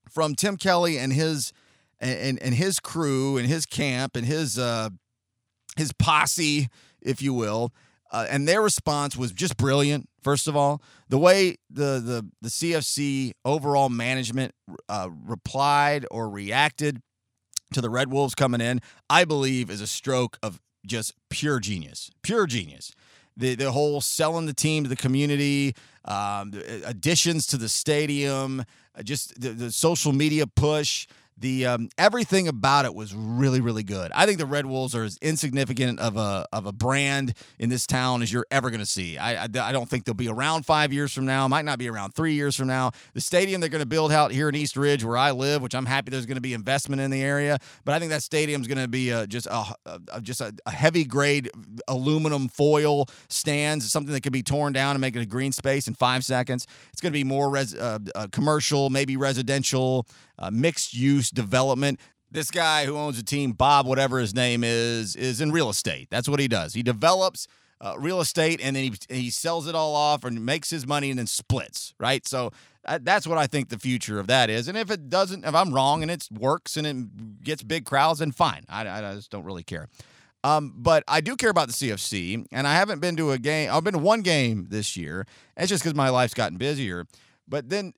from 0.10 0.36
Tim 0.36 0.58
Kelly 0.58 0.98
and 0.98 1.13
his 1.13 1.54
and 2.00 2.41
and 2.41 2.56
his 2.56 2.80
crew 2.80 3.38
and 3.38 3.48
his 3.48 3.65
camp 3.65 4.15
and 4.15 4.26
his 4.26 4.58
uh, 4.58 4.89
his 5.82 5.91
posse, 5.94 6.70
if 7.02 7.22
you 7.22 7.34
will. 7.34 7.74
Uh, 8.12 8.28
and 8.30 8.48
their 8.48 8.62
response 8.62 9.15
was 9.17 9.32
just 9.32 9.58
brilliant. 9.58 10.08
First 10.22 10.48
of 10.48 10.56
all, 10.56 10.82
the 11.10 11.17
way 11.17 11.58
the 11.70 12.00
the 12.00 12.30
the 12.41 12.50
CFC 12.50 13.32
overall 13.44 13.89
management 13.89 14.54
uh, 14.88 15.10
replied 15.26 16.06
or 16.12 16.30
reacted 16.30 17.02
to 17.74 17.82
the 17.82 17.89
Red 17.89 18.12
Wolves 18.12 18.36
coming 18.36 18.62
in, 18.62 18.82
I 19.10 19.26
believe, 19.26 19.70
is 19.70 19.82
a 19.82 19.88
stroke 19.88 20.38
of 20.44 20.62
just 20.86 21.13
pure 21.30 21.60
genius. 21.60 22.12
Pure 22.22 22.48
genius. 22.48 22.94
The 23.38 23.56
the 23.56 23.72
whole 23.72 24.02
selling 24.02 24.46
the 24.46 24.54
team 24.54 24.84
to 24.84 24.89
the 24.89 24.96
community, 24.98 25.74
um, 26.04 26.52
the 26.52 26.84
additions 26.86 27.48
to 27.48 27.58
the 27.58 27.70
stadium, 27.70 28.65
uh, 28.94 29.04
just 29.04 29.39
the, 29.39 29.50
the 29.50 29.72
social 29.72 30.12
media 30.12 30.46
push 30.48 31.08
the 31.42 31.66
um, 31.66 31.90
everything 31.98 32.48
about 32.48 32.86
it 32.86 32.94
was 32.94 33.14
really 33.14 33.60
really 33.62 33.84
good. 33.84 34.12
I 34.14 34.26
think 34.26 34.38
the 34.38 34.46
Red 34.46 34.66
Wolves 34.66 34.96
are 34.96 35.04
as 35.04 35.18
insignificant 35.22 36.00
of 36.00 36.16
a 36.16 36.48
of 36.54 36.66
a 36.66 36.72
brand 36.72 37.34
in 37.60 37.70
this 37.70 37.86
town 37.86 38.22
as 38.22 38.32
you're 38.32 38.46
ever 38.52 38.70
going 38.70 38.80
to 38.80 38.86
see. 38.86 39.18
I, 39.18 39.44
I, 39.44 39.48
I 39.56 39.72
don't 39.72 39.90
think 39.90 40.06
they'll 40.06 40.14
be 40.14 40.30
around 40.30 40.66
five 40.66 40.94
years 40.94 41.12
from 41.12 41.26
now. 41.26 41.48
Might 41.48 41.66
not 41.66 41.80
be 41.80 41.90
around 41.90 42.14
three 42.14 42.34
years 42.34 42.56
from 42.56 42.68
now. 42.68 42.92
The 43.14 43.22
stadium 43.22 43.60
they're 43.60 43.70
going 43.70 43.82
to 43.82 43.88
build 43.88 44.12
out 44.12 44.32
here 44.32 44.50
in 44.50 44.56
East 44.56 44.78
Ridge, 44.78 45.04
where 45.04 45.18
I 45.18 45.32
live, 45.32 45.62
which 45.62 45.74
I'm 45.74 45.86
happy 45.86 46.12
there's 46.12 46.28
going 46.28 46.36
to 46.36 46.42
be 46.42 46.54
investment 46.54 47.02
in 47.02 47.10
the 47.10 47.22
area. 47.22 47.58
But 47.84 47.96
I 47.96 48.00
think 48.00 48.12
that 48.12 48.24
stadium's 48.24 48.68
going 48.68 48.78
to 48.78 48.88
be 48.88 49.12
uh, 49.12 49.26
just 49.26 49.48
a, 49.48 49.76
a 50.14 50.22
just 50.22 50.42
a, 50.42 50.54
a, 50.66 50.72
heavy 50.72 51.04
grade 51.04 51.50
aluminum 51.88 52.48
foil 52.48 53.08
stands, 53.30 53.92
something 53.92 54.14
that 54.14 54.22
can 54.22 54.32
be 54.32 54.44
torn 54.44 54.74
down 54.74 54.92
and 54.96 55.02
make 55.02 55.16
it 55.16 55.22
a 55.22 55.26
green 55.26 55.52
space 55.52 55.88
in 55.88 55.96
five 55.96 56.24
seconds. 56.24 56.68
It's 56.92 57.02
going 57.02 57.12
to 57.12 57.18
be 57.18 57.24
more 57.24 57.50
res, 57.50 57.74
uh, 57.74 58.00
uh, 58.14 58.28
commercial, 58.32 58.90
maybe 58.90 59.18
residential 59.18 60.06
uh, 60.42 60.50
mixed 60.52 60.94
use 60.94 61.30
development. 61.32 62.00
This 62.30 62.52
guy 62.52 62.86
who 62.86 62.96
owns 62.98 63.20
a 63.20 63.24
team, 63.24 63.52
Bob, 63.52 63.86
whatever 63.86 64.20
his 64.20 64.34
name 64.34 64.63
is, 64.63 65.15
is 65.15 65.41
in 65.41 65.52
real 65.52 65.70
estate. 65.70 66.08
That's 66.10 66.30
what 66.30 66.39
he 66.39 66.48
does. 66.48 66.74
He 66.74 66.84
develops 66.84 67.48
uh, 67.82 67.96
real 67.98 68.22
estate 68.22 68.62
and 68.63 68.76
then 68.76 68.94
he, 69.10 69.15
he 69.15 69.30
sells 69.30 69.67
it 69.67 69.76
all 69.76 69.96
off 69.96 70.24
and 70.24 70.46
makes 70.46 70.70
his 70.70 70.86
money 70.88 71.10
and 71.10 71.20
then 71.20 71.28
splits, 71.28 71.94
right? 72.00 72.26
So 72.28 72.52
Uh, 72.84 72.98
that's 73.02 73.28
what 73.28 73.38
I 73.38 73.48
think 73.48 73.70
the 73.70 73.78
future 73.78 74.20
of 74.20 74.26
that 74.28 74.50
is. 74.50 74.67
And 74.67 74.76
if 74.78 74.89
it 74.89 75.08
doesn't, 75.10 75.46
if 75.46 75.54
I'm 75.54 75.72
wrong 75.74 76.02
and 76.02 76.10
it 76.10 76.28
works 76.32 76.78
and 76.78 76.88
it 76.88 77.44
gets 77.44 77.62
big 77.63 77.86
crowds, 77.86 78.20
then 78.20 78.32
fine. 78.32 78.63
I, 78.70 78.88
I 78.88 79.13
just 79.15 79.30
don't 79.30 79.44
really 79.46 79.63
care. 79.63 79.88
Um, 80.44 80.74
but 80.76 81.04
I 81.08 81.22
do 81.22 81.36
care 81.36 81.52
about 81.52 81.67
the 81.67 81.74
CFC, 81.74 82.48
and 82.52 82.65
I 82.65 82.74
haven't 82.74 83.00
been 83.00 83.15
to 83.17 83.32
a 83.32 83.38
game. 83.38 83.70
I've 83.72 83.84
been 83.84 83.94
to 83.94 84.00
one 84.00 84.22
game 84.24 84.65
this 84.70 84.98
year. 84.98 85.28
It's 85.56 85.70
just 85.70 85.84
because 85.84 85.96
my 85.96 86.10
life's 86.10 86.34
gotten 86.34 86.58
busier. 86.58 87.06
But 87.48 87.70
then 87.70 87.94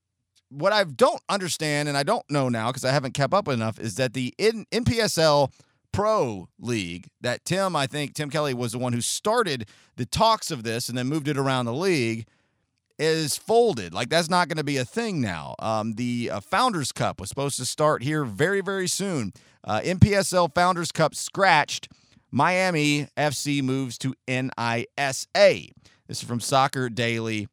what 0.54 0.74
I 0.74 0.84
don't 0.84 1.22
understand, 1.30 1.90
and 1.90 1.98
I 1.98 2.04
don't 2.04 2.30
know 2.30 2.50
now 2.50 2.68
because 2.68 2.86
I 2.86 2.92
haven't 2.92 3.14
kept 3.14 3.34
up 3.34 3.48
enough, 3.48 3.80
is 3.80 3.96
that 3.96 4.14
the 4.14 4.34
N- 4.40 4.66
NPSL 4.72 5.52
Pro 5.92 6.50
League 6.60 7.08
that 7.22 7.46
Tim, 7.46 7.76
I 7.76 7.88
think 7.88 8.14
Tim 8.14 8.30
Kelly 8.30 8.54
was 8.54 8.72
the 8.72 8.80
one 8.80 8.94
who 8.94 9.02
started 9.02 9.68
the 9.96 10.06
talks 10.06 10.52
of 10.52 10.64
this 10.64 10.90
and 10.90 10.98
then 10.98 11.08
moved 11.08 11.28
it 11.28 11.38
around 11.38 11.66
the 11.66 11.74
league 11.74 12.26
is 13.00 13.38
folded. 13.38 13.94
Like 13.94 14.10
that's 14.10 14.30
not 14.30 14.48
going 14.48 14.58
to 14.58 14.64
be 14.64 14.78
a 14.78 14.86
thing 14.86 15.22
now. 15.22 15.56
Um, 15.60 15.94
the 15.94 16.30
uh, 16.32 16.40
Founders 16.42 16.92
Cup 16.92 17.20
was 17.20 17.30
supposed 17.30 17.58
to 17.58 17.66
start 17.66 18.04
here 18.04 18.24
very, 18.26 18.62
very 18.62 18.88
soon. 18.88 19.34
Uh, 19.64 19.82
NPSL 19.84 20.54
Founders 20.56 20.92
Cup 20.92 21.16
scratched. 21.16 21.90
Miami 22.32 23.08
FC 23.16 23.62
moves 23.62 23.98
to 24.00 24.16
NISA. 24.28 25.28
This 26.08 26.22
is 26.22 26.24
from 26.24 26.40
Soccer 26.40 26.90
Daily. 26.90 27.48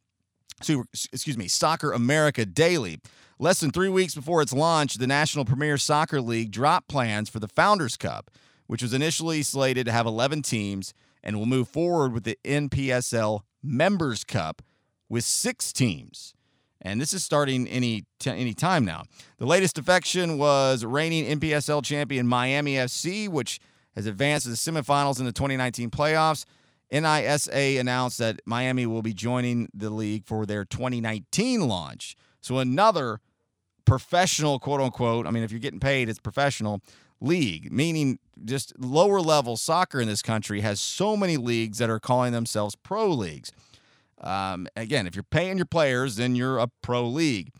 Excuse 0.69 1.37
me, 1.37 1.47
Soccer 1.47 1.91
America 1.91 2.45
Daily. 2.45 2.99
Less 3.39 3.59
than 3.59 3.71
three 3.71 3.89
weeks 3.89 4.13
before 4.13 4.41
its 4.41 4.53
launch, 4.53 4.95
the 4.95 5.07
National 5.07 5.45
Premier 5.45 5.77
Soccer 5.77 6.21
League 6.21 6.51
dropped 6.51 6.87
plans 6.87 7.29
for 7.29 7.39
the 7.39 7.47
Founders 7.47 7.97
Cup, 7.97 8.29
which 8.67 8.83
was 8.83 8.93
initially 8.93 9.41
slated 9.41 9.87
to 9.87 9.91
have 9.91 10.05
11 10.05 10.43
teams 10.43 10.93
and 11.23 11.37
will 11.37 11.47
move 11.47 11.67
forward 11.67 12.13
with 12.13 12.23
the 12.23 12.37
NPSL 12.45 13.41
Members 13.63 14.23
Cup 14.23 14.61
with 15.09 15.23
six 15.23 15.73
teams. 15.73 16.33
And 16.81 16.99
this 16.99 17.13
is 17.13 17.23
starting 17.23 17.67
any 17.67 18.05
t- 18.19 18.31
any 18.31 18.53
time 18.53 18.85
now. 18.85 19.03
The 19.37 19.45
latest 19.45 19.75
defection 19.75 20.37
was 20.37 20.83
reigning 20.83 21.39
NPSL 21.39 21.83
champion 21.83 22.27
Miami 22.27 22.75
FC, 22.75 23.29
which 23.29 23.59
has 23.95 24.05
advanced 24.05 24.45
to 24.45 24.49
the 24.49 24.55
semifinals 24.55 25.19
in 25.19 25.25
the 25.25 25.31
2019 25.31 25.91
playoffs. 25.91 26.45
NISA 26.91 27.79
announced 27.79 28.17
that 28.17 28.41
Miami 28.45 28.85
will 28.85 29.01
be 29.01 29.13
joining 29.13 29.69
the 29.73 29.89
league 29.89 30.25
for 30.25 30.45
their 30.45 30.65
2019 30.65 31.67
launch. 31.67 32.15
So 32.41 32.57
another 32.57 33.21
professional, 33.85 34.59
quote 34.59 34.81
unquote, 34.81 35.25
I 35.25 35.31
mean, 35.31 35.43
if 35.43 35.51
you're 35.51 35.59
getting 35.59 35.79
paid, 35.79 36.09
it's 36.09 36.19
professional 36.19 36.81
league, 37.21 37.71
meaning 37.71 38.19
just 38.43 38.73
lower 38.79 39.21
level 39.21 39.55
soccer 39.55 40.01
in 40.01 40.07
this 40.07 40.21
country 40.21 40.61
has 40.61 40.79
so 40.79 41.15
many 41.15 41.37
leagues 41.37 41.77
that 41.77 41.89
are 41.89 41.99
calling 41.99 42.33
themselves 42.33 42.75
pro 42.75 43.09
leagues. 43.09 43.51
Um, 44.19 44.67
again, 44.75 45.07
if 45.07 45.15
you're 45.15 45.23
paying 45.23 45.57
your 45.57 45.65
players, 45.65 46.15
then 46.15 46.35
you're 46.35 46.57
a 46.57 46.67
pro 46.81 47.07
league. 47.07 47.51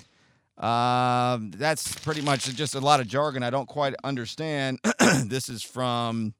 Uh, 0.57 1.39
that's 1.41 1.95
pretty 2.01 2.21
much 2.21 2.43
just 2.55 2.75
a 2.75 2.79
lot 2.79 2.99
of 2.99 3.07
jargon 3.07 3.41
I 3.41 3.49
don't 3.49 3.67
quite 3.67 3.95
understand. 4.03 4.79
this 5.25 5.49
is 5.49 5.63
from 5.63 6.35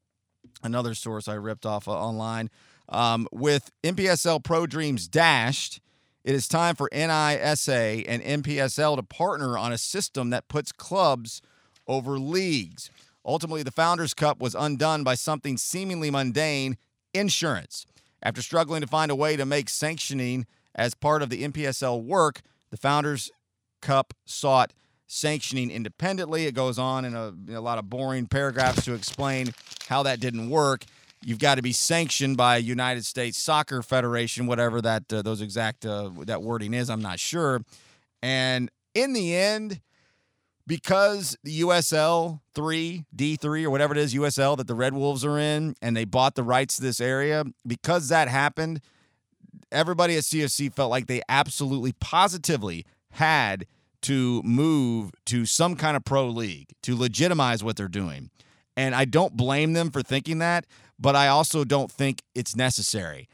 another 0.64 0.94
source 0.94 1.28
I 1.28 1.36
ripped 1.36 1.66
off 1.66 1.88
uh, 1.88 1.92
online. 1.92 2.50
Um, 2.92 3.28
with 3.32 3.72
NPSL 3.84 4.44
Pro 4.44 4.68
Dreams 4.68 5.08
dashed, 5.08 5.80
it 6.24 6.36
is 6.36 6.48
time 6.48 6.76
for 6.76 6.90
NISA 6.92 8.04
and 8.08 8.22
NPSL 8.22 8.98
to 8.98 9.04
partner 9.04 9.58
on 9.58 9.72
a 9.72 9.78
system 9.78 10.30
that 10.30 10.50
puts 10.50 10.72
clubs 10.72 11.42
over 11.88 12.20
leagues. 12.20 12.92
Ultimately, 13.26 13.64
the 13.64 13.72
Founders 13.72 14.14
Cup 14.14 14.40
was 14.40 14.54
undone 14.54 15.04
by 15.04 15.16
something 15.16 15.58
seemingly 15.58 16.12
mundane 16.12 16.78
insurance. 17.14 17.86
After 18.22 18.42
struggling 18.42 18.82
to 18.82 18.88
find 18.88 19.10
a 19.10 19.16
way 19.16 19.36
to 19.36 19.46
make 19.46 19.70
sanctioning 19.70 20.46
as 20.76 20.94
part 20.94 21.22
of 21.22 21.30
the 21.30 21.44
NPSL 21.44 22.04
work, 22.04 22.42
the 22.70 22.78
Founders 22.78 23.32
Cup 23.82 24.14
sought 24.26 24.74
sanctioning 25.08 25.72
independently. 25.72 26.46
It 26.46 26.54
goes 26.54 26.78
on 26.78 27.04
in 27.04 27.16
a, 27.16 27.30
in 27.48 27.54
a 27.56 27.62
lot 27.62 27.78
of 27.78 27.90
boring 27.90 28.28
paragraphs 28.28 28.86
to 28.86 28.94
explain 28.94 29.54
how 29.88 30.04
that 30.04 30.20
didn't 30.20 30.50
work. 30.50 30.86
You've 31.24 31.40
got 31.40 31.56
to 31.56 31.62
be 31.62 31.72
sanctioned 31.72 32.38
by 32.38 32.58
United 32.58 33.06
States 33.06 33.38
Soccer 33.38 33.84
Federation, 33.84 34.48
whatever 34.48 34.82
that 34.82 35.12
uh, 35.14 35.22
those 35.22 35.42
exact 35.42 35.86
uh, 35.86 36.10
that 36.26 36.42
wording 36.42 36.74
is. 36.74 36.90
I'm 36.90 37.02
not 37.02 37.20
sure. 37.20 37.62
And 38.24 38.72
in 38.96 39.14
the 39.14 39.36
end, 39.36 39.82
because 40.66 41.38
the 41.44 41.62
USL 41.62 42.40
3, 42.56 43.06
D3, 43.16 43.66
or 43.66 43.70
whatever 43.70 43.94
it 43.94 44.00
is, 44.00 44.14
USL 44.14 44.58
that 44.58 44.68
the 44.68 44.74
Red 44.76 44.94
Wolves 44.94 45.26
are 45.26 45.38
in, 45.38 45.76
and 45.82 45.96
they 45.96 46.06
bought 46.06 46.36
the 46.36 46.44
rights 46.44 46.78
to 46.78 46.82
this 46.82 47.00
area, 47.00 47.44
because 47.66 48.10
that 48.10 48.28
happened, 48.28 48.82
everybody 49.72 50.18
at 50.18 50.24
CFC 50.24 50.74
felt 50.74 50.90
like 50.90 51.08
they 51.08 51.22
absolutely 51.30 51.94
positively 51.94 52.86
had 53.12 53.66
to 54.04 54.42
move 54.44 55.12
to 55.26 55.46
some 55.46 55.76
kind 55.76 55.96
of 55.96 56.04
pro 56.04 56.28
league 56.28 56.70
to 56.82 56.96
legitimize 56.96 57.64
what 57.64 57.76
they're 57.76 57.88
doing. 57.88 58.30
And 58.76 58.96
I 58.96 59.06
don't 59.06 59.36
blame 59.36 59.74
them 59.74 59.92
for 59.92 60.02
thinking 60.02 60.40
that, 60.40 60.66
but 61.02 61.16
I 61.16 61.28
also 61.28 61.64
don't 61.64 61.92
think 61.92 62.22
it's 62.36 62.56
necessary. 62.56 63.28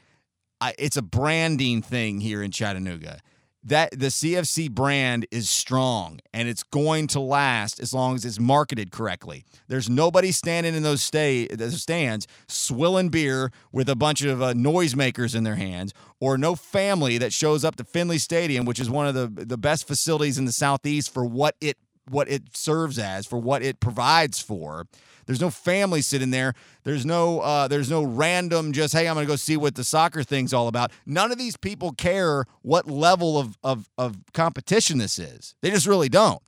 I, 0.60 0.74
it's 0.78 0.96
a 0.96 1.02
branding 1.02 1.82
thing 1.82 2.20
here 2.20 2.42
in 2.42 2.50
Chattanooga 2.50 3.20
that 3.64 3.90
the 3.90 4.06
CFC 4.06 4.70
brand 4.70 5.26
is 5.30 5.50
strong 5.50 6.20
and 6.32 6.48
it's 6.48 6.62
going 6.62 7.06
to 7.08 7.20
last 7.20 7.80
as 7.80 7.92
long 7.92 8.14
as 8.14 8.24
it's 8.24 8.38
marketed 8.38 8.90
correctly. 8.90 9.44
There's 9.66 9.90
nobody 9.90 10.32
standing 10.32 10.74
in 10.74 10.82
those 10.82 11.02
stay 11.02 11.46
those 11.48 11.82
stands 11.82 12.26
swilling 12.46 13.08
beer 13.08 13.50
with 13.72 13.88
a 13.88 13.96
bunch 13.96 14.22
of 14.22 14.40
uh, 14.40 14.54
noisemakers 14.54 15.34
in 15.34 15.44
their 15.44 15.56
hands, 15.56 15.92
or 16.20 16.38
no 16.38 16.54
family 16.54 17.18
that 17.18 17.32
shows 17.32 17.64
up 17.64 17.76
to 17.76 17.84
Finley 17.84 18.18
Stadium, 18.18 18.64
which 18.64 18.80
is 18.80 18.88
one 18.88 19.06
of 19.06 19.14
the 19.14 19.26
the 19.44 19.58
best 19.58 19.86
facilities 19.86 20.38
in 20.38 20.44
the 20.44 20.52
southeast 20.52 21.12
for 21.12 21.24
what 21.24 21.56
it 21.60 21.76
what 22.10 22.28
it 22.28 22.56
serves 22.56 22.98
as, 22.98 23.26
for 23.26 23.38
what 23.38 23.62
it 23.62 23.80
provides 23.80 24.40
for. 24.40 24.86
There's 25.26 25.40
no 25.42 25.50
family 25.50 26.00
sitting 26.00 26.30
there. 26.30 26.54
There's 26.84 27.04
no 27.04 27.40
uh, 27.40 27.68
there's 27.68 27.90
no 27.90 28.02
random 28.02 28.72
just 28.72 28.94
hey 28.94 29.06
I'm 29.06 29.14
gonna 29.14 29.26
go 29.26 29.36
see 29.36 29.58
what 29.58 29.74
the 29.74 29.84
soccer 29.84 30.22
thing's 30.22 30.54
all 30.54 30.68
about. 30.68 30.90
None 31.04 31.30
of 31.30 31.36
these 31.36 31.56
people 31.56 31.92
care 31.92 32.46
what 32.62 32.90
level 32.90 33.38
of 33.38 33.58
of 33.62 33.90
of 33.98 34.16
competition 34.32 34.96
this 34.96 35.18
is. 35.18 35.54
They 35.60 35.70
just 35.70 35.86
really 35.86 36.08
don't. 36.08 36.42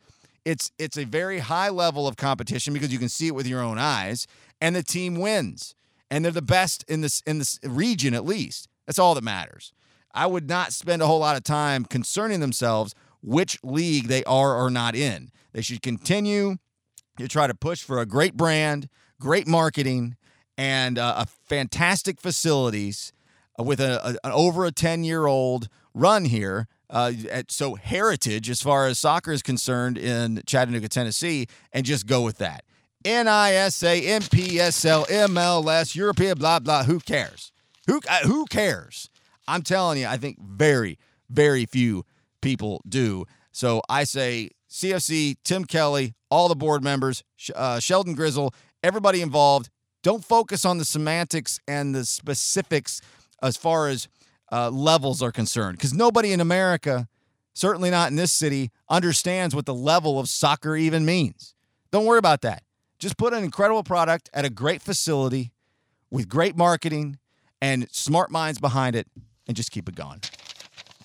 It's 0.46 0.73
it's 0.79 0.96
a 0.96 1.05
very 1.05 1.40
high 1.40 1.68
level 1.68 2.09
of 2.09 2.16
competition 2.16 2.73
because 2.73 2.90
you 2.90 2.99
can 2.99 3.11
see 3.11 3.27
it 3.27 3.35
with 3.35 3.46
your 3.46 3.61
own 3.61 3.79
eyes, 3.79 4.27
and 4.62 4.75
the 4.75 4.83
team 4.83 5.16
wins, 5.16 5.75
and 6.11 6.25
they're 6.25 6.33
the 6.33 6.40
best 6.40 6.83
in 6.88 7.03
this 7.03 7.23
in 7.27 7.38
this 7.38 7.61
region 7.62 8.14
at 8.14 8.25
least. 8.25 8.66
That's 8.87 8.99
all 8.99 9.14
that 9.14 9.23
matters. 9.23 9.75
I 10.14 10.27
would 10.27 10.49
not 10.49 10.73
spend 10.73 11.03
a 11.03 11.07
whole 11.07 11.20
lot 11.20 11.37
of 11.37 11.44
time 11.44 11.85
concerning 11.85 12.40
themselves 12.40 12.94
which 13.23 13.59
league 13.62 14.09
they 14.09 14.25
are 14.25 14.57
or 14.57 14.70
not 14.70 14.96
in. 14.96 15.31
They 15.52 15.62
should 15.62 15.82
continue 15.82 16.56
to 17.18 17.28
try 17.28 17.46
to 17.46 17.54
push 17.54 17.82
for 17.82 17.98
a 18.00 18.06
great 18.06 18.36
brand, 18.36 18.88
great 19.20 19.46
marketing, 19.46 20.16
and 20.56 20.98
uh, 20.98 21.14
a 21.18 21.26
fantastic 21.26 22.20
facilities 22.20 23.12
uh, 23.58 23.62
with 23.62 23.80
a, 23.80 24.18
a, 24.24 24.32
over 24.32 24.64
a 24.64 24.72
10 24.72 25.04
year 25.04 25.26
old 25.26 25.68
run 25.94 26.24
here. 26.24 26.68
Uh, 26.88 27.12
at, 27.30 27.52
so 27.52 27.76
heritage 27.76 28.50
as 28.50 28.60
far 28.60 28.88
as 28.88 28.98
soccer 28.98 29.30
is 29.30 29.42
concerned 29.42 29.96
in 29.96 30.42
Chattanooga, 30.44 30.88
Tennessee, 30.88 31.46
and 31.72 31.86
just 31.86 32.04
go 32.06 32.22
with 32.22 32.38
that. 32.38 32.64
NISA, 33.04 33.86
NPSL, 33.86 35.06
MLS, 35.06 35.94
European, 35.94 36.36
blah 36.36 36.58
blah. 36.58 36.82
Who 36.82 36.98
cares? 36.98 37.52
Who 37.86 38.00
uh, 38.08 38.26
who 38.26 38.44
cares? 38.46 39.08
I'm 39.46 39.62
telling 39.62 39.98
you, 40.00 40.06
I 40.06 40.16
think 40.16 40.38
very 40.40 40.98
very 41.30 41.64
few 41.64 42.04
people 42.42 42.82
do. 42.88 43.24
So 43.52 43.82
I 43.88 44.04
say 44.04 44.50
CFC, 44.70 45.37
Tim 45.42 45.64
Kelly, 45.64 46.14
all 46.30 46.48
the 46.48 46.54
board 46.54 46.85
members, 46.85 47.24
uh, 47.54 47.80
Sheldon 47.80 48.14
Grizzle, 48.14 48.54
everybody 48.83 49.20
involved. 49.20 49.68
Don't 50.02 50.24
focus 50.24 50.64
on 50.64 50.78
the 50.78 50.85
semantics 50.85 51.59
and 51.66 51.94
the 51.94 52.04
specifics 52.04 53.00
as 53.42 53.56
far 53.56 53.88
as 53.88 54.09
uh, 54.52 54.70
levels 54.70 55.22
are 55.22 55.33
concerned, 55.33 55.76
because 55.76 55.92
nobody 55.92 56.33
in 56.33 56.40
America, 56.40 57.09
certainly 57.52 57.90
not 57.90 58.11
in 58.11 58.16
this 58.16 58.33
city, 58.33 58.70
understands 58.88 59.54
what 59.54 59.66
the 59.66 59.74
level 59.74 60.18
of 60.18 60.28
soccer 60.28 60.76
even 60.76 61.04
means. 61.04 61.54
Don't 61.90 62.06
worry 62.06 62.18
about 62.18 62.40
that. 62.42 62.62
Just 62.98 63.16
put 63.16 63.33
an 63.33 63.42
incredible 63.44 63.83
product 63.83 64.30
at 64.33 64.44
a 64.44 64.50
great 64.50 64.83
facility 64.83 65.52
with 66.11 66.28
great 66.28 66.56
marketing 66.56 67.18
and 67.61 67.90
smart 67.90 68.30
minds 68.30 68.59
behind 68.59 68.96
it, 68.96 69.06
and 69.46 69.56
just 69.56 69.70
keep 69.70 69.88
it 69.88 69.94
going. 69.94 70.20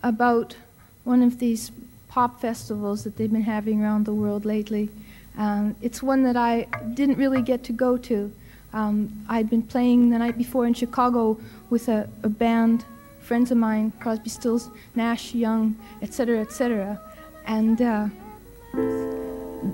about 0.01 0.55
one 1.03 1.21
of 1.21 1.37
these 1.37 1.71
pop 2.07 2.41
festivals 2.41 3.03
that 3.03 3.17
they've 3.17 3.31
been 3.31 3.43
having 3.43 3.83
around 3.83 4.07
the 4.07 4.13
world 4.13 4.43
lately. 4.43 4.89
Um, 5.37 5.75
it's 5.83 6.01
one 6.01 6.23
that 6.23 6.35
I 6.35 6.65
didn't 6.95 7.19
really 7.19 7.43
get 7.43 7.63
to 7.65 7.73
go 7.73 7.95
to. 7.97 8.33
Um, 8.73 9.23
I'd 9.29 9.51
been 9.51 9.61
playing 9.61 10.09
the 10.09 10.17
night 10.17 10.35
before 10.35 10.65
in 10.65 10.73
Chicago 10.73 11.39
with 11.69 11.89
a, 11.89 12.09
a 12.23 12.29
band 12.29 12.85
friends 13.25 13.51
of 13.51 13.57
mine, 13.57 13.91
Crosby, 13.99 14.29
Stills, 14.29 14.69
Nash, 14.95 15.33
Young, 15.33 15.75
etc., 16.01 16.39
etc. 16.39 17.01
And 17.47 17.81
uh, 17.81 18.07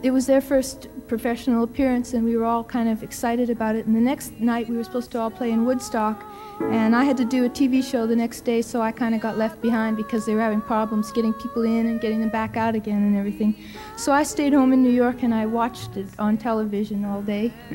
it 0.04 0.12
was 0.12 0.26
their 0.26 0.42
first 0.42 0.88
professional 1.08 1.64
appearance, 1.64 2.14
and 2.14 2.24
we 2.24 2.38
were 2.38 2.46
all 2.46 2.64
kind 2.64 2.88
of 2.88 3.04
excited 3.04 3.50
about 3.50 3.76
it. 3.76 3.86
And 3.86 3.96
the 3.96 4.00
next 4.00 4.40
night, 4.40 4.70
we 4.70 4.78
were 4.78 4.84
supposed 4.84 5.12
to 5.12 5.20
all 5.20 5.30
play 5.30 5.52
in 5.52 5.66
Woodstock, 5.66 6.24
and 6.62 6.96
I 6.96 7.04
had 7.04 7.18
to 7.18 7.26
do 7.26 7.46
a 7.46 7.50
TV 7.50 7.84
show 7.84 8.08
the 8.08 8.16
next 8.16 8.42
day, 8.42 8.62
so 8.62 8.82
I 8.82 8.92
kind 8.92 9.14
of 9.14 9.22
got 9.22 9.38
left 9.38 9.62
behind 9.62 9.98
because 9.98 10.26
they 10.26 10.34
were 10.34 10.42
having 10.42 10.62
problems 10.62 11.12
getting 11.12 11.34
people 11.34 11.64
in 11.64 11.88
and 11.88 12.00
getting 12.00 12.20
them 12.22 12.30
back 12.30 12.56
out 12.56 12.76
again 12.76 13.04
and 13.04 13.18
everything. 13.18 13.56
So 13.98 14.12
I 14.12 14.24
stayed 14.24 14.54
home 14.54 14.72
in 14.72 14.82
New 14.82 14.92
York 14.92 15.24
and 15.24 15.34
I 15.34 15.46
watched 15.46 15.98
it 15.98 16.08
on 16.20 16.38
television 16.38 17.04
all 17.04 17.22
day 17.22 17.52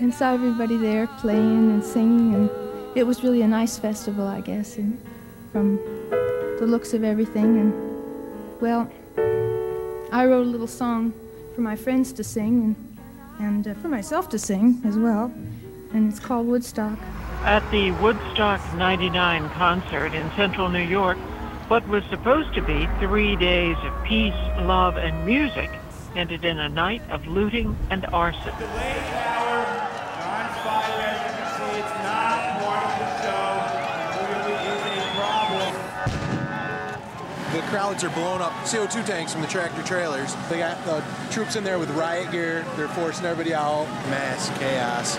and 0.00 0.12
saw 0.12 0.32
everybody 0.32 0.76
there 0.76 1.06
playing 1.06 1.70
and 1.70 1.84
singing, 1.84 2.34
and 2.34 2.50
it 2.94 3.04
was 3.06 3.24
really 3.24 3.42
a 3.42 3.48
nice 3.48 3.78
festival, 3.78 4.26
I 4.26 4.40
guess, 4.40 4.76
and 4.76 5.00
from 5.52 5.76
the 6.58 6.66
looks 6.66 6.94
of 6.94 7.02
everything. 7.02 7.58
And 7.58 8.60
well, 8.60 8.90
I 10.12 10.26
wrote 10.26 10.46
a 10.46 10.50
little 10.50 10.68
song 10.68 11.12
for 11.54 11.60
my 11.60 11.76
friends 11.76 12.12
to 12.14 12.24
sing 12.24 12.76
and, 13.38 13.46
and 13.46 13.68
uh, 13.68 13.74
for 13.80 13.88
myself 13.88 14.28
to 14.30 14.38
sing 14.38 14.80
as 14.84 14.96
well, 14.96 15.32
and 15.92 16.10
it's 16.10 16.20
called 16.20 16.46
Woodstock. 16.46 16.98
At 17.42 17.68
the 17.70 17.90
Woodstock 17.92 18.60
99 18.74 19.50
concert 19.50 20.14
in 20.14 20.30
central 20.32 20.68
New 20.68 20.78
York, 20.78 21.18
what 21.68 21.86
was 21.88 22.04
supposed 22.10 22.54
to 22.54 22.62
be 22.62 22.88
three 23.00 23.36
days 23.36 23.76
of 23.82 24.04
peace, 24.04 24.34
love, 24.60 24.96
and 24.96 25.26
music 25.26 25.70
ended 26.14 26.44
in 26.44 26.58
a 26.60 26.68
night 26.68 27.02
of 27.10 27.26
looting 27.26 27.76
and 27.90 28.06
arson. 28.06 28.54
Crowds 37.66 38.04
are 38.04 38.10
blowing 38.10 38.40
up 38.40 38.52
CO2 38.64 39.04
tanks 39.06 39.32
from 39.32 39.42
the 39.42 39.48
tractor 39.48 39.82
trailers. 39.82 40.34
They 40.48 40.58
got 40.58 40.78
uh, 40.86 41.02
troops 41.30 41.56
in 41.56 41.64
there 41.64 41.78
with 41.78 41.90
riot 41.90 42.30
gear. 42.30 42.64
They're 42.76 42.88
forcing 42.88 43.26
everybody 43.26 43.54
out. 43.54 43.86
Mass 44.10 44.48
chaos. 44.58 45.16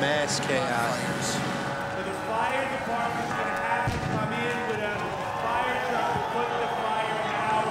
Mass 0.00 0.40
chaos. 0.40 1.34
The 1.34 2.12
fire 2.28 2.64
department's 2.78 3.32
gonna 3.32 3.60
have 3.66 3.92
to 3.92 3.98
come 4.12 4.32
in 4.32 4.56
with 4.70 4.80
a 4.80 4.94
fire 5.42 5.80
truck 5.90 6.12
to 6.14 6.22
put 6.32 6.48
the 6.48 6.68
fire 6.80 7.18
out. 7.48 7.68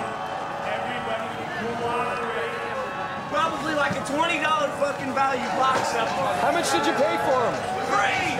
Everybody 0.69 1.27
can 1.39 1.49
cooperate. 1.79 3.31
Probably 3.31 3.73
like 3.73 3.95
a 3.97 4.03
twenty 4.05 4.39
dollar 4.41 4.69
fucking 4.77 5.13
value 5.13 5.49
box 5.57 5.93
up 5.95 6.11
on 6.17 6.37
How 6.39 6.51
much 6.51 6.71
did 6.71 6.85
you 6.85 6.93
pay 6.93 7.17
for 7.25 7.41
them? 7.41 7.55
Free! 7.89 8.37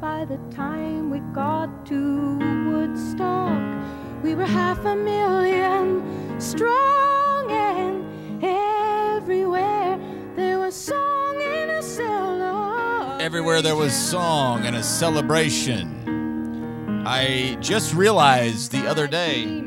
By 0.00 0.24
the 0.24 0.38
time 0.54 1.10
we 1.10 1.20
got 1.34 1.86
to 1.86 2.38
Woodstock, 2.70 3.60
we 4.22 4.34
were 4.34 4.46
half 4.46 4.84
a 4.84 4.96
million 4.96 6.40
strong, 6.40 7.50
and 7.50 8.44
everywhere 8.44 9.98
there 10.36 10.58
was 10.58 10.74
song 10.74 11.40
in 11.40 11.70
a 11.70 11.82
cellar. 11.82 13.18
Everywhere 13.20 13.62
there 13.62 13.76
was 13.76 13.92
song 13.92 14.64
and 14.64 14.76
a 14.76 14.82
celebration. 14.82 17.04
I 17.06 17.56
just 17.60 17.94
realized 17.94 18.72
the 18.72 18.88
other 18.88 19.06
day 19.06 19.64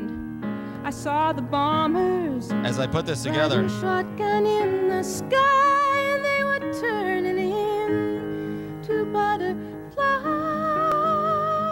I 0.86 0.90
saw 0.90 1.32
the 1.32 1.42
bombers 1.42 2.52
as 2.64 2.78
I 2.78 2.86
put 2.86 3.06
this 3.06 3.24
together. 3.24 3.68
shotgun 3.68 4.46
in 4.46 4.86
the 4.88 5.02
sky, 5.02 5.98
and 6.14 6.24
they 6.24 6.44
were 6.44 6.60
turning 6.80 7.50
into 7.50 9.04
butterflies. 9.06 9.56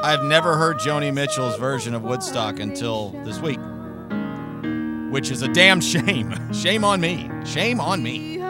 I've 0.04 0.24
never 0.24 0.56
heard 0.56 0.78
Joni 0.78 1.14
Mitchell's 1.14 1.56
version 1.60 1.94
of 1.94 2.02
Woodstock 2.02 2.58
until 2.58 3.10
this 3.22 3.38
week, 3.38 3.60
which 5.12 5.30
is 5.30 5.42
a 5.42 5.48
damn 5.48 5.80
shame. 5.80 6.34
Shame 6.52 6.82
on 6.82 7.00
me. 7.00 7.30
Shame 7.44 7.80
on 7.80 8.02
me. 8.02 8.43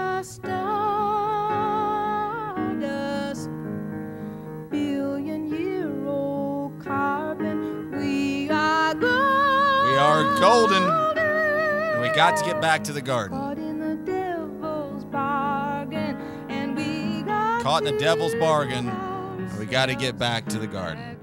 Golden, 10.45 10.83
and 10.83 12.03
we 12.03 12.11
got 12.11 12.37
to 12.37 12.45
get 12.45 12.61
back 12.61 12.85
to 12.85 12.93
the 12.93 13.01
garden. 13.01 13.39
Caught 13.39 13.57
in 13.57 13.81
the 13.81 13.97
devil's 14.05 15.03
bargain, 15.07 16.17
and 16.51 16.77
we 16.77 17.23
got 17.23 17.63
Caught 17.63 17.79
in 17.79 17.85
the 17.87 17.93
to 17.93 17.99
devil's 17.99 18.35
bargain, 18.35 18.91
and 18.91 19.59
we 19.59 19.65
got 19.65 19.87
to 19.87 19.95
get 19.95 20.19
back 20.19 20.45
to 20.49 20.59
the 20.59 20.67
garden. 20.67 21.17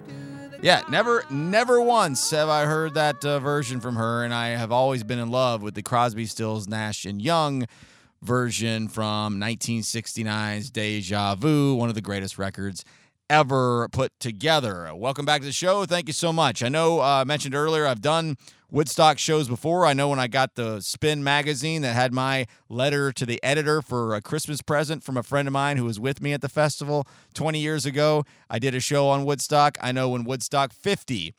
Yeah, 0.63 0.81
never, 0.89 1.23
never 1.29 1.79
once 1.79 2.31
have 2.31 2.49
I 2.49 2.65
heard 2.65 2.95
that 2.95 3.23
uh, 3.23 3.39
version 3.39 3.79
from 3.79 3.95
her, 3.95 4.23
and 4.23 4.33
I 4.33 4.47
have 4.47 4.71
always 4.71 5.03
been 5.03 5.19
in 5.19 5.29
love 5.29 5.61
with 5.61 5.75
the 5.75 5.83
Crosby, 5.83 6.25
Stills, 6.25 6.67
Nash 6.67 7.05
and 7.05 7.21
Young 7.21 7.67
version 8.23 8.87
from 8.87 9.39
1969's 9.39 10.71
Deja 10.71 11.35
Vu, 11.35 11.75
one 11.75 11.89
of 11.89 11.95
the 11.95 12.01
greatest 12.01 12.39
records 12.39 12.83
ever 13.29 13.87
put 13.89 14.11
together. 14.19 14.91
Welcome 14.95 15.25
back 15.25 15.41
to 15.41 15.45
the 15.45 15.53
show. 15.53 15.85
Thank 15.85 16.07
you 16.07 16.13
so 16.13 16.33
much. 16.33 16.63
I 16.63 16.69
know 16.69 17.01
uh, 17.01 17.21
I 17.21 17.23
mentioned 17.23 17.53
earlier 17.53 17.85
I've 17.85 18.01
done 18.01 18.35
Woodstock 18.71 19.19
shows 19.19 19.49
before. 19.49 19.85
I 19.85 19.91
know 19.91 20.07
when 20.07 20.19
I 20.19 20.27
got 20.27 20.55
the 20.55 20.79
Spin 20.79 21.25
magazine 21.25 21.81
that 21.81 21.93
had 21.93 22.13
my 22.13 22.47
letter 22.69 23.11
to 23.11 23.25
the 23.25 23.43
editor 23.43 23.81
for 23.81 24.15
a 24.15 24.21
Christmas 24.21 24.61
present 24.61 25.03
from 25.03 25.17
a 25.17 25.23
friend 25.23 25.45
of 25.45 25.51
mine 25.51 25.75
who 25.75 25.83
was 25.83 25.99
with 25.99 26.21
me 26.21 26.31
at 26.31 26.39
the 26.39 26.47
festival 26.47 27.05
20 27.33 27.59
years 27.59 27.85
ago, 27.85 28.23
I 28.49 28.59
did 28.59 28.73
a 28.73 28.79
show 28.79 29.09
on 29.09 29.25
Woodstock. 29.25 29.77
I 29.81 29.91
know 29.91 30.07
when 30.07 30.23
Woodstock 30.23 30.71
50 30.71 31.35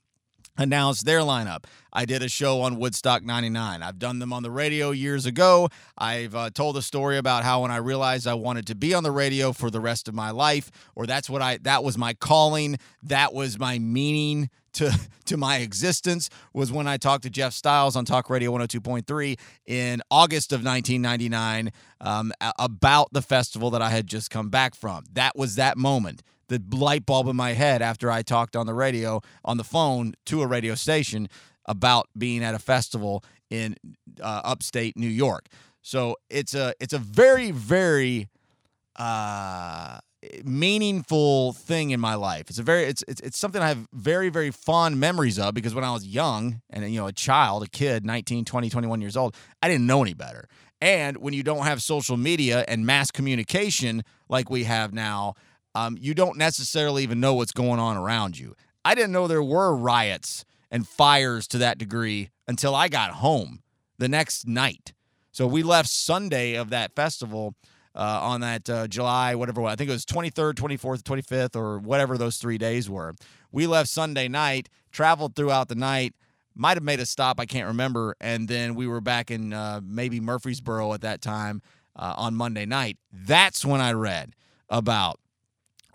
announced 0.58 1.06
their 1.06 1.20
lineup. 1.20 1.64
I 1.90 2.04
did 2.04 2.22
a 2.22 2.28
show 2.28 2.60
on 2.60 2.76
Woodstock 2.78 3.22
99. 3.22 3.82
I've 3.82 3.98
done 3.98 4.18
them 4.18 4.34
on 4.34 4.42
the 4.42 4.50
radio 4.50 4.90
years 4.90 5.24
ago. 5.24 5.70
I've 5.96 6.34
uh, 6.34 6.50
told 6.50 6.76
a 6.76 6.82
story 6.82 7.16
about 7.16 7.44
how 7.44 7.62
when 7.62 7.70
I 7.70 7.78
realized 7.78 8.26
I 8.26 8.34
wanted 8.34 8.66
to 8.66 8.74
be 8.74 8.92
on 8.92 9.04
the 9.04 9.10
radio 9.10 9.52
for 9.52 9.70
the 9.70 9.80
rest 9.80 10.06
of 10.06 10.14
my 10.14 10.30
life 10.30 10.70
or 10.94 11.06
that's 11.06 11.30
what 11.30 11.40
I 11.40 11.56
that 11.62 11.82
was 11.82 11.96
my 11.96 12.12
calling, 12.12 12.78
that 13.02 13.32
was 13.32 13.58
my 13.58 13.78
meaning 13.78 14.50
to 14.74 14.98
to 15.26 15.36
my 15.36 15.58
existence 15.58 16.28
was 16.52 16.72
when 16.72 16.86
I 16.88 16.96
talked 16.96 17.22
to 17.24 17.30
Jeff 17.30 17.52
Styles 17.52 17.96
on 17.96 18.04
Talk 18.04 18.30
Radio 18.30 18.52
102.3 18.52 19.38
in 19.66 20.02
August 20.10 20.52
of 20.52 20.64
1999 20.64 21.72
um, 22.00 22.32
about 22.58 23.12
the 23.12 23.22
festival 23.22 23.70
that 23.70 23.82
I 23.82 23.90
had 23.90 24.06
just 24.06 24.30
come 24.30 24.48
back 24.50 24.74
from. 24.74 25.04
That 25.12 25.36
was 25.36 25.56
that 25.56 25.76
moment 25.76 26.22
the 26.48 26.62
light 26.76 27.06
bulb 27.06 27.28
in 27.28 27.36
my 27.36 27.52
head 27.52 27.80
after 27.80 28.10
I 28.10 28.22
talked 28.22 28.56
on 28.56 28.66
the 28.66 28.74
radio 28.74 29.22
on 29.44 29.56
the 29.56 29.64
phone 29.64 30.14
to 30.26 30.42
a 30.42 30.46
radio 30.46 30.74
station 30.74 31.28
about 31.66 32.08
being 32.16 32.44
at 32.44 32.54
a 32.54 32.58
festival 32.58 33.24
in 33.48 33.76
uh, 34.20 34.42
upstate 34.44 34.96
New 34.96 35.08
York. 35.08 35.46
So 35.80 36.16
it's 36.28 36.54
a 36.54 36.74
it's 36.80 36.92
a 36.92 36.98
very 36.98 37.50
very 37.50 38.28
uh, 38.96 39.98
meaningful 40.44 41.52
thing 41.52 41.90
in 41.90 42.00
my 42.00 42.14
life. 42.14 42.48
It's 42.48 42.58
a 42.58 42.62
very 42.62 42.84
it's, 42.84 43.02
it's 43.08 43.20
it's 43.20 43.38
something 43.38 43.60
I 43.60 43.68
have 43.68 43.86
very 43.92 44.28
very 44.28 44.50
fond 44.50 44.98
memories 44.98 45.38
of 45.38 45.54
because 45.54 45.74
when 45.74 45.84
I 45.84 45.92
was 45.92 46.06
young 46.06 46.60
and 46.70 46.90
you 46.92 47.00
know 47.00 47.06
a 47.06 47.12
child, 47.12 47.62
a 47.62 47.68
kid, 47.68 48.04
19, 48.04 48.44
20, 48.44 48.70
21 48.70 49.00
years 49.00 49.16
old, 49.16 49.36
I 49.62 49.68
didn't 49.68 49.86
know 49.86 50.02
any 50.02 50.14
better. 50.14 50.48
And 50.80 51.18
when 51.18 51.32
you 51.32 51.42
don't 51.42 51.64
have 51.64 51.80
social 51.80 52.16
media 52.16 52.64
and 52.66 52.84
mass 52.84 53.10
communication 53.10 54.02
like 54.28 54.50
we 54.50 54.64
have 54.64 54.92
now, 54.92 55.34
um, 55.74 55.96
you 56.00 56.12
don't 56.12 56.36
necessarily 56.36 57.04
even 57.04 57.20
know 57.20 57.34
what's 57.34 57.52
going 57.52 57.78
on 57.78 57.96
around 57.96 58.38
you. 58.38 58.54
I 58.84 58.94
didn't 58.94 59.12
know 59.12 59.28
there 59.28 59.42
were 59.42 59.76
riots 59.76 60.44
and 60.70 60.86
fires 60.86 61.46
to 61.48 61.58
that 61.58 61.78
degree 61.78 62.30
until 62.48 62.74
I 62.74 62.88
got 62.88 63.12
home 63.12 63.60
the 63.98 64.08
next 64.08 64.48
night. 64.48 64.92
So 65.30 65.46
we 65.46 65.62
left 65.62 65.88
Sunday 65.88 66.54
of 66.54 66.70
that 66.70 66.94
festival 66.94 67.54
uh, 67.94 68.20
on 68.22 68.40
that 68.40 68.68
uh, 68.70 68.86
July, 68.88 69.34
whatever, 69.34 69.64
I 69.64 69.76
think 69.76 69.90
it 69.90 69.92
was 69.92 70.06
23rd, 70.06 70.54
24th, 70.54 71.02
25th, 71.02 71.56
or 71.56 71.78
whatever 71.78 72.16
those 72.16 72.36
three 72.36 72.58
days 72.58 72.88
were. 72.88 73.14
We 73.50 73.66
left 73.66 73.88
Sunday 73.88 74.28
night, 74.28 74.68
traveled 74.90 75.36
throughout 75.36 75.68
the 75.68 75.74
night, 75.74 76.14
might 76.54 76.76
have 76.76 76.82
made 76.82 77.00
a 77.00 77.06
stop, 77.06 77.40
I 77.40 77.46
can't 77.46 77.66
remember. 77.66 78.14
And 78.20 78.48
then 78.48 78.74
we 78.74 78.86
were 78.86 79.00
back 79.00 79.30
in 79.30 79.52
uh, 79.52 79.80
maybe 79.84 80.20
Murfreesboro 80.20 80.92
at 80.92 81.00
that 81.02 81.20
time 81.22 81.62
uh, 81.96 82.14
on 82.16 82.34
Monday 82.34 82.66
night. 82.66 82.98
That's 83.12 83.64
when 83.64 83.80
I 83.80 83.92
read 83.92 84.34
about 84.68 85.18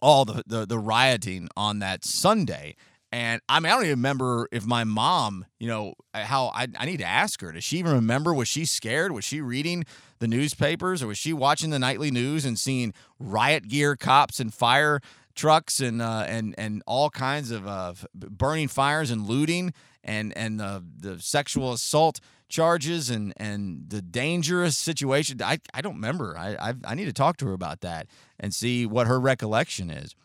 all 0.02 0.26
the, 0.26 0.44
the 0.46 0.66
the 0.66 0.78
rioting 0.78 1.50
on 1.58 1.80
that 1.80 2.06
Sunday. 2.06 2.76
And 3.12 3.42
I 3.48 3.60
mean, 3.60 3.72
I 3.72 3.76
don't 3.76 3.86
even 3.86 3.98
remember 3.98 4.48
if 4.52 4.66
my 4.66 4.84
mom, 4.84 5.46
you 5.60 5.68
know, 5.68 5.94
how 6.14 6.52
I, 6.54 6.68
I 6.78 6.86
need 6.86 6.98
to 6.98 7.06
ask 7.06 7.42
her. 7.42 7.52
Does 7.52 7.64
she 7.64 7.78
even 7.78 7.94
remember? 7.94 8.34
Was 8.34 8.48
she 8.48 8.66
scared? 8.66 9.12
Was 9.12 9.26
she 9.26 9.42
reading 9.42 9.86
the 10.19 10.27
newspapers 10.27 11.03
or 11.03 11.08
was 11.08 11.17
she 11.17 11.34
watching 11.34 11.69
the 11.69 11.80
nightly 11.80 12.12
news 12.12 12.45
and 12.45 12.58
seeing 12.58 12.93
riot 13.19 13.67
gear, 13.67 13.95
cops, 13.95 14.39
and 14.39 14.53
fire 14.53 14.99
trucks 15.36 15.80
and 15.80 16.01
uh, 16.01 16.25
and 16.27 16.56
and 16.58 16.84
all 16.86 17.10
kinds 17.10 17.51
of 17.51 17.67
uh, 17.67 17.93
burning 18.13 18.67
fires 18.67 19.12
and 19.12 19.27
looting 19.27 19.73
and 20.03 20.36
and 20.38 20.60
the 20.60 20.84
the 20.99 21.19
sexual 21.19 21.73
assault 21.73 22.19
charges 22.49 23.10
and 23.10 23.34
and 23.38 23.89
the 23.89 24.01
dangerous 24.01 24.77
situation. 24.77 25.41
I, 25.41 25.60
I 25.73 25.82
don't 25.82 25.95
remember. 25.95 26.36
I 26.38 26.58
I've, 26.60 26.77
i 26.84 26.95
need 26.95 27.06
to 27.06 27.13
talk 27.13 27.38
to 27.38 27.45
her 27.45 27.53
about 27.53 27.82
that 27.82 28.08
and 28.39 28.53
see 28.53 28.86
what 28.86 29.08
her 29.08 29.19
recollection 29.19 29.89
is. 29.89 30.15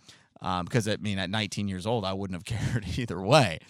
Um, 0.40 0.64
because 0.64 0.88
I 0.88 0.96
mean, 0.96 1.18
at 1.18 1.31
19 1.31 1.68
years 1.68 1.87
old, 1.87 2.05
I 2.05 2.12
wouldn't 2.14 2.37
have 2.37 2.44
cared 2.72 2.98
either 2.98 3.20
way. 3.20 3.61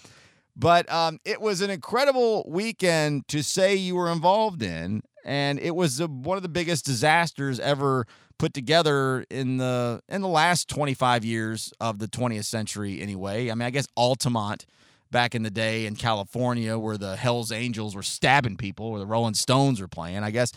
But 0.54 0.90
um, 0.92 1.18
it 1.24 1.40
was 1.40 1.61
an 1.61 1.70
incredible 1.70 2.44
weekend 2.46 3.26
to 3.28 3.42
say 3.42 3.74
you 3.74 3.94
were 3.94 4.11
involved 4.11 4.62
in, 4.62 5.02
and 5.24 5.58
it 5.58 5.74
was 5.74 6.00
a, 6.00 6.06
one 6.06 6.37
of 6.37 6.42
the 6.42 6.48
biggest 6.48 6.85
disasters 6.85 7.61
ever 7.61 8.06
put 8.38 8.54
together 8.54 9.24
in 9.30 9.56
the 9.58 10.00
in 10.08 10.20
the 10.20 10.28
last 10.28 10.68
25 10.68 11.24
years 11.24 11.72
of 11.80 11.98
the 11.98 12.08
20th 12.08 12.44
century. 12.44 13.00
Anyway, 13.00 13.50
I 13.50 13.54
mean, 13.54 13.66
I 13.66 13.70
guess 13.70 13.87
Altamont 13.96 14.66
back 15.11 15.35
in 15.35 15.42
the 15.42 15.50
day 15.50 15.87
in 15.87 15.94
California, 15.94 16.78
where 16.78 16.96
the 16.96 17.16
Hell's 17.16 17.52
Angels 17.52 17.94
were 17.94 18.02
stabbing 18.02 18.56
people, 18.56 18.87
or 18.87 18.98
the 18.98 19.06
Rolling 19.06 19.35
Stones 19.35 19.80
were 19.80 19.88
playing. 19.88 20.24
I 20.24 20.30
guess 20.30 20.52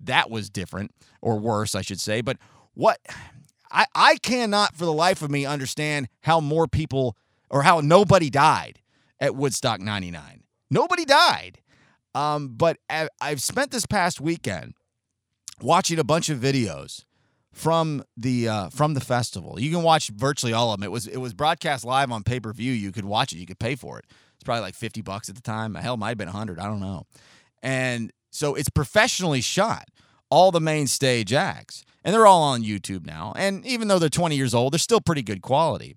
that 0.00 0.30
was 0.30 0.50
different 0.50 0.92
or 1.22 1.38
worse, 1.38 1.74
I 1.74 1.82
should 1.82 2.00
say. 2.00 2.20
But 2.20 2.36
what 2.74 2.98
I, 3.70 3.86
I 3.94 4.16
cannot 4.16 4.74
for 4.74 4.84
the 4.84 4.92
life 4.92 5.22
of 5.22 5.30
me 5.30 5.46
understand 5.46 6.08
how 6.22 6.40
more 6.40 6.66
people 6.66 7.16
or 7.48 7.62
how 7.62 7.80
nobody 7.80 8.30
died 8.30 8.80
at 9.18 9.34
Woodstock 9.34 9.80
99. 9.80 10.42
Nobody 10.70 11.04
died. 11.04 11.59
Um, 12.14 12.48
but 12.48 12.78
I've 12.88 13.42
spent 13.42 13.70
this 13.70 13.86
past 13.86 14.20
weekend 14.20 14.74
watching 15.60 15.98
a 15.98 16.04
bunch 16.04 16.28
of 16.28 16.38
videos 16.38 17.04
from 17.52 18.02
the 18.16 18.48
uh, 18.48 18.68
from 18.70 18.94
the 18.94 19.00
festival. 19.00 19.60
You 19.60 19.70
can 19.70 19.82
watch 19.82 20.08
virtually 20.08 20.52
all 20.52 20.72
of 20.72 20.80
them. 20.80 20.84
It 20.84 20.92
was 20.92 21.06
it 21.06 21.18
was 21.18 21.34
broadcast 21.34 21.84
live 21.84 22.10
on 22.10 22.22
pay 22.22 22.40
per 22.40 22.52
view. 22.52 22.72
You 22.72 22.92
could 22.92 23.04
watch 23.04 23.32
it. 23.32 23.38
You 23.38 23.46
could 23.46 23.58
pay 23.58 23.74
for 23.74 23.98
it. 23.98 24.06
It's 24.34 24.44
probably 24.44 24.62
like 24.62 24.74
fifty 24.74 25.02
bucks 25.02 25.28
at 25.28 25.36
the 25.36 25.42
time. 25.42 25.74
Hell, 25.74 25.96
might 25.96 26.10
have 26.10 26.18
been 26.18 26.28
hundred. 26.28 26.58
I 26.58 26.64
don't 26.66 26.80
know. 26.80 27.06
And 27.62 28.12
so 28.30 28.54
it's 28.54 28.70
professionally 28.70 29.40
shot. 29.40 29.88
All 30.30 30.52
the 30.52 30.60
main 30.60 30.86
stage 30.86 31.32
acts 31.32 31.84
and 32.04 32.14
they're 32.14 32.26
all 32.26 32.42
on 32.42 32.62
YouTube 32.62 33.06
now. 33.06 33.32
And 33.36 33.64
even 33.66 33.88
though 33.88 33.98
they're 33.98 34.08
20 34.08 34.36
years 34.36 34.54
old, 34.54 34.72
they're 34.72 34.78
still 34.78 35.00
pretty 35.00 35.22
good 35.22 35.42
quality. 35.42 35.96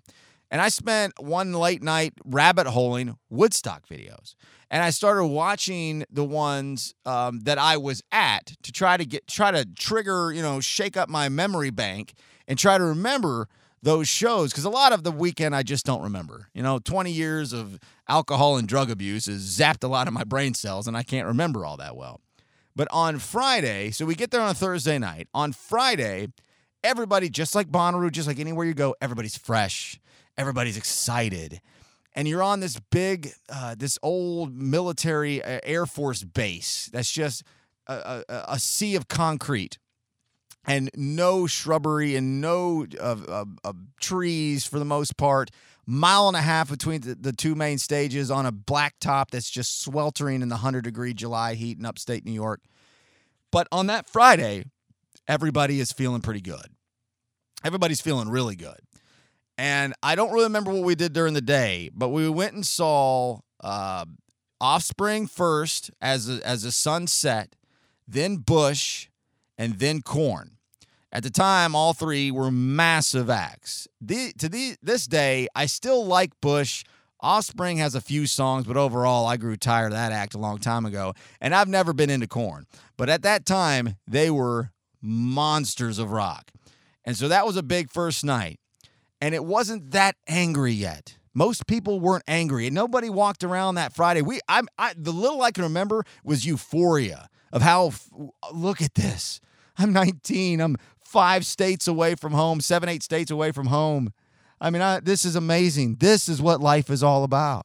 And 0.50 0.60
I 0.60 0.68
spent 0.68 1.14
one 1.18 1.52
late 1.52 1.82
night 1.82 2.14
rabbit 2.24 2.66
holing 2.68 3.16
Woodstock 3.30 3.86
videos, 3.88 4.34
and 4.74 4.82
I 4.82 4.90
started 4.90 5.26
watching 5.26 6.04
the 6.10 6.24
ones 6.24 6.96
um, 7.06 7.38
that 7.44 7.58
I 7.58 7.76
was 7.76 8.02
at 8.10 8.46
to 8.64 8.72
try 8.72 8.96
to 8.96 9.04
get 9.04 9.28
try 9.28 9.52
to 9.52 9.64
trigger, 9.64 10.32
you 10.32 10.42
know, 10.42 10.60
shake 10.60 10.96
up 10.96 11.08
my 11.08 11.28
memory 11.28 11.70
bank 11.70 12.12
and 12.48 12.58
try 12.58 12.76
to 12.76 12.82
remember 12.82 13.46
those 13.82 14.08
shows 14.08 14.50
because 14.50 14.64
a 14.64 14.70
lot 14.70 14.92
of 14.92 15.04
the 15.04 15.12
weekend 15.12 15.54
I 15.54 15.62
just 15.62 15.86
don't 15.86 16.02
remember. 16.02 16.48
You 16.54 16.64
know, 16.64 16.80
20 16.80 17.12
years 17.12 17.52
of 17.52 17.78
alcohol 18.08 18.56
and 18.56 18.66
drug 18.66 18.90
abuse 18.90 19.26
has 19.26 19.42
zapped 19.42 19.84
a 19.84 19.86
lot 19.86 20.08
of 20.08 20.12
my 20.12 20.24
brain 20.24 20.54
cells, 20.54 20.88
and 20.88 20.96
I 20.96 21.04
can't 21.04 21.28
remember 21.28 21.64
all 21.64 21.76
that 21.76 21.94
well. 21.94 22.20
But 22.74 22.88
on 22.90 23.20
Friday, 23.20 23.92
so 23.92 24.04
we 24.04 24.16
get 24.16 24.32
there 24.32 24.40
on 24.40 24.50
a 24.50 24.54
Thursday 24.54 24.98
night. 24.98 25.28
On 25.32 25.52
Friday, 25.52 26.32
everybody, 26.82 27.28
just 27.28 27.54
like 27.54 27.68
Bonnaroo, 27.68 28.10
just 28.10 28.26
like 28.26 28.40
anywhere 28.40 28.66
you 28.66 28.74
go, 28.74 28.96
everybody's 29.00 29.38
fresh, 29.38 30.00
everybody's 30.36 30.76
excited. 30.76 31.60
And 32.14 32.28
you're 32.28 32.42
on 32.42 32.60
this 32.60 32.78
big, 32.90 33.32
uh, 33.48 33.74
this 33.76 33.98
old 34.02 34.54
military 34.54 35.42
uh, 35.42 35.58
Air 35.64 35.86
Force 35.86 36.22
base 36.22 36.88
that's 36.92 37.10
just 37.10 37.42
a, 37.86 38.24
a, 38.28 38.44
a 38.48 38.58
sea 38.58 38.94
of 38.94 39.08
concrete 39.08 39.78
and 40.66 40.90
no 40.96 41.46
shrubbery 41.46 42.16
and 42.16 42.40
no 42.40 42.86
uh, 43.00 43.44
trees 44.00 44.64
for 44.64 44.78
the 44.78 44.84
most 44.84 45.16
part 45.16 45.50
mile 45.86 46.28
and 46.28 46.36
a 46.36 46.40
half 46.40 46.70
between 46.70 47.00
the, 47.02 47.14
the 47.14 47.32
two 47.32 47.54
main 47.54 47.78
stages 47.78 48.30
on 48.30 48.46
a 48.46 48.52
black 48.52 48.94
top 49.00 49.30
that's 49.30 49.50
just 49.50 49.82
sweltering 49.82 50.42
in 50.42 50.48
the 50.48 50.56
100 50.56 50.82
degree 50.84 51.14
July 51.14 51.54
heat 51.54 51.78
in 51.78 51.84
upstate 51.84 52.24
New 52.24 52.32
York. 52.32 52.62
But 53.50 53.68
on 53.70 53.86
that 53.88 54.08
Friday, 54.08 54.64
everybody 55.28 55.80
is 55.80 55.92
feeling 55.92 56.22
pretty 56.22 56.40
good. 56.40 56.66
Everybody's 57.62 58.00
feeling 58.00 58.28
really 58.28 58.56
good. 58.56 58.78
And 59.56 59.94
I 60.02 60.14
don't 60.14 60.32
really 60.32 60.44
remember 60.44 60.72
what 60.72 60.82
we 60.82 60.94
did 60.94 61.12
during 61.12 61.34
the 61.34 61.40
day, 61.40 61.90
but 61.94 62.08
we 62.08 62.28
went 62.28 62.54
and 62.54 62.66
saw 62.66 63.38
uh, 63.60 64.04
Offspring 64.60 65.26
first 65.26 65.90
as 66.00 66.28
a, 66.28 66.46
as 66.46 66.64
a 66.64 66.72
sunset, 66.72 67.54
then 68.08 68.36
Bush, 68.36 69.08
and 69.58 69.78
then 69.78 70.00
Korn. 70.00 70.52
At 71.12 71.22
the 71.22 71.30
time, 71.30 71.74
all 71.74 71.92
three 71.92 72.30
were 72.30 72.50
massive 72.50 73.28
acts. 73.28 73.86
The, 74.00 74.32
to 74.38 74.48
the, 74.48 74.76
this 74.82 75.06
day, 75.06 75.48
I 75.54 75.66
still 75.66 76.06
like 76.06 76.32
Bush. 76.40 76.82
Offspring 77.20 77.76
has 77.76 77.94
a 77.94 78.00
few 78.00 78.26
songs, 78.26 78.66
but 78.66 78.76
overall, 78.76 79.26
I 79.26 79.36
grew 79.36 79.56
tired 79.56 79.88
of 79.88 79.92
that 79.92 80.12
act 80.12 80.34
a 80.34 80.38
long 80.38 80.58
time 80.58 80.86
ago. 80.86 81.14
And 81.40 81.54
I've 81.54 81.68
never 81.68 81.92
been 81.92 82.10
into 82.10 82.26
Korn. 82.26 82.66
But 82.96 83.10
at 83.10 83.22
that 83.22 83.44
time, 83.44 83.96
they 84.08 84.30
were 84.30 84.72
monsters 85.02 85.98
of 85.98 86.10
rock. 86.10 86.50
And 87.04 87.16
so 87.16 87.28
that 87.28 87.44
was 87.46 87.56
a 87.56 87.62
big 87.62 87.90
first 87.90 88.24
night. 88.24 88.58
And 89.24 89.34
it 89.34 89.42
wasn't 89.42 89.92
that 89.92 90.16
angry 90.28 90.74
yet. 90.74 91.16
Most 91.32 91.66
people 91.66 91.98
weren't 91.98 92.24
angry, 92.28 92.66
and 92.66 92.74
nobody 92.74 93.08
walked 93.08 93.42
around 93.42 93.76
that 93.76 93.94
Friday. 93.94 94.20
We, 94.20 94.40
I, 94.50 94.60
I 94.78 94.92
the 94.98 95.12
little 95.12 95.40
I 95.40 95.50
can 95.50 95.64
remember 95.64 96.04
was 96.24 96.44
euphoria 96.44 97.30
of 97.50 97.62
how. 97.62 97.92
Look 98.52 98.82
at 98.82 98.96
this. 98.96 99.40
I'm 99.78 99.94
19. 99.94 100.60
I'm 100.60 100.76
five 101.02 101.46
states 101.46 101.88
away 101.88 102.16
from 102.16 102.34
home, 102.34 102.60
seven, 102.60 102.90
eight 102.90 103.02
states 103.02 103.30
away 103.30 103.50
from 103.50 103.68
home. 103.68 104.12
I 104.60 104.68
mean, 104.68 104.82
I, 104.82 105.00
this 105.00 105.24
is 105.24 105.36
amazing. 105.36 105.96
This 106.00 106.28
is 106.28 106.42
what 106.42 106.60
life 106.60 106.90
is 106.90 107.02
all 107.02 107.24
about. 107.24 107.64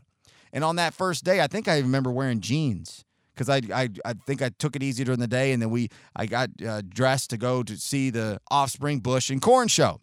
And 0.53 0.63
on 0.63 0.77
that 0.77 0.93
first 0.93 1.25
day, 1.25 1.41
I 1.41 1.47
think 1.47 1.67
I 1.67 1.79
remember 1.79 2.09
wearing 2.09 2.39
jeans 2.39 3.03
because 3.35 3.49
I, 3.49 3.59
I 3.73 3.89
I 4.05 4.13
think 4.13 4.41
I 4.41 4.47
took 4.47 4.77
it 4.77 4.81
easy 4.81 5.03
during 5.03 5.19
the 5.19 5.27
day, 5.27 5.51
and 5.51 5.61
then 5.61 5.71
we 5.71 5.89
I 6.15 6.25
got 6.25 6.51
uh, 6.65 6.83
dressed 6.87 7.31
to 7.31 7.37
go 7.37 7.63
to 7.63 7.75
see 7.75 8.11
the 8.11 8.39
Offspring, 8.49 8.99
Bush, 9.01 9.29
and 9.29 9.41
Korn 9.41 9.67
show. 9.67 9.99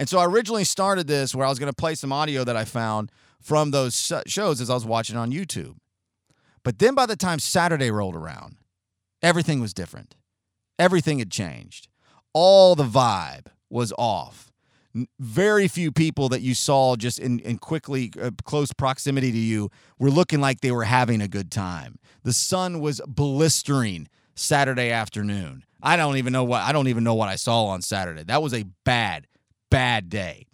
And 0.00 0.08
so 0.08 0.18
I 0.18 0.24
originally 0.24 0.64
started 0.64 1.06
this 1.06 1.34
where 1.34 1.46
I 1.46 1.48
was 1.48 1.60
going 1.60 1.70
to 1.70 1.76
play 1.76 1.94
some 1.94 2.12
audio 2.12 2.42
that 2.42 2.56
I 2.56 2.64
found 2.64 3.12
from 3.40 3.70
those 3.70 4.12
shows 4.26 4.60
as 4.60 4.68
I 4.68 4.74
was 4.74 4.84
watching 4.84 5.16
on 5.16 5.30
YouTube. 5.30 5.76
But 6.64 6.80
then 6.80 6.96
by 6.96 7.06
the 7.06 7.16
time 7.16 7.38
Saturday 7.38 7.92
rolled 7.92 8.16
around, 8.16 8.56
everything 9.22 9.60
was 9.60 9.72
different. 9.72 10.16
Everything 10.78 11.20
had 11.20 11.30
changed 11.30 11.86
all 12.32 12.74
the 12.74 12.84
vibe 12.84 13.46
was 13.68 13.92
off. 13.98 14.50
Very 15.20 15.68
few 15.68 15.92
people 15.92 16.28
that 16.30 16.40
you 16.40 16.54
saw 16.54 16.96
just 16.96 17.18
in, 17.18 17.38
in 17.40 17.58
quickly 17.58 18.10
uh, 18.20 18.30
close 18.44 18.72
proximity 18.72 19.30
to 19.30 19.38
you 19.38 19.70
were 19.98 20.10
looking 20.10 20.40
like 20.40 20.60
they 20.60 20.72
were 20.72 20.84
having 20.84 21.20
a 21.20 21.28
good 21.28 21.50
time. 21.50 21.98
The 22.24 22.32
sun 22.32 22.80
was 22.80 23.00
blistering 23.06 24.08
Saturday 24.34 24.90
afternoon. 24.90 25.64
I 25.80 25.96
don't 25.96 26.16
even 26.16 26.32
know 26.32 26.44
what 26.44 26.62
I 26.62 26.72
don't 26.72 26.88
even 26.88 27.04
know 27.04 27.14
what 27.14 27.28
I 27.28 27.36
saw 27.36 27.66
on 27.66 27.82
Saturday. 27.82 28.24
That 28.24 28.42
was 28.42 28.52
a 28.52 28.64
bad, 28.84 29.28
bad 29.70 30.08
day. 30.08 30.46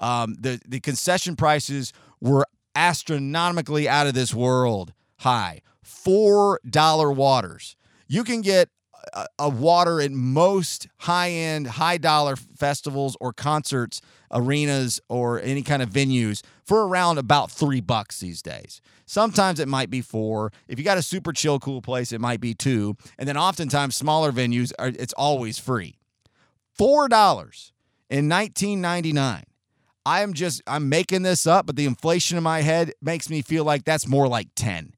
Um, 0.00 0.36
the 0.38 0.60
the 0.66 0.80
concession 0.80 1.36
prices 1.36 1.92
were 2.20 2.46
astronomically 2.74 3.88
out 3.88 4.06
of 4.06 4.14
this 4.14 4.34
world 4.34 4.92
high. 5.18 5.60
Four 5.82 6.60
dollar 6.68 7.12
waters. 7.12 7.76
You 8.08 8.24
can 8.24 8.40
get 8.40 8.68
a 9.38 9.48
water 9.48 10.00
at 10.00 10.10
most 10.10 10.88
high 10.98 11.30
end, 11.30 11.66
high 11.66 11.98
dollar 11.98 12.36
festivals 12.36 13.16
or 13.20 13.32
concerts, 13.32 14.00
arenas, 14.30 15.00
or 15.08 15.40
any 15.40 15.62
kind 15.62 15.82
of 15.82 15.90
venues 15.90 16.42
for 16.64 16.86
around 16.86 17.18
about 17.18 17.50
three 17.50 17.80
bucks 17.80 18.20
these 18.20 18.42
days. 18.42 18.80
Sometimes 19.06 19.60
it 19.60 19.68
might 19.68 19.90
be 19.90 20.00
four. 20.00 20.52
If 20.68 20.78
you 20.78 20.84
got 20.84 20.98
a 20.98 21.02
super 21.02 21.32
chill, 21.32 21.58
cool 21.58 21.82
place, 21.82 22.12
it 22.12 22.20
might 22.20 22.40
be 22.40 22.54
two. 22.54 22.96
And 23.18 23.28
then 23.28 23.36
oftentimes 23.36 23.94
smaller 23.94 24.32
venues 24.32 24.72
are 24.78 24.88
it's 24.88 25.12
always 25.12 25.58
free. 25.58 25.98
Four 26.72 27.08
dollars 27.08 27.72
in 28.10 28.28
1999. 28.28 29.44
I 30.06 30.20
am 30.22 30.34
just 30.34 30.62
I'm 30.66 30.88
making 30.88 31.22
this 31.22 31.46
up, 31.46 31.66
but 31.66 31.76
the 31.76 31.86
inflation 31.86 32.36
in 32.36 32.44
my 32.44 32.60
head 32.60 32.92
makes 33.00 33.30
me 33.30 33.42
feel 33.42 33.64
like 33.64 33.84
that's 33.84 34.06
more 34.06 34.28
like 34.28 34.48
10. 34.54 34.94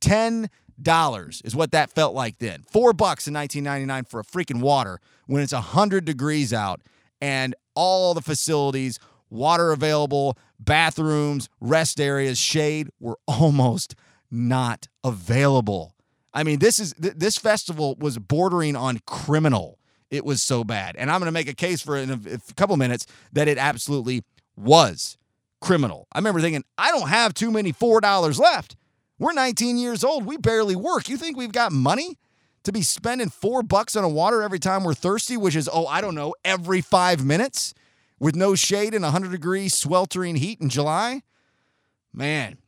10 0.00 0.50
dollars 0.80 1.40
is 1.44 1.54
what 1.54 1.72
that 1.72 1.90
felt 1.90 2.14
like 2.14 2.38
then. 2.38 2.62
Four 2.62 2.92
bucks 2.92 3.26
in 3.26 3.34
1999 3.34 4.04
for 4.04 4.20
a 4.20 4.24
freaking 4.24 4.60
water 4.60 5.00
when 5.26 5.42
it's 5.42 5.52
100 5.52 6.04
degrees 6.04 6.52
out 6.52 6.80
and 7.20 7.54
all 7.74 8.14
the 8.14 8.20
facilities, 8.20 8.98
water 9.30 9.72
available, 9.72 10.36
bathrooms, 10.58 11.48
rest 11.60 12.00
areas, 12.00 12.38
shade 12.38 12.88
were 13.00 13.18
almost 13.26 13.94
not 14.30 14.88
available. 15.02 15.94
I 16.32 16.42
mean, 16.42 16.58
this 16.58 16.78
is 16.78 16.94
th- 16.94 17.14
this 17.16 17.36
festival 17.36 17.96
was 17.98 18.18
bordering 18.18 18.76
on 18.76 19.00
criminal. 19.06 19.78
It 20.14 20.24
was 20.24 20.42
so 20.42 20.64
bad. 20.64 20.96
And 20.96 21.10
I'm 21.10 21.20
going 21.20 21.28
to 21.28 21.32
make 21.32 21.48
a 21.48 21.54
case 21.54 21.82
for 21.82 21.96
in 21.96 22.10
a, 22.10 22.20
a 22.34 22.54
couple 22.54 22.76
minutes 22.76 23.06
that 23.32 23.48
it 23.48 23.58
absolutely 23.58 24.22
was 24.56 25.18
criminal. 25.60 26.06
I 26.12 26.18
remember 26.18 26.40
thinking, 26.40 26.64
I 26.78 26.90
don't 26.90 27.08
have 27.08 27.34
too 27.34 27.50
many 27.50 27.72
$4 27.72 28.38
left. 28.38 28.76
We're 29.18 29.32
19 29.32 29.78
years 29.78 30.04
old. 30.04 30.26
We 30.26 30.36
barely 30.36 30.76
work. 30.76 31.08
You 31.08 31.16
think 31.16 31.36
we've 31.36 31.52
got 31.52 31.72
money 31.72 32.18
to 32.64 32.72
be 32.72 32.82
spending 32.82 33.28
four 33.28 33.62
bucks 33.62 33.96
on 33.96 34.04
a 34.04 34.08
water 34.08 34.42
every 34.42 34.58
time 34.58 34.84
we're 34.84 34.94
thirsty, 34.94 35.36
which 35.36 35.54
is, 35.54 35.68
oh, 35.72 35.86
I 35.86 36.00
don't 36.00 36.14
know, 36.14 36.34
every 36.44 36.80
five 36.80 37.24
minutes? 37.24 37.74
with 38.18 38.34
no 38.34 38.54
shade 38.54 38.94
in 38.94 39.02
100 39.02 39.30
degree 39.30 39.68
sweltering 39.68 40.36
heat 40.36 40.60
in 40.60 40.68
July? 40.68 41.22
Man. 42.12 42.58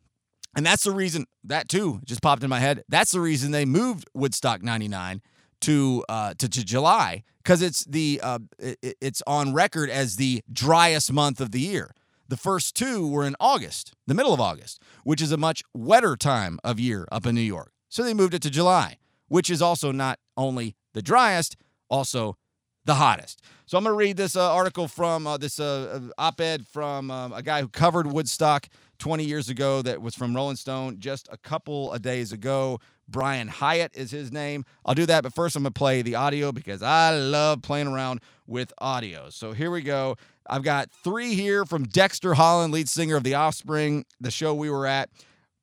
And 0.54 0.64
that's 0.64 0.84
the 0.84 0.90
reason 0.90 1.26
that 1.44 1.68
too 1.68 2.00
just 2.04 2.22
popped 2.22 2.42
in 2.42 2.50
my 2.50 2.60
head. 2.60 2.82
That's 2.88 3.12
the 3.12 3.20
reason 3.20 3.52
they 3.52 3.64
moved 3.64 4.08
Woodstock 4.14 4.62
99 4.62 5.22
to 5.66 6.04
uh, 6.08 6.32
to, 6.38 6.48
to 6.48 6.64
July 6.64 7.24
because 7.42 7.60
it's 7.60 7.84
the 7.84 8.20
uh, 8.22 8.38
it, 8.58 8.96
it's 9.00 9.20
on 9.26 9.52
record 9.52 9.90
as 9.90 10.14
the 10.16 10.42
driest 10.50 11.12
month 11.12 11.40
of 11.40 11.50
the 11.50 11.60
year. 11.60 11.92
The 12.28 12.36
first 12.36 12.76
two 12.76 13.08
were 13.08 13.24
in 13.24 13.34
August, 13.40 13.92
the 14.06 14.14
middle 14.14 14.32
of 14.32 14.40
August, 14.40 14.80
which 15.04 15.20
is 15.20 15.32
a 15.32 15.36
much 15.36 15.62
wetter 15.74 16.16
time 16.16 16.58
of 16.62 16.78
year 16.78 17.06
up 17.10 17.26
in 17.26 17.34
New 17.34 17.40
York. 17.40 17.72
So 17.88 18.02
they 18.02 18.14
moved 18.14 18.34
it 18.34 18.42
to 18.42 18.50
July, 18.50 18.98
which 19.28 19.50
is 19.50 19.60
also 19.60 19.90
not 19.92 20.18
only 20.36 20.76
the 20.94 21.02
driest, 21.02 21.56
also 21.88 22.36
the 22.84 22.94
hottest. 22.94 23.42
So 23.66 23.76
I'm 23.76 23.82
going 23.82 23.92
to 23.92 23.98
read 23.98 24.16
this 24.16 24.36
uh, 24.36 24.52
article 24.52 24.86
from 24.86 25.26
uh, 25.26 25.36
this 25.36 25.58
uh, 25.58 26.00
op 26.16 26.40
ed 26.40 26.66
from 26.68 27.10
um, 27.10 27.32
a 27.32 27.42
guy 27.42 27.60
who 27.60 27.68
covered 27.68 28.06
Woodstock 28.06 28.68
20 28.98 29.24
years 29.24 29.48
ago 29.48 29.82
that 29.82 30.00
was 30.00 30.14
from 30.14 30.34
Rolling 30.34 30.56
Stone 30.56 31.00
just 31.00 31.28
a 31.32 31.36
couple 31.36 31.92
of 31.92 32.02
days 32.02 32.32
ago. 32.32 32.78
Brian 33.08 33.48
Hiatt 33.48 33.96
is 33.96 34.10
his 34.10 34.32
name. 34.32 34.64
I'll 34.84 34.94
do 34.94 35.06
that, 35.06 35.22
but 35.22 35.32
first 35.32 35.56
I'm 35.56 35.62
going 35.62 35.72
to 35.72 35.78
play 35.78 36.02
the 36.02 36.16
audio 36.16 36.52
because 36.52 36.82
I 36.82 37.16
love 37.16 37.62
playing 37.62 37.86
around 37.86 38.20
with 38.46 38.72
audio. 38.78 39.30
So 39.30 39.52
here 39.52 39.70
we 39.70 39.82
go. 39.82 40.16
I've 40.48 40.62
got 40.62 40.90
three 40.90 41.34
here 41.34 41.64
from 41.64 41.84
Dexter 41.84 42.34
Holland, 42.34 42.72
lead 42.72 42.88
singer 42.88 43.16
of 43.16 43.24
The 43.24 43.34
Offspring, 43.34 44.04
the 44.20 44.30
show 44.30 44.54
we 44.54 44.70
were 44.70 44.86
at. 44.86 45.10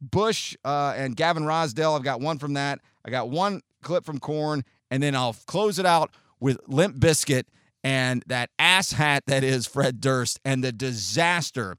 Bush 0.01 0.55
uh, 0.65 0.93
and 0.97 1.15
Gavin 1.15 1.43
Rossdale, 1.43 1.95
I've 1.95 2.03
got 2.03 2.19
one 2.19 2.37
from 2.37 2.53
that. 2.53 2.79
I 3.05 3.09
got 3.09 3.29
one 3.29 3.61
clip 3.81 4.05
from 4.05 4.19
Korn, 4.19 4.63
and 4.91 5.01
then 5.01 5.15
I'll 5.15 5.35
close 5.45 5.79
it 5.79 5.85
out 5.85 6.11
with 6.39 6.59
Limp 6.67 6.97
Bizkit 6.97 7.43
and 7.83 8.23
that 8.27 8.49
ass 8.57 8.93
hat 8.93 9.23
that 9.27 9.43
is 9.43 9.67
Fred 9.67 9.99
Durst 9.99 10.39
and 10.45 10.63
the 10.63 10.71
disaster 10.71 11.77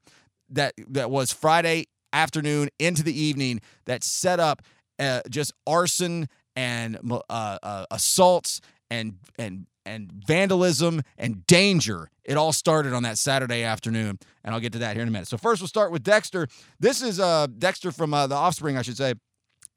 that 0.49 0.73
that 0.87 1.09
was 1.09 1.33
Friday 1.33 1.85
afternoon 2.13 2.69
into 2.79 3.03
the 3.03 3.19
evening 3.19 3.59
that 3.85 4.03
set 4.03 4.39
up 4.39 4.61
uh, 4.99 5.21
just 5.29 5.53
arson 5.67 6.27
and 6.55 6.97
uh, 7.11 7.21
uh, 7.29 7.85
assaults 7.91 8.61
and 8.89 9.15
and 9.37 9.67
and 9.85 10.11
vandalism 10.11 11.01
and 11.17 11.45
danger. 11.45 12.09
It 12.23 12.37
all 12.37 12.53
started 12.53 12.93
on 12.93 13.03
that 13.03 13.17
Saturday 13.17 13.63
afternoon, 13.63 14.17
and 14.43 14.55
I'll 14.55 14.61
get 14.61 14.73
to 14.73 14.79
that 14.79 14.95
here 14.95 15.03
in 15.03 15.07
a 15.07 15.11
minute. 15.11 15.27
So 15.27 15.37
first, 15.37 15.61
we'll 15.61 15.67
start 15.67 15.91
with 15.91 16.03
Dexter. 16.03 16.47
This 16.79 17.01
is 17.01 17.19
uh, 17.19 17.47
Dexter 17.57 17.91
from 17.91 18.13
uh, 18.13 18.25
the 18.27 18.35
Offspring, 18.35 18.77
I 18.77 18.81
should 18.81 18.97
say. 18.97 19.13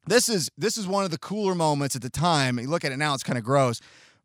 This 0.07 0.29
is 0.29 0.51
this 0.57 0.79
is 0.79 0.87
one 0.87 1.05
of 1.05 1.11
the 1.11 1.19
cooler 1.19 1.55
moments 1.55 1.95
at 1.95 2.03
the 2.03 2.11
time. 2.11 2.59
You 2.59 2.69
look 2.69 2.85
at 2.85 2.93
it 2.93 2.97
now; 2.97 3.15
it's 3.15 3.23
kind 3.23 3.39
of 3.39 3.45
gross. 3.45 3.81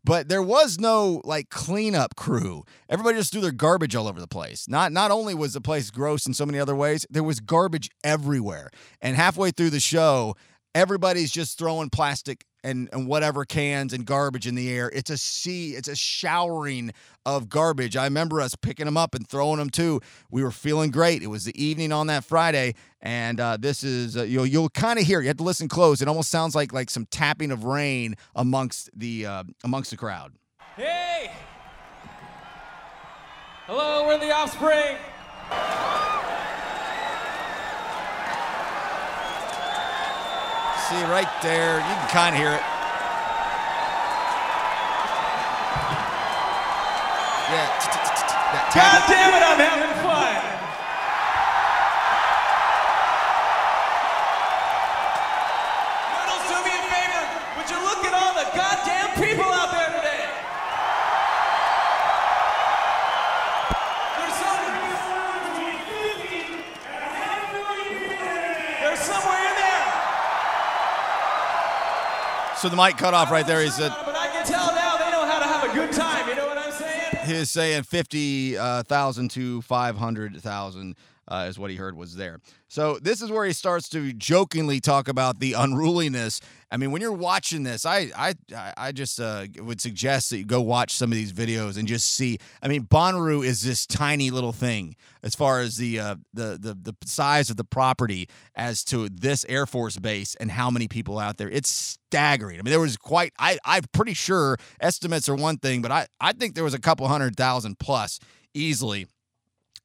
But 0.06 0.28
there 0.28 0.44
was 0.44 0.80
no 0.80 1.22
like 1.24 1.50
cleanup 1.50 2.16
crew. 2.16 2.66
Everybody 2.90 3.18
just 3.18 3.32
threw 3.32 3.40
their 3.42 3.52
garbage 3.52 3.96
all 3.96 4.08
over 4.08 4.20
the 4.20 4.28
place. 4.28 4.68
Not 4.68 4.92
not 4.92 5.12
only 5.12 5.34
was 5.34 5.54
the 5.54 5.62
place 5.62 5.92
gross 5.92 6.26
in 6.26 6.34
so 6.34 6.46
many 6.46 6.60
other 6.60 6.76
ways, 6.76 7.06
there 7.10 7.24
was 7.24 7.40
garbage 7.40 7.90
everywhere. 8.04 8.70
And 9.02 9.16
halfway 9.16 9.52
through 9.52 9.70
the 9.70 9.80
show, 9.80 10.36
everybody's 10.76 11.32
just 11.32 11.58
throwing 11.58 11.90
plastic 11.90 12.46
and, 12.64 12.90
and 12.94 13.08
whatever 13.08 13.46
cans 13.46 13.94
and 13.94 14.06
garbage 14.06 14.48
in 14.48 14.56
the 14.56 14.72
air. 14.72 14.90
It's 14.94 15.10
a 15.10 15.18
sea, 15.18 15.72
it's 15.72 15.88
a 15.88 15.96
showering 15.96 16.92
of 17.26 17.50
garbage. 17.50 17.98
I 17.98 18.06
remember 18.06 18.42
us 18.42 18.56
picking 18.56 18.86
them 18.86 18.98
up 18.98 19.16
and 19.16 19.28
throwing 19.28 19.58
them 19.60 19.70
too. 19.70 20.02
We 20.32 20.44
were 20.44 20.52
feeling 20.52 20.92
great. 20.92 21.22
It 21.22 21.28
was 21.28 21.46
the 21.46 21.62
evening 21.62 21.92
on 21.92 22.08
that 22.08 22.24
Friday, 22.24 22.76
and 23.02 23.40
uh, 23.40 23.58
this 23.60 23.84
is 23.84 24.18
uh, 24.18 24.24
you'll 24.24 24.46
you'll 24.46 24.70
kind 24.70 24.98
of 24.98 25.06
hear. 25.06 25.22
You 25.22 25.28
have 25.28 25.38
to 25.38 25.44
listen 25.44 25.68
close. 25.68 26.02
It 26.02 26.08
almost 26.08 26.30
sounds 26.30 26.56
like 26.56 26.74
like 26.74 26.90
some 26.90 27.06
tapping 27.06 27.52
of 27.52 27.66
rain 27.66 28.16
amongst 28.36 28.90
the 28.98 29.26
uh, 29.26 29.44
amongst 29.64 29.92
the 29.92 29.98
crowd. 29.98 30.34
Hey! 30.76 31.32
Hello, 33.66 34.08
we're 34.08 34.20
the 34.20 34.32
Offspring. 34.32 34.98
See 40.94 41.04
right 41.06 41.42
there, 41.42 41.78
you 41.78 41.96
can 41.96 42.10
kind 42.10 42.36
of 42.36 42.40
hear 42.40 42.52
it. 42.52 42.62
Yeah. 47.50 47.66
God 48.76 49.02
damn 49.10 49.34
it, 49.34 49.42
I'm 49.42 49.58
having 49.58 50.04
fun. 50.04 50.53
So 72.64 72.70
the 72.70 72.78
mic 72.78 72.96
cut 72.96 73.14
off 73.14 73.30
right 73.30 73.46
there. 73.46 73.62
He 73.62 73.70
said 73.70 73.92
But 74.06 74.16
I 74.16 74.28
can 74.28 74.46
tell 74.46 74.68
now 74.68 74.96
they 74.96 75.12
know 75.12 75.26
how 75.26 75.38
to 75.38 75.44
have 75.44 75.70
a 75.70 75.74
good 75.74 75.92
time. 75.92 76.30
You 76.30 76.36
know 76.36 76.48
what 76.48 76.58
I'm 76.58 76.72
saying? 76.72 77.26
he 77.26 77.34
was 77.34 77.52
saying 77.52 77.84
fifty 77.84 78.58
uh, 78.58 78.84
thousand 78.84 79.32
to 79.32 79.62
five 79.64 79.98
hundred 79.98 80.42
thousand. 80.42 80.96
Uh, 81.28 81.46
is 81.50 81.58
what 81.58 81.72
he 81.72 81.78
heard 81.78 81.96
was 81.96 82.16
there. 82.16 82.40
So 82.68 82.98
this 83.02 83.22
is 83.22 83.32
where 83.32 83.46
he 83.46 83.54
starts 83.54 83.88
to 83.90 84.12
jokingly 84.12 84.82
talk 84.82 85.08
about 85.08 85.40
the 85.40 85.54
unruliness. 85.54 86.42
I 86.70 86.78
mean, 86.78 86.92
when 86.92 87.02
you're 87.02 87.14
watching 87.14 87.64
this, 87.64 87.86
I 87.86 88.10
I 88.16 88.34
I 88.76 88.92
just 88.92 89.22
uh, 89.22 89.46
would 89.60 89.80
suggest 89.80 90.32
that 90.32 90.40
you 90.40 90.46
go 90.46 90.60
watch 90.60 90.94
some 90.94 91.12
of 91.12 91.16
these 91.16 91.32
videos 91.32 91.78
and 91.78 91.88
just 91.88 92.12
see. 92.12 92.40
I 92.62 92.68
mean, 92.68 92.84
Bonnaroo 92.86 93.46
is 93.46 93.62
this 93.62 93.86
tiny 93.86 94.32
little 94.32 94.52
thing 94.52 94.96
as 95.22 95.34
far 95.34 95.62
as 95.62 95.78
the 95.78 96.00
uh, 96.00 96.16
the 96.34 96.58
the 96.60 96.74
the 96.74 96.96
size 97.06 97.50
of 97.50 97.56
the 97.58 97.64
property 97.64 98.28
as 98.56 98.84
to 98.86 99.08
this 99.08 99.46
Air 99.48 99.66
Force 99.66 99.98
base 99.98 100.36
and 100.36 100.52
how 100.52 100.70
many 100.70 100.88
people 100.88 101.20
out 101.20 101.38
there. 101.38 101.50
It's 101.50 101.70
staggering. 101.70 102.60
I 102.60 102.64
mean, 102.64 102.72
there 102.72 102.82
was 102.82 102.98
quite. 102.98 103.32
I 103.40 103.60
I'm 103.64 103.84
pretty 103.94 104.14
sure 104.14 104.58
estimates 104.82 105.30
are 105.30 105.36
one 105.36 105.58
thing, 105.58 105.82
but 105.82 105.92
I 105.92 106.08
I 106.20 106.34
think 106.34 106.56
there 106.56 106.64
was 106.66 106.74
a 106.74 106.80
couple 106.80 107.08
hundred 107.08 107.38
thousand 107.38 107.80
plus 107.80 108.20
easily. 108.54 109.08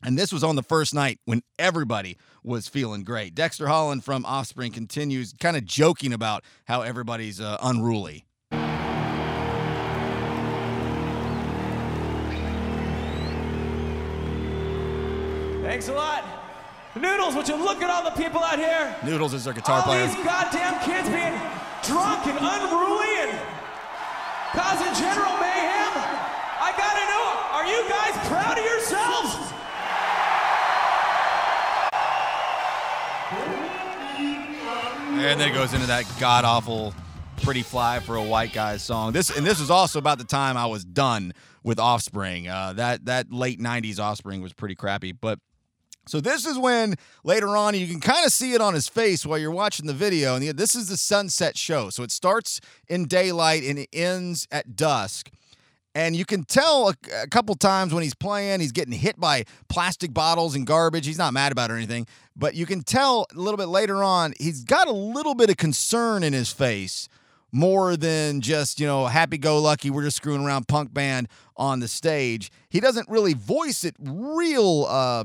And 0.03 0.17
this 0.17 0.33
was 0.33 0.45
on 0.45 0.55
the 0.57 0.63
first 0.63 0.95
night 0.95 1.19
when 1.25 1.43
everybody 1.59 2.17
was 2.45 2.69
feeling 2.69 3.03
great. 3.03 3.35
Dexter 3.35 3.67
Holland 3.67 4.05
from 4.05 4.25
Offspring 4.25 4.73
continues 4.73 5.35
kind 5.41 5.57
of 5.57 5.65
joking 5.65 6.13
about 6.13 6.45
how 6.67 6.83
everybody's 6.83 7.41
uh, 7.41 7.59
unruly. 7.63 8.25
Thanks 15.63 15.89
a 15.89 15.93
lot. 15.93 16.25
Noodles, 16.97 17.35
would 17.37 17.47
you 17.47 17.57
look 17.57 17.83
at 17.83 17.91
all 17.91 18.03
the 18.03 18.17
people 18.17 18.43
out 18.43 18.59
here? 18.59 18.97
Noodles 19.05 19.35
is 19.35 19.47
our 19.47 19.53
guitar 19.53 19.79
all 19.79 19.83
player. 19.85 20.07
these 20.07 20.17
goddamn 20.25 20.81
kids 20.81 21.07
being 21.09 21.37
drunk 21.85 22.27
and 22.27 22.39
unruly 22.41 23.13
and 23.29 23.39
causing 24.57 24.91
general 24.97 25.37
mayhem. 25.39 25.93
I 26.59 26.73
gotta 26.75 27.05
know, 27.07 27.25
are 27.55 27.67
you 27.69 27.85
guys 27.87 28.15
proud 28.27 28.59
of 28.59 28.65
yourselves? 28.65 29.53
And 35.19 35.41
then 35.41 35.51
it 35.51 35.53
goes 35.53 35.75
into 35.75 35.89
that 35.89 36.05
god 36.21 36.45
awful 36.45 36.95
"Pretty 37.43 37.63
Fly 37.63 37.99
for 37.99 38.15
a 38.15 38.23
White 38.23 38.53
Guy" 38.53 38.77
song. 38.77 39.13
This 39.13 39.37
and 39.37 39.45
this 39.45 39.59
was 39.59 39.69
also 39.69 39.99
about 39.99 40.19
the 40.19 40.25
time 40.25 40.57
I 40.57 40.67
was 40.67 40.85
done 40.85 41.33
with 41.65 41.81
Offspring. 41.81 42.47
Uh, 42.47 42.73
that 42.75 43.07
that 43.07 43.33
late 43.33 43.59
'90s 43.59 43.99
Offspring 43.99 44.41
was 44.41 44.53
pretty 44.53 44.77
crappy, 44.77 45.13
but. 45.13 45.41
So 46.07 46.23
this 46.23 46.47
is 46.47 46.57
when 46.57 46.95
later 47.23 47.55
on 47.55 47.75
you 47.75 47.87
can 47.87 48.01
kind 48.01 48.25
of 48.25 48.33
see 48.33 48.55
it 48.55 48.63
on 48.63 48.73
his 48.73 48.89
face 48.89 49.27
while 49.27 49.37
you're 49.37 49.51
watching 49.51 49.87
the 49.87 49.93
video. 49.93 50.37
And 50.37 50.49
this 50.57 50.75
is 50.75 50.89
the 50.89 50.97
sunset 50.97 51.59
show. 51.59 51.91
So 51.91 52.03
it 52.03 52.11
starts 52.11 52.63
in 52.89 53.05
daylight 53.05 53.63
and 53.63 53.79
it 53.79 53.91
ends 53.93 54.49
at 54.51 54.75
dusk. 54.75 55.31
And 55.99 56.15
you 56.15 56.25
can 56.25 56.45
tell 56.45 56.91
a, 56.91 56.95
a, 57.23 57.27
couple 57.27 57.57
times 57.57 57.93
when 57.93 58.05
he's 58.05 58.15
playing, 58.15 58.61
he's 58.61 58.71
getting 58.71 58.93
hit 58.93 59.19
by 59.19 59.43
plastic 59.69 60.15
bottles 60.15 60.55
and 60.55 60.65
garbage. 60.65 61.05
He's 61.05 61.19
not 61.19 61.33
mad 61.33 61.51
about 61.51 61.73
or 61.73 61.77
anything, 61.77 62.07
but 62.37 62.55
you 62.55 62.67
can 62.67 62.85
tell 62.85 63.27
a 63.35 63.37
little 63.37 63.57
bit 63.57 63.67
later 63.67 64.05
on, 64.05 64.33
he's 64.39 64.63
got 64.63 64.87
a 64.87 64.93
little 64.93 65.35
bit 65.35 65.51
of 65.51 65.57
concern 65.57 66.23
in 66.23 66.33
his 66.33 66.53
face 66.53 67.09
more 67.51 67.97
than 67.97 68.41
just, 68.41 68.79
you 68.79 68.87
know, 68.87 69.07
happy 69.07 69.39
go 69.39 69.61
lucky, 69.61 69.91
we're 69.91 70.05
just 70.05 70.19
screwing 70.19 70.45
around 70.45 70.69
punk 70.69 70.95
band 70.95 71.27
on 71.57 71.81
the 71.81 71.89
stage. 71.89 72.53
He 72.69 72.79
doesn't 72.79 73.09
really 73.09 73.35
voice 73.35 73.83
it 73.83 73.97
real 73.99 74.87
uh, 74.89 75.25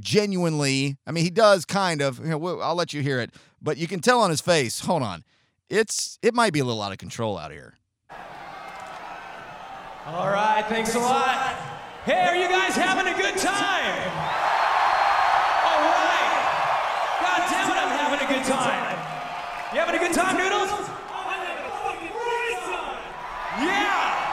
genuinely. 0.00 0.96
I 1.06 1.12
mean, 1.12 1.24
he 1.24 1.30
does 1.30 1.66
kind 1.66 2.00
of. 2.00 2.18
You 2.20 2.30
know, 2.30 2.60
I'll 2.60 2.76
let 2.76 2.94
you 2.94 3.02
hear 3.02 3.20
it, 3.20 3.34
but 3.60 3.76
you 3.76 3.86
can 3.86 4.00
tell 4.00 4.22
on 4.22 4.30
his 4.30 4.40
face. 4.40 4.80
Hold 4.80 5.02
on. 5.02 5.22
It's 5.68 6.18
it 6.22 6.32
might 6.32 6.54
be 6.54 6.60
a 6.60 6.64
little 6.64 6.80
out 6.80 6.92
of 6.92 6.98
control 6.98 7.36
out 7.36 7.50
here. 7.50 7.74
All 10.08 10.30
right, 10.30 10.64
thanks 10.70 10.94
a 10.94 10.98
lot. 10.98 11.36
Hey, 12.06 12.26
are 12.28 12.34
you 12.34 12.48
guys 12.48 12.74
having 12.74 13.12
a 13.12 13.14
good 13.14 13.36
time? 13.36 14.08
All 15.68 15.84
right. 15.84 16.32
God 17.20 17.44
damn 17.50 17.68
it, 17.68 17.76
I'm 17.76 17.92
having 17.92 18.26
a 18.26 18.28
good 18.32 18.44
time. 18.48 18.96
You 19.74 19.80
having 19.80 19.96
a 19.96 19.98
good 19.98 20.14
time, 20.14 20.38
Noodles? 20.38 20.70
Yeah. 23.60 24.24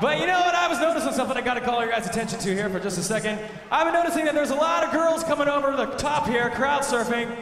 But 0.00 0.20
you 0.20 0.26
know 0.26 0.38
what? 0.38 0.54
I 0.54 0.68
was 0.68 0.78
noticing 0.78 1.12
something 1.14 1.36
I 1.36 1.40
got 1.40 1.54
to 1.54 1.60
call 1.60 1.80
your 1.80 1.90
guys' 1.90 2.06
attention 2.06 2.38
to 2.38 2.54
here 2.54 2.70
for 2.70 2.78
just 2.78 2.98
a 2.98 3.02
second. 3.02 3.40
I've 3.72 3.86
been 3.86 3.94
noticing 3.94 4.24
that 4.26 4.34
there's 4.34 4.50
a 4.50 4.54
lot 4.54 4.84
of 4.84 4.92
girls 4.92 5.24
coming 5.24 5.48
over 5.48 5.74
the 5.74 5.86
top 5.96 6.28
here, 6.28 6.48
crowd 6.50 6.82
surfing, 6.82 7.36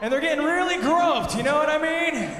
and 0.00 0.12
they're 0.12 0.20
getting 0.20 0.44
really 0.44 0.76
groped. 0.76 1.36
You 1.36 1.42
know 1.42 1.56
what 1.56 1.68
I 1.68 1.78
mean? 1.78 2.30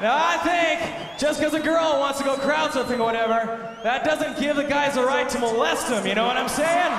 Now, 0.00 0.16
I 0.18 0.36
think 0.38 1.18
just 1.18 1.38
because 1.38 1.54
a 1.54 1.60
girl 1.60 2.00
wants 2.00 2.18
to 2.18 2.24
go 2.24 2.36
crowd 2.36 2.72
surfing 2.72 2.98
or 2.98 3.04
whatever, 3.04 3.76
that 3.84 4.04
doesn't 4.04 4.40
give 4.40 4.56
the 4.56 4.64
guys 4.64 4.94
the 4.96 5.04
right 5.04 5.28
to 5.28 5.38
molest 5.38 5.88
them. 5.88 6.06
You 6.06 6.14
know 6.14 6.26
what 6.26 6.36
I'm 6.36 6.48
saying? 6.48 6.92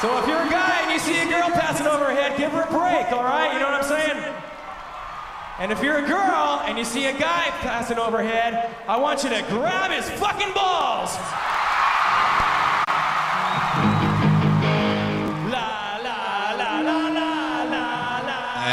So 0.00 0.18
if 0.18 0.26
you're 0.26 0.42
a 0.42 0.50
guy 0.50 0.82
and 0.82 0.90
you 0.92 0.98
see 0.98 1.18
a 1.20 1.26
girl 1.26 1.50
passing 1.50 1.86
overhead, 1.86 2.36
give 2.38 2.52
her 2.52 2.62
a 2.62 2.70
break, 2.70 3.10
all 3.12 3.24
right? 3.24 3.52
You 3.52 3.58
know 3.58 3.70
what 3.70 3.82
I'm 3.82 3.88
saying? 3.88 4.34
And 5.58 5.70
if 5.70 5.82
you're 5.82 5.98
a 5.98 6.06
girl 6.06 6.62
and 6.64 6.78
you 6.78 6.84
see 6.84 7.06
a 7.06 7.12
guy 7.12 7.50
passing 7.62 7.98
overhead, 7.98 8.74
I 8.88 8.96
want 8.96 9.22
you 9.22 9.30
to 9.30 9.42
grab 9.48 9.90
his 9.90 10.08
fucking 10.18 10.54
balls. 10.54 11.16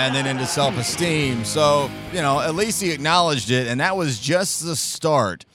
And 0.10 0.16
then 0.16 0.26
into 0.26 0.47
self 0.47 0.76
esteem. 0.76 1.45
So, 1.45 1.88
you 2.12 2.24
know, 2.24 2.39
at 2.39 2.55
least 2.55 2.82
he 2.82 2.89
acknowledged 2.89 3.51
it, 3.51 3.68
and 3.68 3.80
that 3.80 3.95
was 3.95 4.20
just 4.20 4.66
the 4.66 4.76
start 4.76 5.45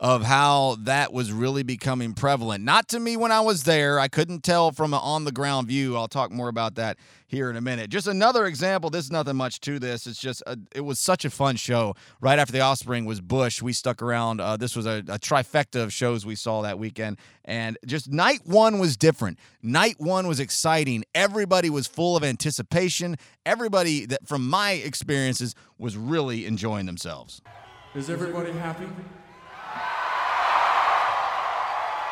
of 0.00 0.22
how 0.22 0.76
that 0.82 1.12
was 1.12 1.32
really 1.32 1.64
becoming 1.64 2.14
prevalent. 2.14 2.62
Not 2.62 2.86
to 2.88 3.00
me 3.00 3.16
when 3.16 3.32
I 3.32 3.40
was 3.40 3.64
there. 3.64 3.98
I 3.98 4.06
couldn't 4.06 4.44
tell 4.44 4.70
from 4.70 4.94
an 4.94 5.00
on 5.02 5.24
the 5.24 5.32
ground 5.32 5.66
view. 5.66 5.96
I'll 5.96 6.06
talk 6.06 6.30
more 6.30 6.48
about 6.48 6.76
that 6.76 6.98
here 7.26 7.50
in 7.50 7.56
a 7.56 7.60
minute. 7.60 7.90
Just 7.90 8.06
another 8.06 8.46
example. 8.46 8.90
There's 8.90 9.10
nothing 9.10 9.34
much 9.34 9.60
to 9.62 9.80
this. 9.80 10.06
It's 10.06 10.20
just, 10.20 10.40
a, 10.46 10.56
it 10.72 10.82
was 10.82 11.00
such 11.00 11.24
a 11.24 11.30
fun 11.30 11.56
show. 11.56 11.94
Right 12.20 12.38
after 12.38 12.52
The 12.52 12.60
Offspring 12.60 13.06
was 13.06 13.20
Bush. 13.20 13.60
We 13.60 13.72
stuck 13.72 14.00
around. 14.00 14.40
Uh, 14.40 14.56
this 14.56 14.76
was 14.76 14.86
a, 14.86 14.98
a 15.08 15.18
trifecta 15.18 15.82
of 15.82 15.92
shows 15.92 16.24
we 16.24 16.36
saw 16.36 16.62
that 16.62 16.78
weekend. 16.78 17.18
And 17.44 17.76
just 17.84 18.08
night 18.12 18.42
one 18.44 18.78
was 18.78 18.96
different. 18.96 19.38
Night 19.62 19.96
one 19.98 20.28
was 20.28 20.38
exciting. 20.38 21.04
Everybody 21.12 21.70
was 21.70 21.88
full 21.88 22.16
of 22.16 22.22
anticipation. 22.22 23.16
Everybody 23.44 24.06
that, 24.06 24.28
from 24.28 24.48
my 24.48 24.72
experiences, 24.72 25.56
was 25.76 25.96
really 25.96 26.46
enjoying 26.46 26.86
themselves. 26.86 27.42
Is 27.96 28.08
everybody 28.08 28.52
happy? 28.52 28.86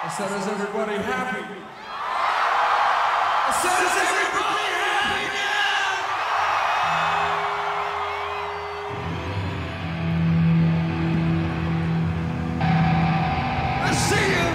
I 0.07 0.09
said, 0.09 0.31
is 0.31 0.47
everybody 0.47 0.97
happy? 0.99 1.43
I 3.43 3.51
said, 3.61 3.77
is 3.83 3.97
everybody 4.07 4.67
happy 4.87 5.25
now? 5.35 5.67
I 13.83 13.91
see 14.07 14.27
you. 14.31 14.47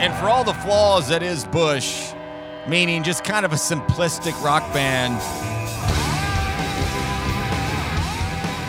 And 0.00 0.14
for 0.14 0.26
all 0.28 0.44
the 0.44 0.54
flaws 0.54 1.08
that 1.08 1.24
is 1.24 1.44
Bush, 1.46 2.12
meaning 2.68 3.02
just 3.02 3.24
kind 3.24 3.44
of 3.44 3.52
a 3.52 3.56
simplistic 3.56 4.40
rock 4.44 4.62
band, 4.72 5.20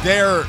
they're 0.04 0.44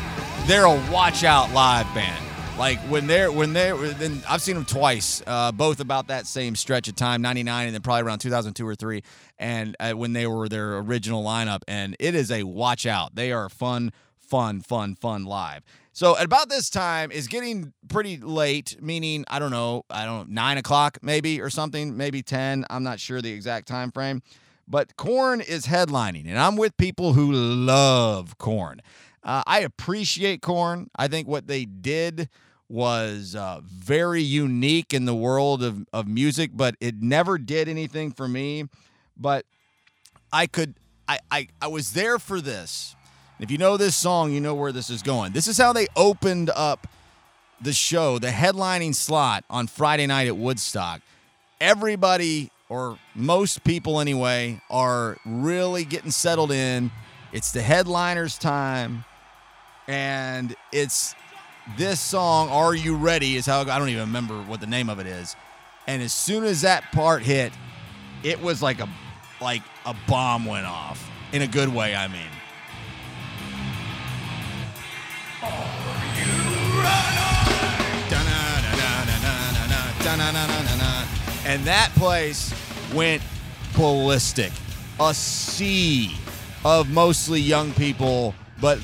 they're 0.46 0.64
a 0.64 0.90
watch 0.90 1.22
out 1.22 1.52
live 1.52 1.86
band. 1.94 2.24
Like 2.58 2.78
when 2.80 3.06
they're 3.06 3.30
when 3.30 3.52
they're 3.52 3.76
then 3.76 4.20
I've 4.28 4.42
seen 4.42 4.56
them 4.56 4.64
twice, 4.64 5.22
uh, 5.26 5.52
both 5.52 5.78
about 5.78 6.08
that 6.08 6.26
same 6.26 6.56
stretch 6.56 6.88
of 6.88 6.96
time, 6.96 7.22
'99 7.22 7.66
and 7.66 7.74
then 7.74 7.80
probably 7.80 8.02
around 8.02 8.18
2002 8.18 8.66
or 8.66 8.74
three, 8.74 9.02
and 9.38 9.76
uh, 9.78 9.92
when 9.92 10.12
they 10.12 10.26
were 10.26 10.48
their 10.48 10.78
original 10.78 11.22
lineup, 11.22 11.60
and 11.68 11.96
it 12.00 12.16
is 12.16 12.32
a 12.32 12.42
watch 12.42 12.84
out. 12.84 13.14
They 13.14 13.30
are 13.30 13.48
fun, 13.48 13.92
fun, 14.18 14.60
fun, 14.60 14.96
fun 14.96 15.24
live. 15.24 15.62
So 15.92 16.16
at 16.16 16.24
about 16.24 16.48
this 16.48 16.68
time 16.68 17.12
is 17.12 17.28
getting 17.28 17.72
pretty 17.88 18.16
late, 18.16 18.76
meaning 18.80 19.24
I 19.28 19.38
don't 19.38 19.52
know, 19.52 19.84
I 19.88 20.04
don't 20.04 20.28
know, 20.28 20.34
nine 20.34 20.58
o'clock 20.58 20.98
maybe 21.00 21.40
or 21.40 21.48
something, 21.48 21.96
maybe 21.96 22.22
ten. 22.22 22.64
I'm 22.70 22.82
not 22.82 22.98
sure 22.98 23.22
the 23.22 23.32
exact 23.32 23.68
time 23.68 23.92
frame, 23.92 24.22
but 24.66 24.96
Korn 24.96 25.40
is 25.40 25.66
headlining, 25.66 26.26
and 26.26 26.38
I'm 26.38 26.56
with 26.56 26.76
people 26.76 27.12
who 27.12 27.30
love 27.32 28.36
Korn. 28.38 28.80
Uh, 29.24 29.42
I 29.46 29.60
appreciate 29.60 30.42
Korn. 30.42 30.90
I 30.96 31.08
think 31.08 31.26
what 31.26 31.46
they 31.46 31.64
did 31.64 32.28
was 32.68 33.34
uh, 33.34 33.60
very 33.64 34.22
unique 34.22 34.92
in 34.92 35.04
the 35.04 35.14
world 35.14 35.62
of, 35.62 35.86
of 35.92 36.06
music, 36.06 36.50
but 36.54 36.74
it 36.80 37.00
never 37.00 37.38
did 37.38 37.68
anything 37.68 38.12
for 38.12 38.28
me. 38.28 38.64
But 39.16 39.46
I 40.32 40.46
could, 40.46 40.74
I, 41.08 41.18
I, 41.30 41.48
I 41.62 41.68
was 41.68 41.92
there 41.92 42.18
for 42.18 42.40
this. 42.40 42.96
If 43.40 43.50
you 43.50 43.58
know 43.58 43.76
this 43.76 43.96
song, 43.96 44.32
you 44.32 44.40
know 44.40 44.54
where 44.54 44.72
this 44.72 44.90
is 44.90 45.02
going. 45.02 45.32
This 45.32 45.48
is 45.48 45.58
how 45.58 45.72
they 45.72 45.86
opened 45.96 46.50
up 46.54 46.86
the 47.60 47.72
show, 47.72 48.18
the 48.18 48.28
headlining 48.28 48.94
slot 48.94 49.44
on 49.48 49.66
Friday 49.66 50.06
night 50.06 50.28
at 50.28 50.36
Woodstock. 50.36 51.00
Everybody, 51.60 52.50
or 52.68 52.98
most 53.14 53.64
people 53.64 54.00
anyway, 54.00 54.60
are 54.70 55.16
really 55.24 55.84
getting 55.84 56.10
settled 56.10 56.52
in. 56.52 56.90
It's 57.32 57.52
the 57.52 57.62
headliner's 57.62 58.38
time 58.38 59.04
and 59.88 60.54
it's 60.72 61.14
this 61.78 62.00
song 62.00 62.48
are 62.50 62.74
you 62.74 62.94
ready 62.94 63.36
is 63.36 63.46
how 63.46 63.60
i 63.60 63.78
don't 63.78 63.88
even 63.88 64.02
remember 64.02 64.34
what 64.42 64.60
the 64.60 64.66
name 64.66 64.88
of 64.88 64.98
it 64.98 65.06
is. 65.06 65.36
And 65.86 66.02
as 66.02 66.14
soon 66.14 66.44
as 66.44 66.62
that 66.62 66.84
part 66.92 67.22
hit 67.22 67.52
it 68.22 68.40
was 68.40 68.62
like 68.62 68.80
a 68.80 68.88
like 69.40 69.62
a 69.84 69.94
bomb 70.08 70.44
went 70.44 70.66
off 70.66 71.10
in 71.32 71.42
a 71.42 71.46
good 71.46 71.68
way 71.68 71.94
i 71.94 72.08
mean. 72.08 72.20
And 81.46 81.62
that 81.64 81.92
place 81.94 82.52
went 82.94 83.22
ballistic. 83.76 84.50
A 84.98 85.12
sea 85.12 86.16
of 86.64 86.90
mostly 86.90 87.40
young 87.40 87.72
people 87.74 88.34
but 88.60 88.78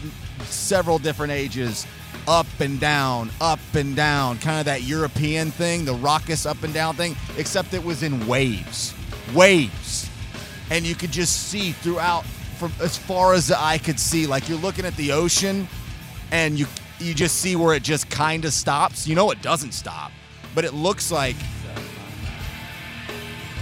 several 0.44 0.98
different 0.98 1.32
ages, 1.32 1.86
up 2.26 2.46
and 2.60 2.78
down, 2.78 3.30
up 3.40 3.60
and 3.74 3.96
down, 3.96 4.38
kind 4.38 4.58
of 4.58 4.66
that 4.66 4.82
European 4.82 5.50
thing, 5.50 5.84
the 5.84 5.94
raucous 5.94 6.46
up 6.46 6.62
and 6.62 6.74
down 6.74 6.94
thing, 6.96 7.16
except 7.36 7.74
it 7.74 7.82
was 7.82 8.02
in 8.02 8.26
waves. 8.26 8.94
Waves. 9.34 10.08
And 10.70 10.86
you 10.86 10.94
could 10.94 11.10
just 11.10 11.48
see 11.48 11.72
throughout 11.72 12.24
from 12.60 12.72
as 12.80 12.96
far 12.96 13.32
as 13.32 13.48
the 13.48 13.60
eye 13.60 13.78
could 13.78 13.98
see, 13.98 14.26
like 14.26 14.48
you're 14.48 14.58
looking 14.58 14.84
at 14.84 14.94
the 14.96 15.12
ocean 15.12 15.66
and 16.30 16.58
you 16.58 16.66
you 16.98 17.14
just 17.14 17.36
see 17.38 17.56
where 17.56 17.74
it 17.74 17.82
just 17.82 18.10
kind 18.10 18.44
of 18.44 18.52
stops. 18.52 19.08
You 19.08 19.14
know 19.14 19.30
it 19.30 19.40
doesn't 19.42 19.72
stop, 19.72 20.12
but 20.54 20.64
it 20.64 20.74
looks 20.74 21.10
like 21.10 21.36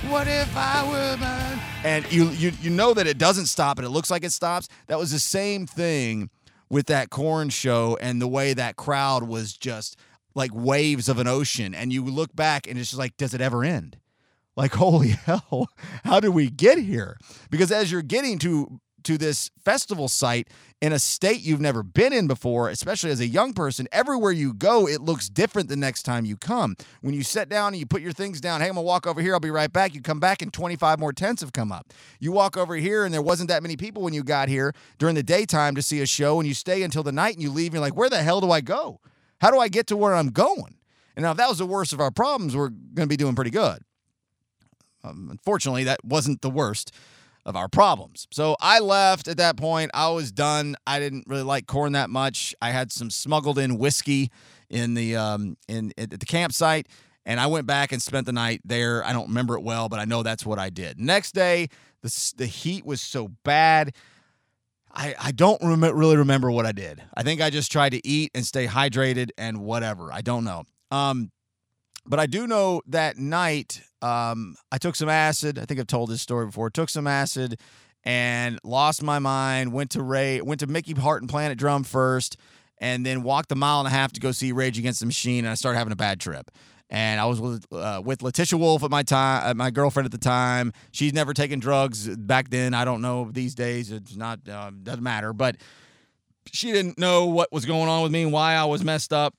what 0.08 0.26
if 0.26 0.56
I 0.56 0.84
were 0.88 1.16
man? 1.18 1.60
And 1.84 2.10
you, 2.12 2.30
you 2.30 2.52
you 2.62 2.70
know 2.70 2.94
that 2.94 3.06
it 3.06 3.18
doesn't 3.18 3.46
stop 3.46 3.78
and 3.78 3.86
it 3.86 3.90
looks 3.90 4.10
like 4.10 4.24
it 4.24 4.32
stops. 4.32 4.68
That 4.86 4.98
was 4.98 5.12
the 5.12 5.18
same 5.18 5.66
thing 5.66 6.30
with 6.70 6.86
that 6.86 7.10
Korn 7.10 7.48
show 7.48 7.96
and 8.00 8.20
the 8.20 8.28
way 8.28 8.54
that 8.54 8.76
crowd 8.76 9.24
was 9.24 9.52
just 9.54 9.96
like 10.34 10.50
waves 10.54 11.08
of 11.08 11.18
an 11.18 11.26
ocean. 11.26 11.74
And 11.74 11.92
you 11.92 12.04
look 12.04 12.34
back 12.34 12.66
and 12.66 12.78
it's 12.78 12.90
just 12.90 12.98
like, 12.98 13.16
does 13.16 13.34
it 13.34 13.40
ever 13.40 13.64
end? 13.64 13.96
Like, 14.56 14.72
holy 14.74 15.10
hell, 15.10 15.68
how 16.04 16.20
did 16.20 16.30
we 16.30 16.50
get 16.50 16.78
here? 16.78 17.18
Because 17.50 17.70
as 17.72 17.90
you're 17.92 18.02
getting 18.02 18.38
to 18.40 18.80
to 19.04 19.18
this 19.18 19.50
festival 19.64 20.08
site 20.08 20.48
in 20.80 20.92
a 20.92 20.98
state 20.98 21.40
you've 21.40 21.60
never 21.60 21.82
been 21.82 22.12
in 22.12 22.26
before, 22.26 22.68
especially 22.68 23.10
as 23.10 23.20
a 23.20 23.26
young 23.26 23.52
person, 23.52 23.88
everywhere 23.90 24.30
you 24.30 24.54
go, 24.54 24.86
it 24.86 25.00
looks 25.00 25.28
different 25.28 25.68
the 25.68 25.76
next 25.76 26.04
time 26.04 26.24
you 26.24 26.36
come. 26.36 26.76
When 27.00 27.14
you 27.14 27.22
sit 27.22 27.48
down 27.48 27.72
and 27.72 27.78
you 27.78 27.86
put 27.86 28.02
your 28.02 28.12
things 28.12 28.40
down, 28.40 28.60
hey, 28.60 28.68
I'm 28.68 28.74
gonna 28.74 28.82
walk 28.82 29.06
over 29.06 29.20
here, 29.20 29.34
I'll 29.34 29.40
be 29.40 29.50
right 29.50 29.72
back. 29.72 29.94
You 29.94 30.00
come 30.00 30.20
back 30.20 30.40
and 30.40 30.52
25 30.52 31.00
more 31.00 31.12
tents 31.12 31.42
have 31.42 31.52
come 31.52 31.72
up. 31.72 31.92
You 32.20 32.32
walk 32.32 32.56
over 32.56 32.76
here 32.76 33.04
and 33.04 33.12
there 33.12 33.22
wasn't 33.22 33.48
that 33.48 33.62
many 33.62 33.76
people 33.76 34.02
when 34.02 34.14
you 34.14 34.22
got 34.22 34.48
here 34.48 34.72
during 34.98 35.14
the 35.14 35.22
daytime 35.22 35.74
to 35.74 35.82
see 35.82 36.00
a 36.00 36.06
show, 36.06 36.38
and 36.38 36.46
you 36.46 36.54
stay 36.54 36.82
until 36.82 37.02
the 37.02 37.12
night 37.12 37.34
and 37.34 37.42
you 37.42 37.50
leave, 37.50 37.68
and 37.68 37.74
you're 37.74 37.80
like, 37.80 37.96
where 37.96 38.10
the 38.10 38.22
hell 38.22 38.40
do 38.40 38.50
I 38.50 38.60
go? 38.60 39.00
How 39.40 39.50
do 39.50 39.58
I 39.58 39.68
get 39.68 39.86
to 39.88 39.96
where 39.96 40.14
I'm 40.14 40.30
going? 40.30 40.76
And 41.16 41.24
now, 41.24 41.32
if 41.32 41.36
that 41.38 41.48
was 41.48 41.58
the 41.58 41.66
worst 41.66 41.92
of 41.92 42.00
our 42.00 42.12
problems, 42.12 42.56
we're 42.56 42.68
gonna 42.68 43.08
be 43.08 43.16
doing 43.16 43.34
pretty 43.34 43.50
good. 43.50 43.82
Um, 45.02 45.28
unfortunately, 45.30 45.84
that 45.84 46.04
wasn't 46.04 46.42
the 46.42 46.50
worst 46.50 46.92
of 47.48 47.56
our 47.56 47.68
problems. 47.68 48.28
So 48.30 48.56
I 48.60 48.78
left 48.78 49.26
at 49.26 49.38
that 49.38 49.56
point. 49.56 49.90
I 49.94 50.10
was 50.10 50.30
done. 50.30 50.76
I 50.86 51.00
didn't 51.00 51.24
really 51.26 51.42
like 51.42 51.66
Korn 51.66 51.92
that 51.92 52.10
much. 52.10 52.54
I 52.62 52.70
had 52.70 52.92
some 52.92 53.10
smuggled 53.10 53.58
in 53.58 53.78
whiskey 53.78 54.30
in 54.70 54.94
the 54.94 55.16
um 55.16 55.56
in 55.66 55.92
at 55.96 56.10
the 56.10 56.26
campsite 56.26 56.86
and 57.28 57.38
I 57.38 57.46
went 57.46 57.66
back 57.66 57.92
and 57.92 58.00
spent 58.00 58.26
the 58.26 58.32
night 58.32 58.62
there. 58.64 59.04
I 59.04 59.12
don't 59.12 59.28
remember 59.28 59.54
it 59.56 59.62
well, 59.62 59.88
but 59.88 59.98
I 59.98 60.06
know 60.06 60.22
that's 60.22 60.46
what 60.46 60.58
I 60.58 60.70
did. 60.70 60.98
Next 60.98 61.32
day, 61.32 61.68
the 62.02 62.32
the 62.36 62.46
heat 62.46 62.86
was 62.86 63.00
so 63.00 63.28
bad. 63.44 63.94
I, 64.90 65.14
I 65.20 65.32
don't 65.32 65.60
rem- 65.62 65.96
really 65.96 66.16
remember 66.16 66.50
what 66.50 66.64
I 66.64 66.72
did. 66.72 67.02
I 67.14 67.22
think 67.22 67.42
I 67.42 67.50
just 67.50 67.70
tried 67.70 67.90
to 67.90 68.06
eat 68.06 68.30
and 68.34 68.46
stay 68.46 68.66
hydrated 68.66 69.30
and 69.36 69.60
whatever. 69.60 70.10
I 70.10 70.22
don't 70.22 70.44
know. 70.44 70.64
Um, 70.90 71.30
But 72.08 72.18
I 72.18 72.26
do 72.26 72.46
know 72.46 72.80
that 72.86 73.18
night 73.18 73.82
um, 74.00 74.56
I 74.72 74.78
took 74.78 74.96
some 74.96 75.10
acid. 75.10 75.58
I 75.58 75.66
think 75.66 75.78
I've 75.78 75.86
told 75.86 76.08
this 76.08 76.22
story 76.22 76.46
before. 76.46 76.70
Took 76.70 76.88
some 76.88 77.06
acid 77.06 77.60
and 78.02 78.58
lost 78.64 79.02
my 79.02 79.18
mind. 79.18 79.72
Went 79.72 79.90
to 79.90 80.02
Ray, 80.02 80.40
went 80.40 80.60
to 80.60 80.66
Mickey 80.66 80.94
Hart 80.94 81.20
and 81.20 81.28
Planet 81.28 81.58
Drum 81.58 81.84
first, 81.84 82.38
and 82.78 83.04
then 83.04 83.22
walked 83.22 83.52
a 83.52 83.54
mile 83.54 83.80
and 83.80 83.88
a 83.88 83.90
half 83.90 84.12
to 84.12 84.20
go 84.20 84.32
see 84.32 84.52
Rage 84.52 84.78
Against 84.78 85.00
the 85.00 85.06
Machine. 85.06 85.44
And 85.44 85.48
I 85.50 85.54
started 85.54 85.76
having 85.76 85.92
a 85.92 85.96
bad 85.96 86.18
trip. 86.18 86.50
And 86.90 87.20
I 87.20 87.26
was 87.26 87.38
with, 87.38 87.66
uh, 87.70 88.00
with 88.02 88.22
Letitia 88.22 88.58
Wolf 88.58 88.82
at 88.82 88.90
my 88.90 89.02
time, 89.02 89.42
uh, 89.44 89.52
my 89.52 89.70
girlfriend 89.70 90.06
at 90.06 90.12
the 90.12 90.16
time. 90.16 90.72
She's 90.90 91.12
never 91.12 91.34
taken 91.34 91.58
drugs 91.58 92.08
back 92.16 92.48
then. 92.48 92.72
I 92.72 92.86
don't 92.86 93.02
know 93.02 93.28
these 93.30 93.54
days. 93.54 93.92
It's 93.92 94.16
not 94.16 94.48
uh, 94.48 94.70
doesn't 94.82 95.02
matter. 95.02 95.34
But 95.34 95.56
she 96.50 96.72
didn't 96.72 96.98
know 96.98 97.26
what 97.26 97.52
was 97.52 97.66
going 97.66 97.90
on 97.90 98.02
with 98.02 98.12
me 98.12 98.22
and 98.22 98.32
why 98.32 98.54
I 98.54 98.64
was 98.64 98.82
messed 98.82 99.12
up. 99.12 99.34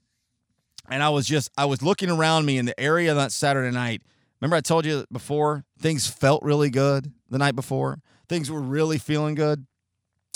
And 0.89 1.03
I 1.03 1.09
was 1.09 1.27
just 1.27 1.49
I 1.57 1.65
was 1.65 1.81
looking 1.81 2.09
around 2.09 2.45
me 2.45 2.57
in 2.57 2.65
the 2.65 2.79
area 2.79 3.13
that 3.13 3.31
Saturday 3.31 3.71
night. 3.71 4.01
Remember 4.41 4.55
I 4.55 4.61
told 4.61 4.85
you 4.85 5.05
before 5.11 5.65
things 5.79 6.07
felt 6.07 6.43
really 6.43 6.69
good 6.69 7.11
the 7.29 7.37
night 7.37 7.55
before. 7.55 7.99
Things 8.27 8.49
were 8.49 8.61
really 8.61 8.97
feeling 8.97 9.35
good. 9.35 9.65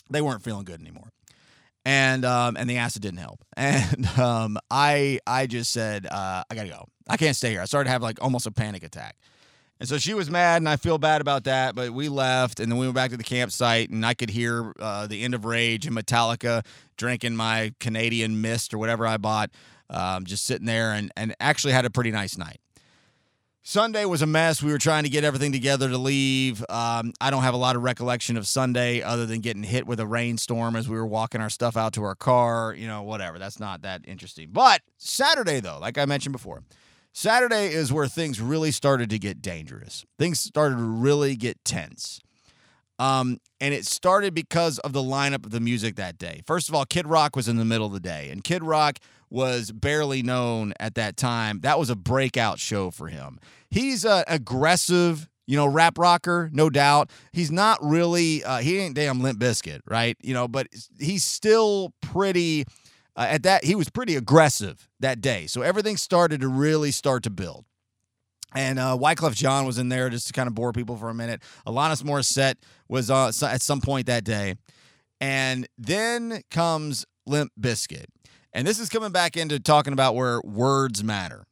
They 0.10 0.22
weren't 0.22 0.44
feeling 0.44 0.66
good 0.66 0.82
anymore. 0.82 1.10
And 1.86 2.24
um, 2.24 2.56
and 2.58 2.70
the 2.70 2.78
acid 2.78 3.02
didn't 3.02 3.20
help. 3.20 3.44
And 3.56 4.08
um, 4.18 4.58
I 4.72 5.20
I 5.28 5.48
just 5.48 5.72
said 5.72 6.06
uh, 6.06 6.44
I 6.50 6.56
gotta 6.56 6.70
go. 6.70 6.86
I 7.08 7.18
can't 7.18 7.36
stay 7.36 7.52
here. 7.52 7.62
I 7.62 7.66
started 7.66 7.86
to 7.86 7.92
have 7.92 8.02
like 8.02 8.22
almost 8.22 8.48
a 8.48 8.52
panic 8.52 8.84
attack. 8.84 9.16
And 9.80 9.90
so 9.90 9.98
she 9.98 10.14
was 10.14 10.30
mad, 10.30 10.62
and 10.62 10.70
I 10.70 10.78
feel 10.78 10.98
bad 10.98 11.20
about 11.20 11.44
that. 11.44 11.76
But 11.76 11.92
we 11.92 12.08
left, 12.08 12.60
and 12.60 12.72
then 12.72 12.80
we 12.80 12.86
went 12.86 12.96
back 12.96 13.12
to 13.12 13.18
the 13.18 13.24
campsite, 13.24 13.90
and 13.90 14.06
I 14.06 14.14
could 14.14 14.30
hear 14.30 14.72
uh, 14.80 15.08
the 15.08 15.24
end 15.24 15.34
of 15.34 15.44
Rage 15.46 15.86
and 15.86 15.96
Metallica 15.96 16.66
drinking 16.96 17.36
my 17.36 17.74
Canadian 17.80 18.40
Mist 18.40 18.74
or 18.74 18.78
whatever 18.78 19.06
I 19.06 19.18
bought, 19.18 19.50
um, 19.90 20.26
just 20.26 20.46
sitting 20.46 20.66
there, 20.66 20.92
and 20.92 21.12
and 21.16 21.36
actually 21.40 21.74
had 21.74 21.86
a 21.86 21.90
pretty 21.90 22.12
nice 22.12 22.38
night. 22.38 22.60
Sunday 23.66 24.04
was 24.04 24.22
a 24.22 24.26
mess. 24.26 24.62
We 24.62 24.74
were 24.74 24.78
trying 24.78 25.04
to 25.04 25.10
get 25.10 25.24
everything 25.24 25.54
together 25.54 25.88
to 25.88 25.98
leave. 25.98 26.66
Um, 26.68 27.14
I 27.22 27.32
don't 27.32 27.44
have 27.44 27.54
a 27.54 27.58
lot 27.58 27.78
of 27.78 27.84
recollection 27.84 28.36
of 28.36 28.46
Sunday 28.46 29.02
other 29.02 29.26
than 29.26 29.40
getting 29.40 29.64
hit 29.64 29.88
with 29.88 30.02
a 30.02 30.06
rainstorm 30.06 30.76
as 30.76 30.90
we 30.90 30.98
were 30.98 31.06
walking 31.06 31.40
our 31.40 31.50
stuff 31.50 31.78
out 31.78 31.94
to 31.94 32.04
our 32.04 32.16
car. 32.16 32.76
You 32.78 32.88
know, 32.88 33.04
whatever. 33.04 33.40
That's 33.40 33.62
not 33.62 33.84
that 33.84 34.02
interesting. 34.06 34.50
But 34.52 34.82
Saturday, 34.98 35.62
though, 35.62 35.80
like 35.80 35.98
I 35.98 36.04
mentioned 36.04 36.34
before, 36.34 36.64
Saturday 37.14 37.68
is 37.68 37.94
where 37.94 38.08
things 38.08 38.42
really 38.42 38.72
started 38.72 39.10
to 39.12 39.20
get 39.20 39.42
dangerous. 39.42 40.06
Things 40.20 40.42
started 40.42 40.76
to 40.76 40.84
really 40.84 41.38
get 41.38 41.64
tense. 41.64 42.20
Um, 43.00 43.40
and 43.62 43.74
it 43.74 43.86
started 43.86 44.34
because 44.34 44.78
of 44.80 44.94
the 44.94 45.02
lineup 45.02 45.46
of 45.46 45.52
the 45.52 45.60
music 45.60 45.96
that 45.96 46.18
day. 46.18 46.42
First 46.46 46.70
of 46.70 46.76
all, 46.76 46.86
Kid 46.86 47.08
Rock 47.08 47.36
was 47.36 47.48
in 47.48 47.56
the 47.58 47.66
middle 47.66 47.88
of 47.88 47.94
the 47.94 48.00
day, 48.00 48.30
and 48.30 48.44
Kid 48.44 48.64
Rock 48.64 49.00
was 49.34 49.72
barely 49.72 50.22
known 50.22 50.74
at 50.80 50.94
that 50.94 51.18
time. 51.18 51.60
That 51.62 51.80
was 51.80 51.90
a 51.90 51.96
breakout 51.96 52.60
show 52.60 52.92
for 52.92 53.08
him. 53.08 53.40
He's 53.72 54.06
an 54.06 54.24
aggressive, 54.28 55.28
you 55.48 55.58
know, 55.58 55.66
rap 55.66 55.98
rocker, 55.98 56.52
no 56.54 56.70
doubt. 56.70 57.10
He's 57.32 57.52
not 57.52 57.80
really, 57.84 58.44
uh, 58.44 58.60
he 58.60 58.78
ain't 58.78 58.94
damn 58.94 59.22
Limp 59.22 59.40
Bizkit, 59.40 59.80
right? 59.88 60.16
You 60.22 60.36
know, 60.36 60.48
but 60.48 60.68
he's 61.00 61.26
still 61.26 61.96
pretty. 62.00 62.66
Uh, 63.16 63.26
at 63.28 63.42
that, 63.42 63.64
he 63.64 63.74
was 63.74 63.90
pretty 63.90 64.16
aggressive 64.16 64.88
that 65.00 65.20
day. 65.20 65.48
So 65.48 65.64
everything 65.64 65.98
started 65.98 66.42
to 66.42 66.48
really 66.48 66.92
start 66.92 67.24
to 67.24 67.32
build. 67.32 67.66
And 68.54 68.78
uh, 68.78 68.96
Wyclef 68.96 69.34
Jean 69.34 69.66
was 69.66 69.80
in 69.80 69.90
there 69.90 70.12
just 70.12 70.28
to 70.28 70.34
kind 70.34 70.46
of 70.48 70.54
bore 70.54 70.74
people 70.74 70.96
for 70.96 71.10
a 71.10 71.14
minute. 71.16 71.42
Alanis 71.66 72.04
Morissette 72.04 72.58
was 72.88 73.10
uh, 73.10 73.32
at 73.42 73.64
some 73.64 73.82
point 73.82 74.06
that 74.06 74.24
day. 74.24 74.58
And 75.20 75.68
then 75.76 76.44
comes 76.52 77.08
Limp 77.26 77.52
Bizkit. 77.60 78.06
And 78.54 78.68
this 78.68 78.80
is 78.80 78.90
coming 78.90 79.12
back 79.12 79.36
into 79.36 79.60
talking 79.60 79.94
about 79.94 80.16
where 80.16 80.40
words 80.44 81.04
matter 81.04 81.46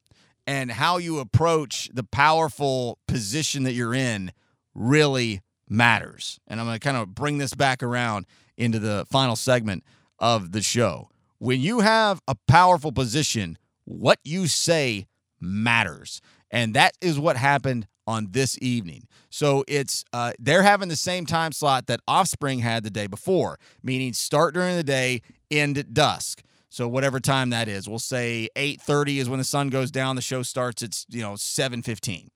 and 0.46 0.72
how 0.72 0.98
you 0.98 1.20
approach 1.20 1.90
the 1.94 2.04
powerful 2.04 3.00
position 3.08 3.64
that 3.64 3.74
you're 3.74 3.94
in 3.94 4.32
really 4.76 5.42
matters. 5.68 6.40
And 6.48 6.60
I'm 6.60 6.68
going 6.68 6.80
to 6.80 6.84
kind 6.84 6.98
of 6.98 7.16
bring 7.16 7.38
this 7.38 7.54
back 7.54 7.82
around 7.82 8.28
into 8.58 8.78
the 8.78 9.06
final 9.10 9.36
segment 9.36 9.84
of 10.20 10.52
the 10.52 10.62
show. 10.62 11.10
When 11.40 11.60
you 11.60 11.80
have 11.80 12.22
a 12.28 12.36
powerful 12.48 12.92
position, 12.92 13.58
what 13.86 14.20
you 14.24 14.48
say 14.48 15.08
matters. 15.40 16.22
And 16.52 16.76
that 16.76 16.94
is 17.02 17.20
what 17.20 17.38
happened 17.38 17.88
on 18.06 18.28
this 18.32 18.58
evening. 18.62 19.08
So 19.30 19.64
it's 19.68 20.04
uh, 20.14 20.34
they're 20.38 20.64
having 20.64 20.90
the 20.90 20.96
same 20.96 21.26
time 21.26 21.52
slot 21.52 21.88
that 21.88 22.02
Offspring 22.08 22.60
had 22.60 22.84
the 22.84 22.90
day 22.90 23.08
before, 23.08 23.58
meaning 23.82 24.14
start 24.14 24.54
during 24.54 24.76
the 24.76 24.84
day, 24.84 25.22
end 25.50 25.78
at 25.78 25.94
dusk. 25.94 26.44
So 26.72 26.88
whatever 26.88 27.20
time 27.20 27.50
that 27.50 27.68
is, 27.68 27.88
we'll 27.88 28.00
say 28.00 28.48
8:30 28.56 29.20
is 29.20 29.30
when 29.30 29.40
the 29.40 29.44
sun 29.44 29.70
goes 29.70 29.92
down. 29.92 30.16
The 30.16 30.22
show 30.22 30.42
starts. 30.42 30.82
It's 30.82 31.06
you 31.10 31.22
know 31.22 31.34
7:15, 31.34 32.30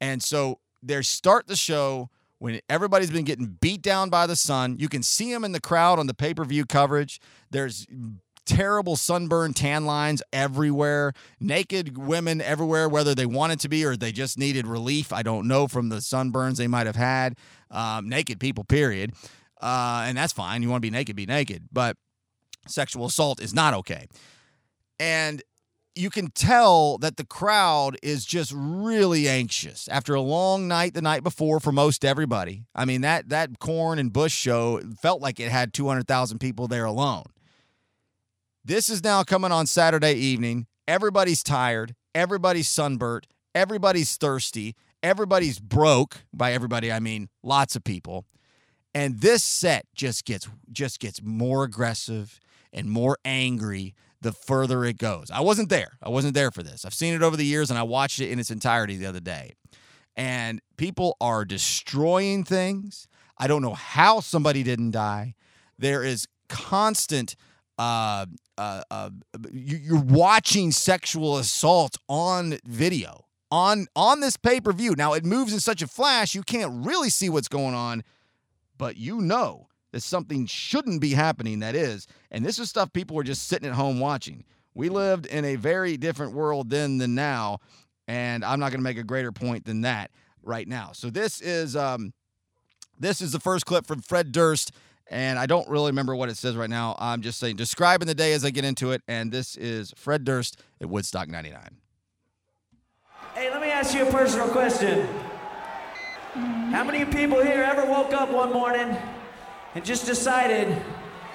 and 0.00 0.22
so 0.22 0.60
they 0.82 1.00
start 1.02 1.46
the 1.46 1.56
show 1.56 2.08
when 2.38 2.58
everybody's 2.70 3.10
been 3.10 3.26
getting 3.26 3.58
beat 3.60 3.82
down 3.82 4.08
by 4.08 4.26
the 4.26 4.34
sun. 4.34 4.76
You 4.78 4.88
can 4.88 5.02
see 5.02 5.30
them 5.30 5.44
in 5.44 5.52
the 5.52 5.60
crowd 5.60 5.98
on 5.98 6.06
the 6.06 6.14
pay-per-view 6.14 6.64
coverage. 6.64 7.20
There's 7.50 7.86
terrible 8.46 8.96
sunburn 8.96 9.52
tan 9.52 9.84
lines 9.84 10.22
everywhere, 10.32 11.12
naked 11.38 11.98
women 11.98 12.40
everywhere, 12.40 12.88
whether 12.88 13.14
they 13.14 13.26
wanted 13.26 13.60
to 13.60 13.68
be 13.68 13.84
or 13.84 13.94
they 13.94 14.10
just 14.10 14.38
needed 14.38 14.66
relief. 14.66 15.12
I 15.12 15.22
don't 15.22 15.46
know 15.46 15.68
from 15.68 15.90
the 15.90 15.96
sunburns 15.96 16.56
they 16.56 16.66
might 16.66 16.86
have 16.86 16.96
had. 16.96 17.36
Um, 17.70 18.08
naked 18.08 18.40
people, 18.40 18.64
period. 18.64 19.12
Uh, 19.60 20.04
and 20.06 20.16
that's 20.16 20.32
fine. 20.32 20.62
You 20.62 20.70
want 20.70 20.80
to 20.80 20.86
be 20.86 20.90
naked, 20.90 21.14
be 21.14 21.26
naked. 21.26 21.68
But 21.70 21.98
sexual 22.66 23.06
assault 23.06 23.40
is 23.40 23.54
not 23.54 23.74
okay. 23.74 24.06
And 24.98 25.42
you 25.94 26.10
can 26.10 26.30
tell 26.30 26.98
that 26.98 27.16
the 27.16 27.26
crowd 27.26 27.96
is 28.02 28.24
just 28.24 28.52
really 28.54 29.28
anxious 29.28 29.88
after 29.88 30.14
a 30.14 30.20
long 30.20 30.68
night 30.68 30.94
the 30.94 31.02
night 31.02 31.22
before 31.22 31.60
for 31.60 31.72
most 31.72 32.04
everybody. 32.04 32.64
I 32.74 32.84
mean 32.84 33.00
that 33.00 33.28
that 33.30 33.58
Korn 33.58 33.98
and 33.98 34.12
Bush 34.12 34.32
show 34.32 34.80
felt 35.02 35.20
like 35.20 35.40
it 35.40 35.50
had 35.50 35.72
200,000 35.72 36.38
people 36.38 36.68
there 36.68 36.84
alone. 36.84 37.24
This 38.64 38.88
is 38.88 39.02
now 39.02 39.24
coming 39.24 39.52
on 39.52 39.66
Saturday 39.66 40.14
evening. 40.14 40.66
Everybody's 40.86 41.42
tired, 41.42 41.94
everybody's 42.14 42.68
sunburnt, 42.68 43.26
everybody's 43.54 44.16
thirsty, 44.16 44.76
everybody's 45.02 45.58
broke. 45.58 46.18
By 46.32 46.52
everybody 46.52 46.92
I 46.92 47.00
mean 47.00 47.28
lots 47.42 47.74
of 47.74 47.84
people. 47.84 48.26
And 48.94 49.20
this 49.20 49.42
set 49.42 49.86
just 49.94 50.24
gets 50.24 50.48
just 50.70 51.00
gets 51.00 51.20
more 51.22 51.64
aggressive 51.64 52.40
and 52.72 52.88
more 52.90 53.18
angry 53.24 53.94
the 54.20 54.32
further 54.32 54.84
it 54.84 54.98
goes. 54.98 55.30
I 55.30 55.40
wasn't 55.40 55.70
there. 55.70 55.92
I 56.02 56.10
wasn't 56.10 56.34
there 56.34 56.50
for 56.50 56.62
this. 56.62 56.84
I've 56.84 56.94
seen 56.94 57.14
it 57.14 57.22
over 57.22 57.36
the 57.36 57.44
years 57.44 57.70
and 57.70 57.78
I 57.78 57.82
watched 57.82 58.20
it 58.20 58.30
in 58.30 58.38
its 58.38 58.50
entirety 58.50 58.96
the 58.96 59.06
other 59.06 59.20
day. 59.20 59.54
And 60.16 60.60
people 60.76 61.16
are 61.20 61.44
destroying 61.44 62.44
things. 62.44 63.08
I 63.38 63.46
don't 63.46 63.62
know 63.62 63.74
how 63.74 64.20
somebody 64.20 64.62
didn't 64.62 64.90
die. 64.90 65.34
There 65.78 66.04
is 66.04 66.26
constant 66.48 67.36
uh, 67.78 68.26
uh, 68.58 68.82
uh, 68.90 69.08
you're 69.50 70.02
watching 70.02 70.70
sexual 70.70 71.38
assault 71.38 71.96
on 72.10 72.58
video 72.66 73.24
on 73.50 73.86
on 73.96 74.20
this 74.20 74.36
pay-per-view. 74.36 74.94
Now 74.98 75.14
it 75.14 75.24
moves 75.24 75.54
in 75.54 75.60
such 75.60 75.80
a 75.80 75.86
flash 75.86 76.34
you 76.34 76.42
can't 76.42 76.84
really 76.84 77.08
see 77.08 77.30
what's 77.30 77.48
going 77.48 77.74
on, 77.74 78.04
but 78.76 78.98
you 78.98 79.22
know 79.22 79.69
that 79.92 80.02
something 80.02 80.46
shouldn't 80.46 81.00
be 81.00 81.10
happening 81.10 81.60
that 81.60 81.74
is. 81.74 82.06
And 82.30 82.44
this 82.44 82.58
is 82.58 82.68
stuff 82.68 82.92
people 82.92 83.16
were 83.16 83.24
just 83.24 83.48
sitting 83.48 83.68
at 83.68 83.74
home 83.74 84.00
watching. 84.00 84.44
We 84.74 84.88
lived 84.88 85.26
in 85.26 85.44
a 85.44 85.56
very 85.56 85.96
different 85.96 86.32
world 86.32 86.70
then 86.70 86.98
than 86.98 87.14
now, 87.14 87.58
and 88.06 88.44
I'm 88.44 88.60
not 88.60 88.70
going 88.70 88.78
to 88.78 88.84
make 88.84 88.98
a 88.98 89.02
greater 89.02 89.32
point 89.32 89.64
than 89.64 89.80
that 89.82 90.10
right 90.42 90.66
now. 90.66 90.90
So 90.92 91.10
this 91.10 91.40
is 91.40 91.76
um 91.76 92.12
this 92.98 93.20
is 93.20 93.32
the 93.32 93.40
first 93.40 93.66
clip 93.66 93.86
from 93.86 94.00
Fred 94.00 94.32
Durst 94.32 94.72
and 95.10 95.38
I 95.38 95.46
don't 95.46 95.68
really 95.68 95.90
remember 95.90 96.14
what 96.14 96.28
it 96.28 96.36
says 96.36 96.54
right 96.54 96.70
now. 96.70 96.94
I'm 96.98 97.20
just 97.22 97.40
saying 97.40 97.56
describing 97.56 98.06
the 98.06 98.14
day 98.14 98.32
as 98.32 98.44
I 98.44 98.50
get 98.50 98.64
into 98.64 98.92
it 98.92 99.02
and 99.08 99.32
this 99.32 99.56
is 99.56 99.92
Fred 99.96 100.24
Durst 100.24 100.62
at 100.80 100.88
Woodstock 100.88 101.28
99. 101.28 101.60
Hey, 103.34 103.50
let 103.50 103.60
me 103.60 103.70
ask 103.70 103.94
you 103.94 104.06
a 104.06 104.10
personal 104.10 104.48
question. 104.48 105.06
How 106.70 106.84
many 106.84 107.04
people 107.04 107.42
here 107.42 107.62
ever 107.62 107.84
woke 107.84 108.12
up 108.12 108.30
one 108.30 108.52
morning 108.52 108.96
and 109.74 109.84
just 109.84 110.06
decided 110.06 110.82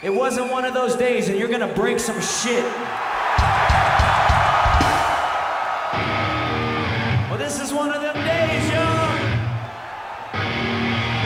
it 0.04 0.10
wasn't 0.10 0.52
one 0.52 0.66
of 0.66 0.74
those 0.74 0.96
days 0.96 1.30
and 1.30 1.40
you're 1.40 1.48
gonna 1.48 1.74
break 1.74 2.00
some 2.00 2.20
shit. 2.20 2.66
Well, 7.30 7.38
this 7.38 7.62
is 7.62 7.74
one 7.74 7.92
of 7.92 8.02
them 8.02 8.16
days, 8.16 8.72
y'all, 8.72 9.18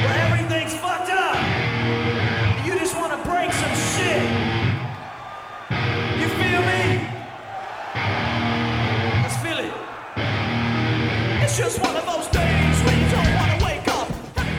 where 0.06 0.18
everything's 0.28 0.76
fucked 0.76 1.10
up. 1.10 1.36
And 1.36 2.66
you 2.68 2.78
just 2.78 2.96
wanna 2.96 3.18
break 3.24 3.52
some 3.54 3.74
shit. 3.74 4.22
You 6.22 6.28
feel 6.38 6.62
me? 6.62 7.08
Let's 9.24 9.38
feel 9.38 9.58
it. 9.58 9.74
It's 11.44 11.58
just 11.58 11.82
one 11.82 11.96
of 11.96 12.06
those 12.06 12.28
days 12.28 12.39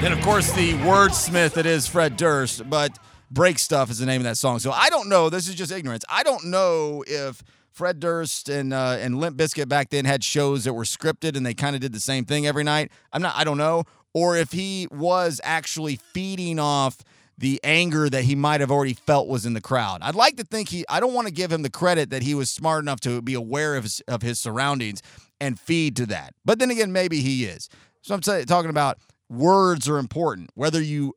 Then, 0.00 0.12
of 0.12 0.22
course, 0.22 0.50
the 0.52 0.72
wordsmith 0.78 1.52
that 1.52 1.66
is 1.66 1.86
Fred 1.86 2.16
Durst, 2.16 2.68
but 2.70 2.98
Break 3.30 3.58
Stuff 3.58 3.90
is 3.90 3.98
the 3.98 4.06
name 4.06 4.22
of 4.22 4.24
that 4.24 4.38
song. 4.38 4.58
So 4.58 4.70
I 4.70 4.88
don't 4.88 5.10
know. 5.10 5.28
This 5.28 5.46
is 5.46 5.54
just 5.54 5.70
ignorance. 5.70 6.06
I 6.08 6.22
don't 6.22 6.46
know 6.46 7.04
if 7.06 7.42
Fred 7.70 8.00
Durst 8.00 8.48
and 8.48 8.72
uh, 8.72 8.96
and 8.98 9.20
Limp 9.20 9.36
Bizkit 9.36 9.68
back 9.68 9.90
then 9.90 10.06
had 10.06 10.24
shows 10.24 10.64
that 10.64 10.72
were 10.72 10.84
scripted 10.84 11.36
and 11.36 11.44
they 11.44 11.52
kind 11.52 11.76
of 11.76 11.82
did 11.82 11.92
the 11.92 12.00
same 12.00 12.24
thing 12.24 12.46
every 12.46 12.64
night. 12.64 12.90
I'm 13.12 13.20
not. 13.20 13.36
I 13.36 13.44
don't 13.44 13.58
know. 13.58 13.84
Or 14.14 14.38
if 14.38 14.52
he 14.52 14.88
was 14.90 15.38
actually 15.44 15.96
feeding 15.96 16.58
off 16.58 17.04
the 17.36 17.60
anger 17.62 18.08
that 18.08 18.24
he 18.24 18.34
might 18.34 18.60
have 18.60 18.70
already 18.70 18.94
felt 18.94 19.28
was 19.28 19.44
in 19.44 19.52
the 19.52 19.60
crowd. 19.60 20.00
I'd 20.00 20.14
like 20.14 20.36
to 20.38 20.44
think 20.44 20.70
he. 20.70 20.86
I 20.88 21.00
don't 21.00 21.12
want 21.12 21.26
to 21.26 21.32
give 21.32 21.52
him 21.52 21.60
the 21.60 21.70
credit 21.70 22.08
that 22.08 22.22
he 22.22 22.34
was 22.34 22.48
smart 22.48 22.82
enough 22.82 23.00
to 23.00 23.20
be 23.20 23.34
aware 23.34 23.76
of 23.76 23.82
his, 23.82 24.00
of 24.08 24.22
his 24.22 24.40
surroundings 24.40 25.02
and 25.42 25.60
feed 25.60 25.94
to 25.96 26.06
that. 26.06 26.34
But 26.42 26.58
then 26.58 26.70
again, 26.70 26.90
maybe 26.90 27.20
he 27.20 27.44
is. 27.44 27.68
So 28.00 28.14
I'm 28.14 28.22
t- 28.22 28.44
talking 28.46 28.70
about 28.70 28.98
words 29.30 29.88
are 29.88 29.96
important. 29.96 30.50
Whether 30.54 30.82
you 30.82 31.14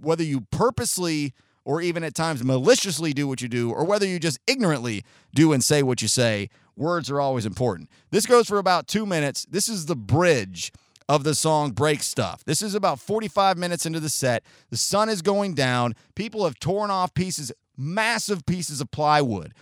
whether 0.00 0.22
you 0.22 0.42
purposely 0.50 1.34
or 1.64 1.82
even 1.82 2.02
at 2.02 2.14
times 2.14 2.42
maliciously 2.42 3.12
do 3.12 3.28
what 3.28 3.42
you 3.42 3.48
do, 3.48 3.70
or 3.70 3.84
whether 3.84 4.06
you 4.06 4.18
just 4.18 4.38
ignorantly 4.46 5.04
do 5.34 5.52
and 5.52 5.62
say 5.62 5.82
what 5.82 6.00
you 6.00 6.08
say, 6.08 6.48
words 6.76 7.10
are 7.10 7.20
always 7.20 7.44
important. 7.44 7.90
This 8.10 8.24
goes 8.24 8.48
for 8.48 8.56
about 8.56 8.86
two 8.86 9.04
minutes. 9.04 9.44
This 9.50 9.68
is 9.68 9.84
the 9.84 9.94
bridge 9.94 10.72
of 11.10 11.24
the 11.24 11.34
song 11.34 11.72
Break 11.72 12.02
Stuff. 12.02 12.42
This 12.44 12.62
is 12.62 12.74
about 12.74 13.00
45 13.00 13.58
minutes 13.58 13.84
into 13.84 14.00
the 14.00 14.08
set. 14.08 14.44
The 14.70 14.78
sun 14.78 15.10
is 15.10 15.20
going 15.20 15.52
down. 15.52 15.94
People 16.14 16.44
have 16.44 16.58
torn 16.58 16.90
off 16.90 17.12
pieces, 17.12 17.52
massive 17.76 18.46
pieces 18.46 18.80
of 18.80 18.90
plywood. 18.90 19.52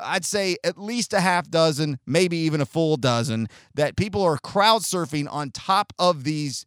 I'd 0.00 0.24
say 0.24 0.56
at 0.64 0.78
least 0.78 1.12
a 1.12 1.20
half 1.20 1.50
dozen, 1.50 1.98
maybe 2.06 2.38
even 2.38 2.62
a 2.62 2.66
full 2.66 2.96
dozen, 2.96 3.48
that 3.74 3.96
people 3.96 4.22
are 4.22 4.38
crowd 4.38 4.80
surfing 4.80 5.30
on 5.30 5.50
top 5.50 5.92
of 5.98 6.24
these 6.24 6.64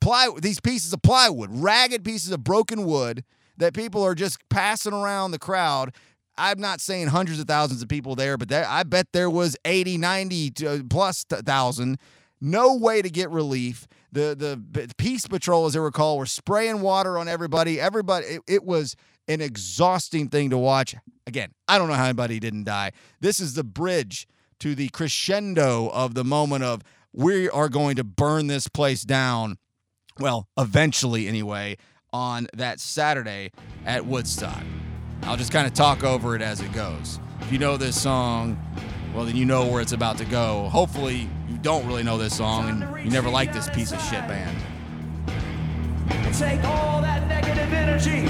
ply 0.00 0.30
these 0.40 0.60
pieces 0.60 0.92
of 0.92 1.02
plywood, 1.02 1.50
ragged 1.52 2.04
pieces 2.04 2.30
of 2.30 2.44
broken 2.44 2.84
wood 2.84 3.24
that 3.56 3.74
people 3.74 4.02
are 4.02 4.14
just 4.14 4.38
passing 4.48 4.92
around 4.92 5.30
the 5.30 5.38
crowd. 5.38 5.94
I'm 6.38 6.60
not 6.60 6.80
saying 6.80 7.08
hundreds 7.08 7.40
of 7.40 7.46
thousands 7.46 7.82
of 7.82 7.88
people 7.88 8.14
there, 8.14 8.36
but 8.36 8.48
there, 8.48 8.66
I 8.68 8.82
bet 8.82 9.08
there 9.12 9.30
was 9.30 9.56
80, 9.64 9.96
90 9.98 10.50
to 10.52 10.66
uh, 10.66 10.78
plus 10.88 11.24
thousand. 11.24 11.98
No 12.40 12.74
way 12.76 13.00
to 13.00 13.08
get 13.08 13.30
relief. 13.30 13.88
The 14.12 14.34
the 14.36 14.94
peace 14.98 15.26
patrol, 15.26 15.66
as 15.66 15.74
I 15.74 15.78
recall, 15.80 16.18
were 16.18 16.26
spraying 16.26 16.82
water 16.82 17.18
on 17.18 17.28
everybody. 17.28 17.80
Everybody, 17.80 18.26
it, 18.26 18.42
it 18.46 18.64
was 18.64 18.94
an 19.26 19.40
exhausting 19.40 20.28
thing 20.28 20.50
to 20.50 20.58
watch. 20.58 20.94
Again, 21.26 21.52
I 21.66 21.78
don't 21.78 21.88
know 21.88 21.94
how 21.94 22.04
anybody 22.04 22.38
didn't 22.38 22.64
die. 22.64 22.92
This 23.20 23.40
is 23.40 23.54
the 23.54 23.64
bridge 23.64 24.28
to 24.60 24.74
the 24.74 24.88
crescendo 24.90 25.88
of 25.88 26.14
the 26.14 26.24
moment 26.24 26.64
of 26.64 26.82
we 27.12 27.48
are 27.48 27.68
going 27.68 27.96
to 27.96 28.04
burn 28.04 28.46
this 28.46 28.68
place 28.68 29.02
down. 29.02 29.58
Well, 30.18 30.48
eventually, 30.56 31.28
anyway, 31.28 31.76
on 32.12 32.48
that 32.54 32.80
Saturday 32.80 33.52
at 33.84 34.06
Woodstock. 34.06 34.62
I'll 35.22 35.36
just 35.36 35.52
kind 35.52 35.66
of 35.66 35.74
talk 35.74 36.04
over 36.04 36.34
it 36.34 36.42
as 36.42 36.60
it 36.60 36.72
goes. 36.72 37.20
If 37.40 37.52
you 37.52 37.58
know 37.58 37.76
this 37.76 38.00
song, 38.00 38.58
well, 39.14 39.24
then 39.24 39.36
you 39.36 39.44
know 39.44 39.66
where 39.66 39.80
it's 39.80 39.92
about 39.92 40.18
to 40.18 40.24
go. 40.24 40.68
Hopefully, 40.68 41.28
you 41.48 41.58
don't 41.58 41.86
really 41.86 42.02
know 42.02 42.16
this 42.16 42.36
song 42.36 42.68
and 42.68 43.04
you 43.04 43.10
never 43.10 43.28
liked 43.28 43.52
this 43.52 43.68
piece 43.70 43.92
of 43.92 44.00
shit 44.02 44.26
band. 44.26 44.56
Take 46.34 46.62
all 46.64 47.00
that 47.00 47.26
negative 47.28 47.72
energy. 47.72 48.26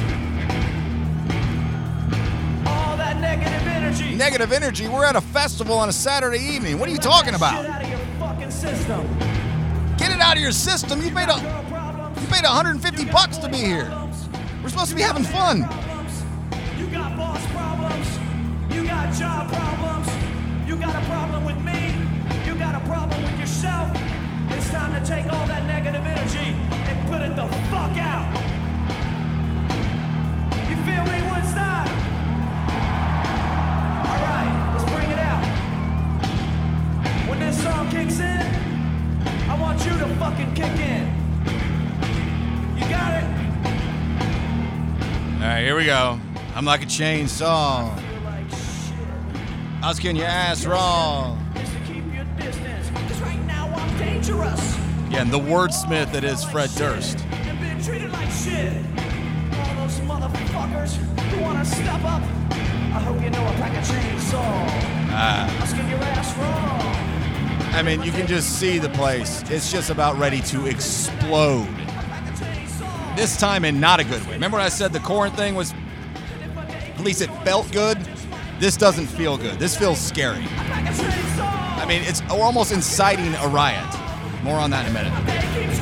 All 2.68 2.97
that 2.97 3.18
negative 3.20 3.66
energy. 3.66 4.14
Negative 4.14 4.53
energy? 4.53 4.89
We're 4.89 5.05
at 5.05 5.16
a 5.16 5.20
festival 5.20 5.76
on 5.76 5.89
a 5.89 5.93
Saturday 5.93 6.39
evening. 6.39 6.78
What 6.78 6.89
are 6.89 6.93
you 6.93 6.99
talking 6.99 7.34
about? 7.34 7.62
Get 7.62 7.70
out 7.70 7.82
of 7.82 7.89
your 7.89 7.99
fucking 8.18 8.51
system. 8.51 9.18
Get 9.97 10.12
it 10.12 10.20
out 10.20 10.37
of 10.37 10.43
your 10.43 10.53
system. 10.53 11.03
You 11.03 11.11
paid 11.11 11.28
a 11.28 11.56
you 12.27 12.33
paid 12.33 12.45
150 12.45 13.05
bucks 13.07 13.39
to 13.39 13.49
be 13.49 13.59
here. 13.59 13.91
We're 14.62 14.68
supposed 14.68 14.91
to 14.91 14.97
be 14.97 15.03
having 15.03 15.24
fun. 15.24 15.59
You 16.79 16.87
got 16.89 17.16
boss 17.16 17.45
problems. 17.53 18.18
You 18.74 18.85
got 18.85 19.14
job 19.14 19.53
problems. 19.53 20.09
You 20.66 20.77
got 20.77 20.95
a 21.01 21.07
problem 21.07 21.45
with 21.45 21.59
me. 21.62 21.95
You 22.45 22.59
got 22.59 22.74
a 22.74 22.85
problem 22.87 23.22
with 23.22 23.39
yourself. 23.39 23.91
It's 24.51 24.70
time 24.70 24.93
to 25.01 25.07
take 25.07 25.33
all 25.33 25.47
that 25.47 25.66
negative 25.66 26.05
energy 26.05 26.57
and 26.89 27.09
put 27.09 27.22
it 27.22 27.37
the 27.37 27.47
fuck 27.70 27.97
out. 27.97 28.27
You 30.68 30.77
feel 30.83 31.05
me, 31.07 31.22
Woodstock? 31.31 31.89
All 34.09 34.20
right, 34.27 34.72
let's 34.74 34.91
bring 34.91 35.11
it 35.11 35.18
out. 35.18 35.45
When 37.29 37.39
this 37.39 37.62
song 37.62 37.89
kicks 37.91 38.18
in, 38.18 38.47
I 39.49 39.57
want 39.61 39.85
you 39.85 39.93
to 39.99 40.07
fucking 40.16 40.55
kick 40.55 40.81
in. 40.81 41.16
Here 45.55 45.77
we 45.77 45.85
go. 45.85 46.19
I'm 46.55 46.65
like 46.65 46.83
a 46.83 46.87
chainsaw. 46.87 48.03
I 49.83 49.89
was 49.89 50.01
getting 50.01 50.17
your 50.17 50.27
ass 50.27 50.65
wrong. 50.67 51.43
Dangerous. 53.99 54.77
Yeah, 55.11 55.23
and 55.23 55.31
the 55.31 55.39
wordsmith 55.39 56.11
that 56.13 56.25
is 56.25 56.43
Fred 56.45 56.71
Durst. 56.77 57.25
Ah. 65.19 65.49
Raw. 66.39 67.79
I 67.79 67.83
mean, 67.83 68.03
you 68.03 68.11
can 68.11 68.27
just 68.27 68.59
see 68.59 68.79
the 68.79 68.89
place. 68.91 69.43
It's 69.51 69.71
just 69.71 69.91
about 69.91 70.19
ready 70.19 70.41
to 70.43 70.67
explode. 70.67 71.86
This 73.17 73.39
time 73.39 73.64
in 73.64 73.81
not 73.81 73.99
a 73.99 74.05
good 74.05 74.23
way. 74.27 74.35
Remember 74.35 74.59
when 74.59 74.67
I 74.67 74.69
said 74.69 74.93
the 74.93 75.01
Korn 75.01 75.31
thing 75.31 75.55
was, 75.55 75.73
at 76.57 77.01
least 77.01 77.23
it 77.23 77.31
felt 77.45 77.73
good? 77.73 77.99
This 78.59 78.77
doesn't 78.77 79.07
feel 79.07 79.39
good. 79.39 79.59
This 79.59 79.75
feels 79.75 79.99
scary. 79.99 80.45
I 80.49 81.85
mean, 81.89 82.03
it's 82.03 82.23
we're 82.31 82.43
almost 82.43 82.73
inciting 82.73 83.35
a 83.37 83.49
riot. 83.49 83.87
More 84.43 84.59
on 84.59 84.71
that 84.71 84.85
in 84.87 84.95
a 84.95 84.95
minute. 84.95 85.76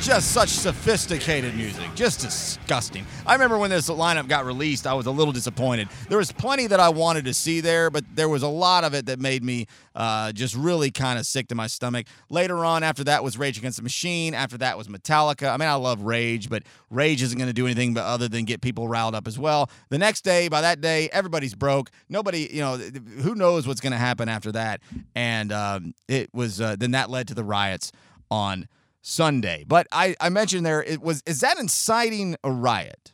Just 0.00 0.30
such 0.30 0.48
sophisticated 0.50 1.56
music. 1.56 1.84
Just 1.96 2.20
disgusting. 2.20 3.04
I 3.26 3.32
remember 3.32 3.58
when 3.58 3.70
this 3.70 3.90
lineup 3.90 4.28
got 4.28 4.46
released, 4.46 4.86
I 4.86 4.94
was 4.94 5.06
a 5.06 5.10
little 5.10 5.32
disappointed. 5.32 5.88
There 6.08 6.18
was 6.18 6.30
plenty 6.30 6.68
that 6.68 6.78
I 6.78 6.88
wanted 6.88 7.24
to 7.24 7.34
see 7.34 7.60
there, 7.60 7.90
but 7.90 8.04
there 8.14 8.28
was 8.28 8.42
a 8.42 8.48
lot 8.48 8.84
of 8.84 8.94
it 8.94 9.06
that 9.06 9.18
made 9.18 9.42
me 9.42 9.66
uh, 9.96 10.30
just 10.32 10.54
really 10.54 10.92
kind 10.92 11.18
of 11.18 11.26
sick 11.26 11.48
to 11.48 11.56
my 11.56 11.66
stomach. 11.66 12.06
Later 12.30 12.64
on, 12.64 12.84
after 12.84 13.02
that 13.04 13.24
was 13.24 13.36
Rage 13.36 13.58
Against 13.58 13.78
the 13.78 13.82
Machine. 13.82 14.34
After 14.34 14.56
that 14.58 14.78
was 14.78 14.86
Metallica. 14.86 15.52
I 15.52 15.56
mean, 15.56 15.68
I 15.68 15.74
love 15.74 16.02
Rage, 16.02 16.48
but 16.48 16.62
Rage 16.90 17.20
isn't 17.20 17.36
going 17.36 17.48
to 17.48 17.54
do 17.54 17.66
anything 17.66 17.92
but 17.92 18.04
other 18.04 18.28
than 18.28 18.44
get 18.44 18.60
people 18.60 18.88
riled 18.88 19.16
up 19.16 19.26
as 19.26 19.38
well. 19.38 19.68
The 19.88 19.98
next 19.98 20.22
day, 20.22 20.48
by 20.48 20.60
that 20.60 20.80
day, 20.80 21.08
everybody's 21.12 21.56
broke. 21.56 21.90
Nobody, 22.08 22.48
you 22.52 22.60
know, 22.60 22.76
who 22.76 23.34
knows 23.34 23.66
what's 23.66 23.80
going 23.80 23.92
to 23.92 23.98
happen 23.98 24.28
after 24.28 24.52
that. 24.52 24.80
And 25.16 25.52
um, 25.52 25.94
it 26.06 26.32
was, 26.32 26.60
uh, 26.60 26.76
then 26.76 26.92
that 26.92 27.10
led 27.10 27.28
to 27.28 27.34
the 27.34 27.44
riots 27.44 27.90
on 28.30 28.68
Sunday. 29.00 29.64
But 29.66 29.86
I, 29.92 30.16
I 30.20 30.28
mentioned 30.28 30.66
there 30.66 30.82
it 30.82 31.00
was 31.00 31.22
is 31.26 31.40
that 31.40 31.58
inciting 31.58 32.36
a 32.44 32.50
riot? 32.50 33.12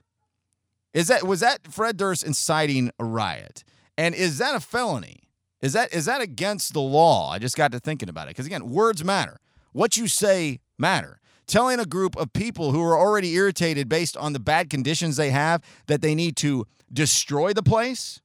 Is 0.92 1.08
that 1.08 1.24
was 1.24 1.40
that 1.40 1.72
Fred 1.72 1.96
Durst 1.96 2.24
inciting 2.24 2.90
a 2.98 3.04
riot? 3.04 3.64
And 3.96 4.14
is 4.14 4.38
that 4.38 4.54
a 4.54 4.60
felony? 4.60 5.24
Is 5.60 5.72
that 5.72 5.92
is 5.92 6.04
that 6.06 6.20
against 6.20 6.72
the 6.72 6.80
law? 6.80 7.30
I 7.30 7.38
just 7.38 7.56
got 7.56 7.72
to 7.72 7.80
thinking 7.80 8.08
about 8.08 8.28
it 8.28 8.30
because 8.30 8.46
again, 8.46 8.68
words 8.68 9.04
matter. 9.04 9.40
What 9.72 9.96
you 9.96 10.08
say 10.08 10.60
matter. 10.78 11.20
Telling 11.46 11.78
a 11.78 11.84
group 11.84 12.16
of 12.16 12.32
people 12.32 12.72
who 12.72 12.82
are 12.82 12.98
already 12.98 13.34
irritated 13.34 13.88
based 13.88 14.16
on 14.16 14.32
the 14.32 14.40
bad 14.40 14.70
conditions 14.70 15.16
they 15.16 15.30
have 15.30 15.62
that 15.88 16.00
they 16.00 16.14
need 16.14 16.36
to 16.36 16.66
destroy 16.90 17.52
the 17.52 17.62
place. 17.62 18.20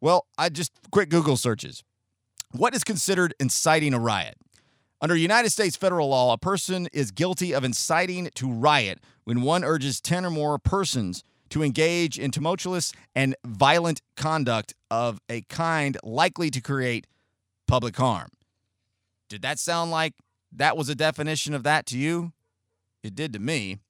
Well, 0.00 0.26
I 0.36 0.50
just 0.50 0.72
quick 0.90 1.08
Google 1.08 1.38
searches. 1.38 1.82
What 2.50 2.74
is 2.74 2.84
considered 2.84 3.34
inciting 3.40 3.94
a 3.94 3.98
riot? 3.98 4.36
Under 5.04 5.14
United 5.16 5.50
States 5.50 5.76
federal 5.76 6.08
law, 6.08 6.32
a 6.32 6.38
person 6.38 6.88
is 6.90 7.10
guilty 7.10 7.52
of 7.52 7.62
inciting 7.62 8.30
to 8.36 8.50
riot 8.50 9.00
when 9.24 9.42
one 9.42 9.62
urges 9.62 10.00
10 10.00 10.24
or 10.24 10.30
more 10.30 10.58
persons 10.58 11.22
to 11.50 11.62
engage 11.62 12.18
in 12.18 12.30
tumultuous 12.30 12.90
and 13.14 13.36
violent 13.44 14.00
conduct 14.16 14.72
of 14.90 15.20
a 15.28 15.42
kind 15.42 15.98
likely 16.02 16.48
to 16.48 16.62
create 16.62 17.06
public 17.66 17.94
harm. 17.96 18.30
Did 19.28 19.42
that 19.42 19.58
sound 19.58 19.90
like 19.90 20.14
that 20.50 20.74
was 20.74 20.88
a 20.88 20.94
definition 20.94 21.52
of 21.52 21.64
that 21.64 21.84
to 21.88 21.98
you? 21.98 22.32
It 23.02 23.14
did 23.14 23.34
to 23.34 23.38
me. 23.38 23.80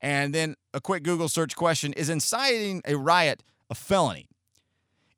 And 0.00 0.34
then 0.34 0.54
a 0.72 0.80
quick 0.80 1.02
Google 1.02 1.28
search 1.28 1.54
question 1.54 1.92
Is 1.92 2.08
inciting 2.08 2.80
a 2.86 2.96
riot 2.96 3.42
a 3.68 3.74
felony? 3.74 4.30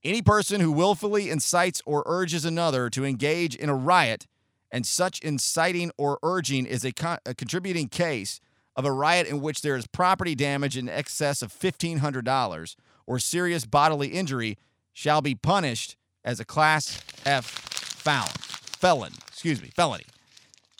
Any 0.02 0.20
person 0.20 0.60
who 0.60 0.72
willfully 0.72 1.30
incites 1.30 1.80
or 1.86 2.02
urges 2.06 2.44
another 2.44 2.90
to 2.90 3.04
engage 3.04 3.54
in 3.54 3.68
a 3.68 3.76
riot 3.76 4.26
and 4.70 4.86
such 4.86 5.20
inciting 5.20 5.90
or 5.96 6.18
urging 6.22 6.66
is 6.66 6.84
a, 6.84 6.92
a, 7.26 7.34
contributing 7.34 7.88
case 7.88 8.40
of 8.76 8.84
a 8.84 8.92
riot 8.92 9.26
in 9.26 9.40
which 9.40 9.62
there 9.62 9.76
is 9.76 9.86
property 9.86 10.34
damage 10.34 10.76
in 10.76 10.88
excess 10.88 11.42
of 11.42 11.52
$1,500 11.52 12.76
or 13.06 13.18
serious 13.18 13.64
bodily 13.64 14.08
injury 14.08 14.58
shall 14.92 15.20
be 15.20 15.34
punished 15.34 15.96
as 16.24 16.40
a 16.40 16.44
Class 16.44 17.02
F 17.24 17.44
felon. 17.44 18.28
Felon, 18.78 19.12
excuse 19.26 19.62
me, 19.62 19.70
felony. 19.74 20.04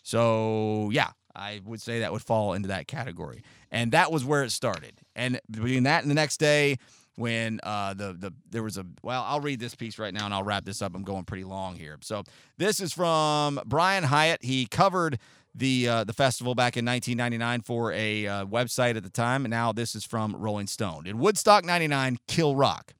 So, 0.02 0.90
yeah, 0.92 1.10
I 1.34 1.60
would 1.64 1.80
say 1.80 2.00
that 2.00 2.12
would 2.12 2.22
fall 2.22 2.52
into 2.52 2.68
that 2.68 2.86
category. 2.86 3.42
And 3.70 3.92
that 3.92 4.10
was 4.10 4.24
where 4.24 4.42
it 4.42 4.50
started. 4.50 4.94
And 5.14 5.40
between 5.50 5.82
that 5.84 6.02
and 6.02 6.10
the 6.10 6.14
next 6.14 6.38
day, 6.38 6.76
when 7.18 7.58
uh, 7.64 7.94
the 7.94 8.12
the 8.12 8.32
there 8.50 8.62
was 8.62 8.78
a 8.78 8.86
well, 9.02 9.24
I'll 9.26 9.40
read 9.40 9.58
this 9.58 9.74
piece 9.74 9.98
right 9.98 10.14
now 10.14 10.24
and 10.24 10.32
I'll 10.32 10.44
wrap 10.44 10.64
this 10.64 10.80
up. 10.80 10.94
I'm 10.94 11.02
going 11.02 11.24
pretty 11.24 11.44
long 11.44 11.76
here. 11.76 11.98
So 12.00 12.22
this 12.56 12.80
is 12.80 12.92
from 12.92 13.60
Brian 13.66 14.04
Hiatt. 14.04 14.44
He 14.44 14.66
covered 14.66 15.18
the 15.54 15.88
uh, 15.88 16.04
the 16.04 16.12
festival 16.12 16.54
back 16.54 16.76
in 16.76 16.84
1999 16.84 17.62
for 17.62 17.92
a 17.92 18.26
uh, 18.26 18.46
website 18.46 18.96
at 18.96 19.02
the 19.02 19.10
time, 19.10 19.44
and 19.44 19.50
now 19.50 19.72
this 19.72 19.96
is 19.96 20.04
from 20.04 20.36
Rolling 20.36 20.68
Stone. 20.68 21.06
In 21.06 21.18
Woodstock 21.18 21.64
'99, 21.64 22.18
Kid 22.28 22.56
Rock, 22.56 22.94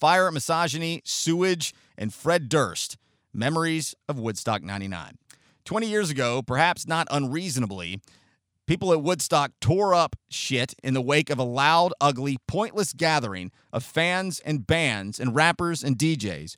Fire, 0.00 0.30
Misogyny, 0.32 1.00
Sewage, 1.04 1.72
and 1.96 2.12
Fred 2.12 2.48
Durst. 2.48 2.96
Memories 3.32 3.94
of 4.08 4.18
Woodstock 4.18 4.62
'99. 4.62 5.16
20 5.64 5.86
years 5.86 6.10
ago, 6.10 6.42
perhaps 6.42 6.88
not 6.88 7.06
unreasonably, 7.10 8.00
people 8.66 8.92
at 8.92 9.02
Woodstock 9.02 9.52
tore 9.60 9.94
up 9.94 10.16
shit 10.28 10.74
in 10.82 10.94
the 10.94 11.02
wake 11.02 11.30
of 11.30 11.38
a 11.38 11.44
loud, 11.44 11.92
ugly, 12.00 12.38
pointless 12.46 12.92
gathering 12.92 13.50
of 13.72 13.84
fans 13.84 14.40
and 14.40 14.66
bands 14.66 15.18
and 15.18 15.34
rappers 15.34 15.82
and 15.82 15.98
DJs 15.98 16.56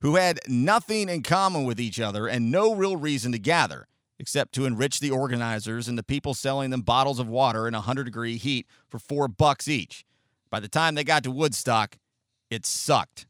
who 0.00 0.16
had 0.16 0.40
nothing 0.48 1.08
in 1.08 1.22
common 1.22 1.64
with 1.64 1.80
each 1.80 2.00
other 2.00 2.26
and 2.26 2.50
no 2.50 2.74
real 2.74 2.96
reason 2.96 3.32
to 3.32 3.38
gather 3.38 3.86
except 4.18 4.52
to 4.54 4.66
enrich 4.66 5.00
the 5.00 5.10
organizers 5.10 5.88
and 5.88 5.98
the 5.98 6.02
people 6.02 6.34
selling 6.34 6.70
them 6.70 6.82
bottles 6.82 7.18
of 7.18 7.28
water 7.28 7.66
in 7.66 7.74
100 7.74 8.04
degree 8.04 8.36
heat 8.36 8.66
for 8.88 8.98
4 8.98 9.28
bucks 9.28 9.66
each. 9.68 10.04
By 10.50 10.60
the 10.60 10.68
time 10.68 10.94
they 10.94 11.04
got 11.04 11.24
to 11.24 11.30
Woodstock, 11.30 11.98
it 12.50 12.66
sucked. 12.66 13.26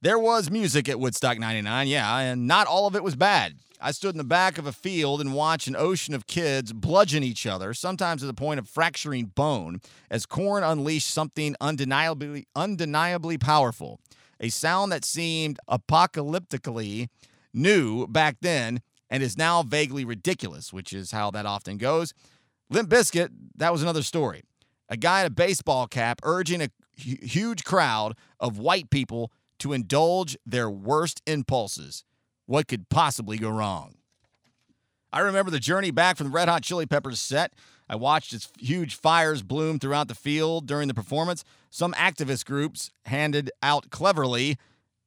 There 0.00 0.18
was 0.18 0.48
music 0.48 0.88
at 0.88 1.00
Woodstock 1.00 1.40
99, 1.40 1.88
yeah, 1.88 2.18
and 2.18 2.46
not 2.46 2.68
all 2.68 2.86
of 2.86 2.94
it 2.94 3.02
was 3.02 3.16
bad. 3.16 3.56
I 3.80 3.90
stood 3.90 4.14
in 4.14 4.18
the 4.18 4.22
back 4.22 4.56
of 4.56 4.64
a 4.64 4.72
field 4.72 5.20
and 5.20 5.34
watched 5.34 5.66
an 5.66 5.74
ocean 5.74 6.14
of 6.14 6.28
kids 6.28 6.72
bludgeon 6.72 7.24
each 7.24 7.46
other, 7.46 7.74
sometimes 7.74 8.20
to 8.20 8.28
the 8.28 8.34
point 8.34 8.60
of 8.60 8.68
fracturing 8.68 9.26
bone, 9.26 9.80
as 10.08 10.24
Korn 10.24 10.62
unleashed 10.62 11.10
something 11.10 11.56
undeniably, 11.60 12.46
undeniably 12.54 13.38
powerful. 13.38 13.98
A 14.38 14.50
sound 14.50 14.92
that 14.92 15.04
seemed 15.04 15.58
apocalyptically 15.68 17.08
new 17.52 18.06
back 18.06 18.36
then 18.40 18.82
and 19.10 19.20
is 19.20 19.36
now 19.36 19.64
vaguely 19.64 20.04
ridiculous, 20.04 20.72
which 20.72 20.92
is 20.92 21.10
how 21.10 21.32
that 21.32 21.44
often 21.44 21.76
goes. 21.76 22.14
Limp 22.70 22.88
Bizkit, 22.88 23.30
that 23.56 23.72
was 23.72 23.82
another 23.82 24.04
story. 24.04 24.44
A 24.88 24.96
guy 24.96 25.22
in 25.22 25.26
a 25.26 25.30
baseball 25.30 25.88
cap 25.88 26.20
urging 26.22 26.62
a 26.62 26.70
huge 26.96 27.64
crowd 27.64 28.16
of 28.38 28.58
white 28.58 28.90
people 28.90 29.32
to 29.58 29.72
indulge 29.72 30.36
their 30.46 30.70
worst 30.70 31.22
impulses. 31.26 32.04
What 32.46 32.68
could 32.68 32.88
possibly 32.88 33.38
go 33.38 33.50
wrong? 33.50 33.94
I 35.12 35.20
remember 35.20 35.50
the 35.50 35.58
journey 35.58 35.90
back 35.90 36.16
from 36.16 36.28
the 36.28 36.32
Red 36.32 36.48
Hot 36.48 36.62
Chili 36.62 36.86
Peppers 36.86 37.20
set. 37.20 37.54
I 37.88 37.96
watched 37.96 38.32
its 38.32 38.50
huge 38.58 38.94
fires 38.94 39.42
bloom 39.42 39.78
throughout 39.78 40.08
the 40.08 40.14
field 40.14 40.66
during 40.66 40.88
the 40.88 40.94
performance. 40.94 41.44
Some 41.70 41.92
activist 41.94 42.44
groups 42.44 42.90
handed 43.06 43.50
out 43.62 43.90
cleverly 43.90 44.58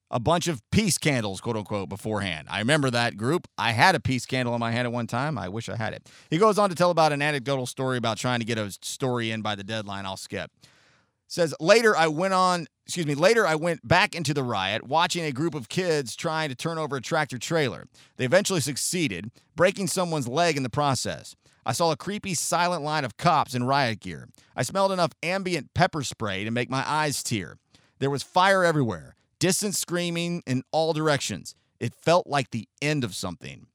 a 0.10 0.20
bunch 0.20 0.48
of 0.48 0.62
peace 0.72 0.98
candles, 0.98 1.40
quote 1.40 1.56
unquote, 1.56 1.88
beforehand. 1.88 2.48
I 2.52 2.60
remember 2.60 2.90
that 2.90 3.16
group. 3.16 3.48
I 3.58 3.72
had 3.72 3.96
a 3.96 4.00
peace 4.00 4.26
candle 4.26 4.54
in 4.54 4.60
my 4.60 4.72
hand 4.72 4.86
at 4.86 4.92
one 4.92 5.08
time. 5.08 5.38
I 5.38 5.48
wish 5.48 5.70
I 5.70 5.78
had 5.78 5.94
it. 5.94 6.10
He 6.30 6.38
goes 6.38 6.60
on 6.60 6.70
to 6.70 6.76
tell 6.76 6.92
about 6.92 7.14
an 7.14 7.22
anecdotal 7.22 7.66
story 7.66 7.98
about 7.98 8.18
trying 8.18 8.40
to 8.40 8.46
get 8.46 8.58
a 8.58 8.72
story 8.82 9.32
in 9.32 9.42
by 9.42 9.56
the 9.56 9.64
deadline. 9.64 10.06
I'll 10.06 10.18
skip. 10.18 10.52
Says 11.32 11.56
later 11.62 11.96
I 11.96 12.08
went 12.10 12.34
on, 12.34 12.68
excuse 12.86 13.08
me, 13.08 13.16
later 13.16 13.48
I 13.48 13.56
went 13.56 13.88
back 13.88 14.16
into 14.16 14.34
the 14.34 14.44
riot 14.44 14.86
watching 14.86 15.24
a 15.24 15.32
group 15.32 15.56
of 15.56 15.70
kids 15.70 16.14
trying 16.14 16.50
to 16.50 16.56
turn 16.56 16.78
over 16.78 16.98
a 16.98 17.02
tractor 17.02 17.38
trailer. 17.38 17.88
They 18.18 18.26
eventually 18.26 18.60
succeeded, 18.60 19.32
breaking 19.56 19.88
someone's 19.88 20.28
leg 20.28 20.58
in 20.58 20.64
the 20.64 20.70
process. 20.70 21.38
I 21.66 21.72
saw 21.72 21.90
a 21.90 21.96
creepy 21.96 22.34
silent 22.34 22.84
line 22.84 23.06
of 23.06 23.16
cops 23.16 23.56
in 23.56 23.64
riot 23.64 24.02
gear. 24.02 24.28
I 24.58 24.64
smelled 24.64 24.92
enough 24.92 25.14
ambient 25.24 25.74
pepper 25.74 26.04
spray 26.04 26.44
to 26.44 26.52
make 26.52 26.70
my 26.70 26.84
eyes 26.86 27.24
tear. 27.24 27.56
There 28.00 28.10
was 28.10 28.24
fire 28.24 28.66
everywhere, 28.66 29.16
distant 29.40 29.76
screaming 29.76 30.44
in 30.46 30.64
all 30.74 30.92
directions. 30.92 31.56
It 31.80 31.96
felt 31.96 32.28
like 32.28 32.52
the 32.52 32.68
end 32.82 33.06
of 33.06 33.16
something. 33.16 33.68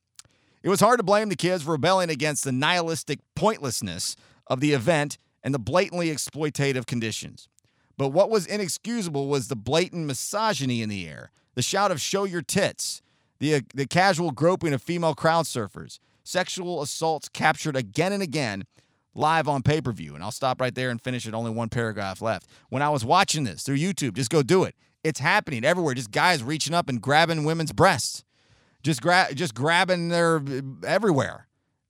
It 0.63 0.69
was 0.69 0.81
hard 0.81 0.99
to 0.99 1.05
blame 1.05 1.31
the 1.31 1.37
kids 1.37 1.63
for 1.63 1.71
rebelling 1.71 2.11
against 2.11 2.45
the 2.45 2.53
nihilistic 2.53 3.21
pointlessness 3.35 4.15
of 4.47 4.61
the 4.61 4.75
event 4.75 5.17
and 5.47 5.55
the 5.55 5.61
blatantly 5.61 6.09
exploitative 6.09 6.87
conditions. 6.87 7.49
But 7.97 8.09
what 8.09 8.31
was 8.31 8.47
inexcusable 8.47 9.29
was 9.29 9.47
the 9.47 9.55
blatant 9.55 10.05
misogyny 10.05 10.83
in 10.83 10.89
the 10.89 11.09
air, 11.09 11.31
the 11.55 11.63
shout 11.63 11.93
of 11.93 12.01
show 12.01 12.25
your 12.25 12.43
tits, 12.43 13.01
the, 13.39 13.55
uh, 13.55 13.61
the 13.73 13.87
casual 13.87 14.33
groping 14.33 14.75
of 14.75 14.83
female 14.83 15.15
crowd 15.15 15.45
surfers, 15.45 16.01
sexual 16.25 16.83
assaults 16.83 17.29
captured 17.29 17.77
again 17.77 18.13
and 18.13 18.25
again 18.25 18.65
live 19.15 19.47
on 19.47 19.63
pay 19.63 19.81
per 19.81 19.93
view. 19.93 20.17
And 20.17 20.25
I'll 20.25 20.33
stop 20.33 20.61
right 20.61 20.75
there 20.75 20.91
and 20.91 21.01
finish 21.01 21.29
it. 21.29 21.33
Only 21.33 21.53
one 21.53 21.69
paragraph 21.69 22.21
left. 22.21 22.49
When 22.69 22.83
I 22.83 22.89
was 22.89 23.05
watching 23.05 23.45
this 23.45 23.63
through 23.63 23.79
YouTube, 23.79 24.15
just 24.15 24.31
go 24.31 24.43
do 24.43 24.65
it. 24.65 24.75
It's 25.05 25.21
happening 25.21 25.65
everywhere. 25.65 25.95
Just 25.95 26.11
guys 26.11 26.43
reaching 26.43 26.75
up 26.75 26.89
and 26.89 27.01
grabbing 27.01 27.45
women's 27.45 27.73
breasts, 27.73 28.25
just 28.83 29.01
gra- 29.01 29.33
just 29.33 29.55
grabbing 29.55 30.09
their 30.09 30.43
everywhere 30.85 31.47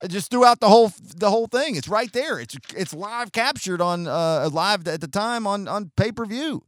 just 0.08 0.30
throughout 0.30 0.60
the 0.60 0.68
whole 0.68 0.92
the 1.16 1.30
whole 1.30 1.46
thing. 1.46 1.76
It's 1.76 1.88
right 1.88 2.12
there. 2.12 2.38
It's 2.38 2.56
it's 2.76 2.92
live 2.92 3.32
captured 3.32 3.80
on 3.80 4.06
uh 4.06 4.48
live 4.52 4.86
at 4.88 5.00
the 5.00 5.08
time 5.08 5.46
on 5.46 5.68
on 5.68 5.90
pay 5.96 6.12
per 6.12 6.24
view. 6.24 6.64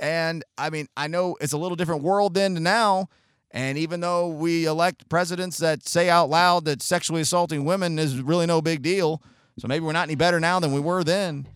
And 0.00 0.44
I 0.56 0.70
mean, 0.70 0.86
I 0.96 1.06
know 1.06 1.36
it's 1.40 1.52
a 1.52 1.58
little 1.58 1.76
different 1.76 2.02
world 2.02 2.34
then 2.34 2.54
to 2.54 2.60
now. 2.60 3.08
And 3.52 3.76
even 3.78 4.00
though 4.00 4.28
we 4.28 4.66
elect 4.66 5.08
presidents 5.08 5.58
that 5.58 5.86
say 5.86 6.08
out 6.08 6.30
loud 6.30 6.64
that 6.66 6.82
sexually 6.82 7.20
assaulting 7.22 7.64
women 7.64 7.98
is 7.98 8.20
really 8.22 8.46
no 8.46 8.62
big 8.62 8.80
deal, 8.80 9.20
so 9.58 9.66
maybe 9.66 9.84
we're 9.84 9.92
not 9.92 10.04
any 10.04 10.14
better 10.14 10.38
now 10.38 10.60
than 10.60 10.72
we 10.72 10.80
were 10.80 11.02
then. 11.02 11.46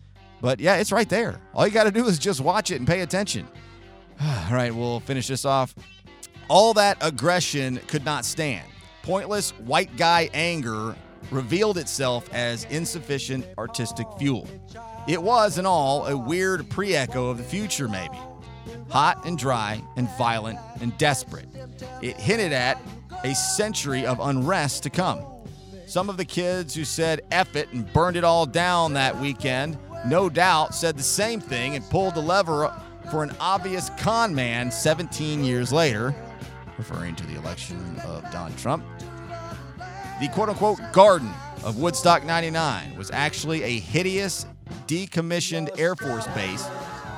But 0.41 0.59
yeah, 0.59 0.75
it's 0.75 0.91
right 0.91 1.07
there. 1.07 1.39
All 1.53 1.65
you 1.65 1.71
got 1.71 1.85
to 1.85 1.91
do 1.91 2.05
is 2.05 2.19
just 2.19 2.41
watch 2.41 2.69
it 2.69 2.75
and 2.75 2.87
pay 2.87 3.01
attention. 3.01 3.47
All 4.21 4.51
right, 4.53 4.75
we'll 4.75 4.99
finish 4.99 5.27
this 5.27 5.45
off. 5.45 5.73
All 6.49 6.73
that 6.73 6.97
aggression 6.99 7.77
could 7.87 8.03
not 8.03 8.25
stand 8.25 8.67
pointless 9.05 9.51
white 9.51 9.95
guy 9.97 10.27
anger 10.33 10.95
revealed 11.29 11.77
itself 11.77 12.27
as 12.33 12.65
insufficient 12.65 13.45
artistic 13.55 14.07
fuel. 14.17 14.47
It 15.07 15.21
was, 15.21 15.59
in 15.59 15.65
all, 15.67 16.07
a 16.07 16.17
weird 16.17 16.67
pre 16.71 16.95
echo 16.95 17.29
of 17.29 17.37
the 17.37 17.43
future, 17.43 17.87
maybe. 17.87 18.17
Hot 18.89 19.23
and 19.25 19.37
dry 19.37 19.79
and 19.95 20.09
violent 20.17 20.57
and 20.81 20.97
desperate. 20.97 21.47
It 22.01 22.17
hinted 22.17 22.51
at 22.51 22.81
a 23.23 23.35
century 23.35 24.07
of 24.07 24.19
unrest 24.19 24.81
to 24.83 24.89
come. 24.89 25.23
Some 25.85 26.09
of 26.09 26.17
the 26.17 26.25
kids 26.25 26.73
who 26.73 26.83
said 26.83 27.21
F 27.31 27.55
it 27.55 27.71
and 27.73 27.91
burned 27.93 28.17
it 28.17 28.23
all 28.23 28.47
down 28.47 28.93
that 28.93 29.19
weekend, 29.19 29.77
no 30.07 30.29
doubt, 30.29 30.73
said 30.73 30.97
the 30.97 31.03
same 31.03 31.39
thing 31.39 31.75
and 31.75 31.87
pulled 31.91 32.15
the 32.15 32.21
lever 32.21 32.73
for 33.11 33.21
an 33.21 33.35
obvious 33.39 33.91
con 33.99 34.33
man 34.33 34.71
17 34.71 35.43
years 35.43 35.71
later, 35.71 36.15
referring 36.77 37.15
to 37.15 37.25
the 37.27 37.35
election 37.35 37.99
of 38.05 38.29
Donald 38.31 38.57
Trump. 38.57 38.83
The 40.19 40.29
quote 40.29 40.49
unquote 40.49 40.79
garden 40.93 41.31
of 41.63 41.77
Woodstock 41.77 42.23
99 42.23 42.95
was 42.97 43.11
actually 43.11 43.63
a 43.63 43.79
hideous, 43.79 44.45
decommissioned 44.87 45.77
Air 45.79 45.95
Force 45.95 46.27
base 46.27 46.67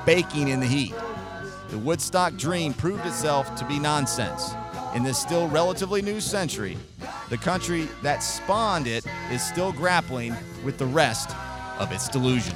baking 0.06 0.48
in 0.48 0.60
the 0.60 0.66
heat. 0.66 0.94
The 1.70 1.78
Woodstock 1.78 2.38
dream 2.38 2.74
proved 2.74 3.06
itself 3.06 3.54
to 3.56 3.66
be 3.66 3.78
nonsense. 3.78 4.54
In 4.96 5.04
this 5.04 5.20
still 5.20 5.48
relatively 5.50 6.02
new 6.02 6.22
century, 6.22 6.78
the 7.30 7.38
country 7.38 7.90
that 8.04 8.24
spawned 8.24 8.88
it 8.88 9.06
is 9.32 9.46
still 9.46 9.74
grappling 9.74 10.34
with 10.64 10.78
the 10.78 10.86
rest 10.86 11.36
of 11.78 11.92
its 11.92 12.08
delusions. 12.08 12.56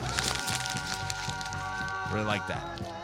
Really 2.12 2.26
like 2.26 2.48
that. 2.48 3.01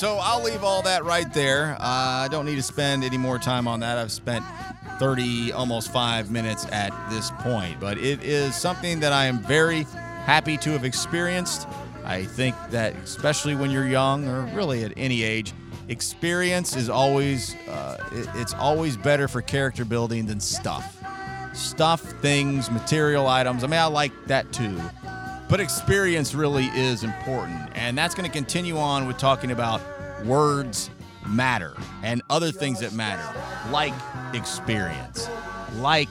So 0.00 0.16
I'll 0.16 0.42
leave 0.42 0.64
all 0.64 0.80
that 0.80 1.04
right 1.04 1.30
there. 1.34 1.76
Uh, 1.78 2.24
I 2.24 2.28
don't 2.30 2.46
need 2.46 2.56
to 2.56 2.62
spend 2.62 3.04
any 3.04 3.18
more 3.18 3.38
time 3.38 3.68
on 3.68 3.80
that. 3.80 3.98
I've 3.98 4.10
spent 4.10 4.42
30, 4.98 5.52
almost 5.52 5.92
five 5.92 6.30
minutes 6.30 6.64
at 6.72 6.90
this 7.10 7.30
point. 7.40 7.78
But 7.78 7.98
it 7.98 8.24
is 8.24 8.54
something 8.54 9.00
that 9.00 9.12
I 9.12 9.26
am 9.26 9.40
very 9.40 9.82
happy 10.24 10.56
to 10.56 10.70
have 10.70 10.86
experienced. 10.86 11.68
I 12.02 12.24
think 12.24 12.56
that, 12.70 12.96
especially 12.96 13.54
when 13.54 13.70
you're 13.70 13.86
young 13.86 14.26
or 14.26 14.46
really 14.54 14.84
at 14.84 14.94
any 14.96 15.22
age, 15.22 15.52
experience 15.88 16.76
is 16.76 16.88
always 16.88 17.54
uh, 17.68 17.98
it's 18.36 18.54
always 18.54 18.96
better 18.96 19.28
for 19.28 19.42
character 19.42 19.84
building 19.84 20.24
than 20.24 20.40
stuff. 20.40 20.96
Stuff, 21.52 22.00
things, 22.22 22.70
material 22.70 23.26
items. 23.26 23.64
I 23.64 23.66
mean, 23.66 23.78
I 23.78 23.84
like 23.84 24.12
that 24.28 24.50
too. 24.50 24.80
But 25.50 25.58
experience 25.58 26.32
really 26.32 26.66
is 26.66 27.02
important. 27.02 27.70
And 27.74 27.98
that's 27.98 28.14
going 28.14 28.30
to 28.30 28.32
continue 28.32 28.78
on 28.78 29.08
with 29.08 29.18
talking 29.18 29.50
about 29.50 29.80
words 30.24 30.90
matter 31.26 31.76
and 32.04 32.22
other 32.30 32.52
things 32.52 32.78
that 32.80 32.92
matter, 32.92 33.26
like 33.72 33.92
experience, 34.32 35.28
like 35.78 36.08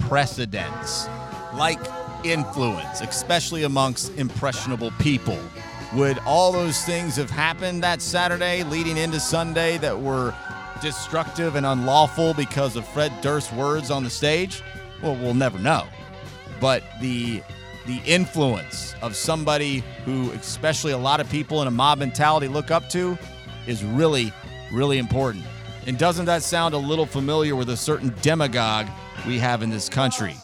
precedence, 0.00 1.08
like 1.54 1.78
influence, 2.24 3.00
especially 3.00 3.62
amongst 3.62 4.12
impressionable 4.18 4.90
people. 4.98 5.38
Would 5.94 6.18
all 6.26 6.50
those 6.50 6.84
things 6.84 7.14
have 7.14 7.30
happened 7.30 7.84
that 7.84 8.02
Saturday 8.02 8.64
leading 8.64 8.96
into 8.96 9.20
Sunday 9.20 9.78
that 9.78 9.98
were 9.98 10.34
destructive 10.82 11.54
and 11.54 11.64
unlawful 11.64 12.34
because 12.34 12.74
of 12.74 12.86
Fred 12.88 13.12
Durst's 13.20 13.52
words 13.52 13.90
on 13.92 14.02
the 14.02 14.10
stage? 14.10 14.62
Well, 15.00 15.14
we'll 15.14 15.34
never 15.34 15.60
know. 15.60 15.86
But 16.60 16.82
the 17.00 17.42
the 17.86 18.00
influence 18.06 18.94
of 19.02 19.16
somebody 19.16 19.82
who, 20.04 20.30
especially 20.32 20.92
a 20.92 20.98
lot 20.98 21.20
of 21.20 21.30
people 21.30 21.62
in 21.62 21.68
a 21.68 21.70
mob 21.70 21.98
mentality, 21.98 22.48
look 22.48 22.70
up 22.70 22.88
to, 22.90 23.18
is 23.66 23.84
really, 23.84 24.32
really 24.72 24.98
important. 24.98 25.44
And 25.86 25.98
doesn't 25.98 26.26
that 26.26 26.42
sound 26.42 26.74
a 26.74 26.78
little 26.78 27.06
familiar 27.06 27.56
with 27.56 27.70
a 27.70 27.76
certain 27.76 28.14
demagogue 28.22 28.86
we 29.26 29.38
have 29.38 29.62
in 29.62 29.70
this 29.70 29.88
country? 29.88 30.36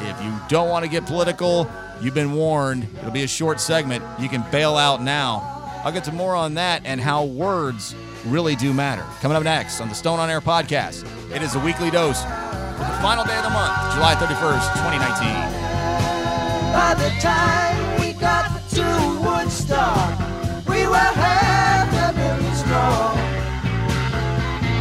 If 0.00 0.22
you 0.22 0.32
don't 0.48 0.68
want 0.68 0.84
to 0.84 0.90
get 0.90 1.06
political, 1.06 1.70
you've 2.00 2.14
been 2.14 2.32
warned. 2.32 2.86
It'll 2.98 3.10
be 3.10 3.24
a 3.24 3.28
short 3.28 3.60
segment. 3.60 4.02
You 4.18 4.28
can 4.28 4.44
bail 4.50 4.76
out 4.76 5.02
now. 5.02 5.60
I'll 5.84 5.92
get 5.92 6.04
to 6.04 6.12
more 6.12 6.34
on 6.34 6.54
that 6.54 6.82
and 6.84 7.00
how 7.00 7.24
words 7.24 7.94
really 8.26 8.56
do 8.56 8.72
matter. 8.72 9.04
Coming 9.20 9.36
up 9.36 9.44
next 9.44 9.80
on 9.80 9.88
the 9.88 9.94
Stone 9.94 10.18
on 10.18 10.30
Air 10.30 10.40
podcast. 10.40 11.06
It 11.34 11.42
is 11.42 11.54
a 11.54 11.60
weekly 11.60 11.90
dose 11.90 12.22
for 12.22 12.86
the 12.86 12.98
final 13.02 13.24
day 13.24 13.36
of 13.36 13.44
the 13.44 13.50
month, 13.50 13.94
July 13.94 14.14
31st, 14.14 14.72
2019. 14.74 15.59
By 16.72 16.94
the 16.94 17.10
time 17.20 18.00
we 18.00 18.12
got 18.12 18.48
to 18.70 18.84
Woodstock, 19.24 20.18
we 20.68 20.86
were 20.86 20.96
half 20.96 21.92
a 21.92 22.12
million 22.16 22.54
strong. 22.54 23.18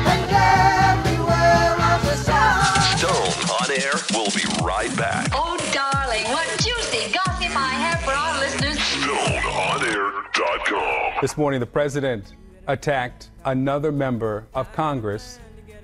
And 0.06 0.30
everywhere 0.30 1.76
was 1.78 2.06
a 2.14 2.18
song. 2.24 2.82
Stone 2.98 3.34
on 3.60 3.72
air. 3.72 3.94
We'll 4.12 4.30
be 4.32 4.44
right 4.64 4.96
back. 4.96 5.32
Oh, 5.34 5.58
darling, 5.74 6.26
what 6.26 6.48
juicy 6.60 7.12
gossip 7.12 7.56
I 7.56 7.74
have 7.74 8.02
for 8.02 8.12
our 8.12 8.38
listeners. 8.40 8.78
StoneOnAir.com. 8.78 11.14
This 11.22 11.38
morning, 11.38 11.60
the 11.60 11.66
president 11.66 12.36
attacked 12.68 13.32
another 13.46 13.92
member 13.92 14.46
of 14.54 14.72
Congress 14.74 15.40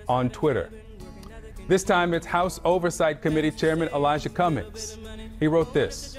on 0.07 0.29
Twitter. 0.29 0.69
This 1.67 1.83
time, 1.83 2.13
it's 2.13 2.27
House 2.27 2.59
Oversight 2.63 3.23
Committee 3.23 3.49
Chairman 3.49 3.89
Elijah 3.89 4.29
Cummings. 4.29 4.99
He 5.39 5.47
wrote 5.47 5.73
this 5.73 6.17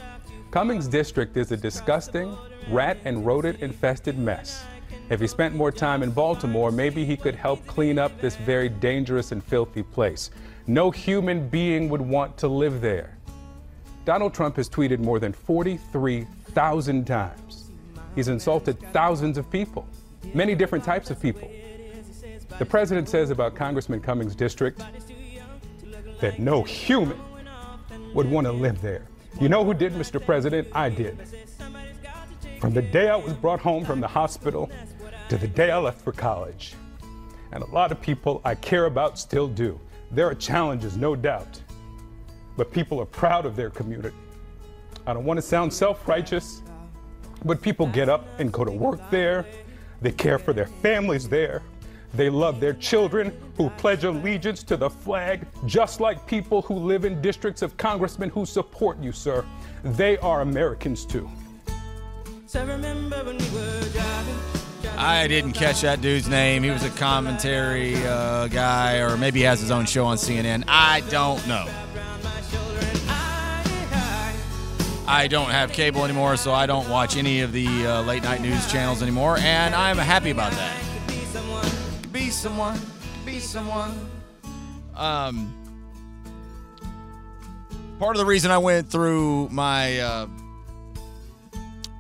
Cummings' 0.50 0.88
district 0.88 1.36
is 1.36 1.52
a 1.52 1.56
disgusting, 1.56 2.36
rat 2.70 2.98
and 3.04 3.26
rodent 3.26 3.60
infested 3.60 4.18
mess. 4.18 4.64
If 5.08 5.20
he 5.20 5.26
spent 5.26 5.54
more 5.54 5.70
time 5.70 6.02
in 6.02 6.10
Baltimore, 6.10 6.72
maybe 6.72 7.04
he 7.04 7.16
could 7.16 7.34
help 7.34 7.64
clean 7.66 7.98
up 7.98 8.20
this 8.20 8.36
very 8.36 8.68
dangerous 8.68 9.32
and 9.32 9.42
filthy 9.42 9.82
place. 9.82 10.30
No 10.66 10.90
human 10.90 11.48
being 11.48 11.88
would 11.88 12.00
want 12.00 12.36
to 12.38 12.48
live 12.48 12.80
there. 12.80 13.16
Donald 14.04 14.34
Trump 14.34 14.56
has 14.56 14.68
tweeted 14.68 14.98
more 14.98 15.18
than 15.18 15.32
43,000 15.32 17.06
times. 17.06 17.70
He's 18.14 18.28
insulted 18.28 18.80
thousands 18.92 19.38
of 19.38 19.50
people, 19.50 19.86
many 20.34 20.54
different 20.54 20.84
types 20.84 21.10
of 21.10 21.20
people. 21.20 21.50
The 22.58 22.66
president 22.66 23.08
says 23.08 23.30
about 23.30 23.54
Congressman 23.54 24.00
Cummings' 24.00 24.34
district 24.34 24.82
that 26.20 26.38
no 26.38 26.62
human 26.62 27.18
would 28.16 28.30
want 28.30 28.46
to 28.46 28.52
live 28.52 28.80
there. 28.80 29.06
You 29.38 29.50
know 29.50 29.62
who 29.62 29.74
did, 29.74 29.92
Mr. 29.92 30.24
President? 30.24 30.68
I 30.72 30.88
did. 30.88 31.18
From 32.58 32.72
the 32.72 32.80
day 32.80 33.10
I 33.10 33.16
was 33.16 33.34
brought 33.34 33.60
home 33.60 33.84
from 33.84 34.00
the 34.00 34.08
hospital 34.08 34.70
to 35.28 35.36
the 35.36 35.46
day 35.46 35.70
I 35.70 35.76
left 35.76 36.00
for 36.00 36.12
college. 36.12 36.72
And 37.52 37.62
a 37.62 37.66
lot 37.66 37.92
of 37.92 38.00
people 38.00 38.40
I 38.42 38.54
care 38.54 38.86
about 38.86 39.18
still 39.18 39.46
do. 39.46 39.78
There 40.10 40.26
are 40.26 40.34
challenges, 40.34 40.96
no 40.96 41.14
doubt. 41.14 41.60
But 42.56 42.72
people 42.72 42.98
are 43.02 43.04
proud 43.04 43.44
of 43.44 43.54
their 43.54 43.68
community. 43.68 44.16
I 45.06 45.12
don't 45.12 45.26
want 45.26 45.36
to 45.36 45.42
sound 45.42 45.70
self 45.70 46.08
righteous, 46.08 46.62
but 47.44 47.60
people 47.60 47.86
get 47.86 48.08
up 48.08 48.26
and 48.38 48.50
go 48.50 48.64
to 48.64 48.72
work 48.72 49.10
there. 49.10 49.44
They 50.00 50.12
care 50.12 50.38
for 50.38 50.54
their 50.54 50.66
families 50.66 51.28
there. 51.28 51.62
They 52.16 52.30
love 52.30 52.60
their 52.60 52.72
children 52.72 53.30
who 53.58 53.68
pledge 53.70 54.04
allegiance 54.04 54.62
to 54.64 54.78
the 54.78 54.88
flag, 54.88 55.46
just 55.66 56.00
like 56.00 56.26
people 56.26 56.62
who 56.62 56.74
live 56.74 57.04
in 57.04 57.20
districts 57.20 57.60
of 57.60 57.76
congressmen 57.76 58.30
who 58.30 58.46
support 58.46 58.98
you, 59.02 59.12
sir. 59.12 59.44
They 59.84 60.16
are 60.18 60.40
Americans 60.40 61.04
too. 61.04 61.28
I 64.96 65.28
didn't 65.28 65.52
catch 65.52 65.82
that 65.82 66.00
dude's 66.00 66.26
name. 66.26 66.62
He 66.62 66.70
was 66.70 66.84
a 66.84 66.90
commentary 66.90 67.96
uh, 68.06 68.48
guy, 68.48 69.00
or 69.00 69.18
maybe 69.18 69.40
he 69.40 69.44
has 69.44 69.60
his 69.60 69.70
own 69.70 69.84
show 69.84 70.06
on 70.06 70.16
CNN. 70.16 70.64
I 70.66 71.02
don't 71.10 71.46
know. 71.46 71.68
I 75.08 75.28
don't 75.28 75.50
have 75.50 75.70
cable 75.72 76.02
anymore, 76.02 76.36
so 76.38 76.52
I 76.54 76.64
don't 76.64 76.88
watch 76.88 77.16
any 77.16 77.42
of 77.42 77.52
the 77.52 77.86
uh, 77.86 78.02
late 78.02 78.22
night 78.22 78.40
news 78.40 78.72
channels 78.72 79.02
anymore, 79.02 79.36
and 79.38 79.74
I'm 79.74 79.98
happy 79.98 80.30
about 80.30 80.52
that. 80.52 80.82
Be 82.16 82.30
someone, 82.30 82.80
be 83.26 83.38
someone. 83.40 84.08
Um, 84.94 85.52
part 87.98 88.16
of 88.16 88.20
the 88.20 88.24
reason 88.24 88.50
I 88.50 88.56
went 88.56 88.88
through 88.88 89.50
my 89.50 90.00
uh, 90.00 90.26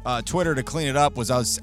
uh, 0.06 0.22
Twitter 0.22 0.54
to 0.54 0.62
clean 0.62 0.88
it 0.88 0.96
up 0.96 1.16
was 1.16 1.30
I 1.30 1.36
was. 1.36 1.60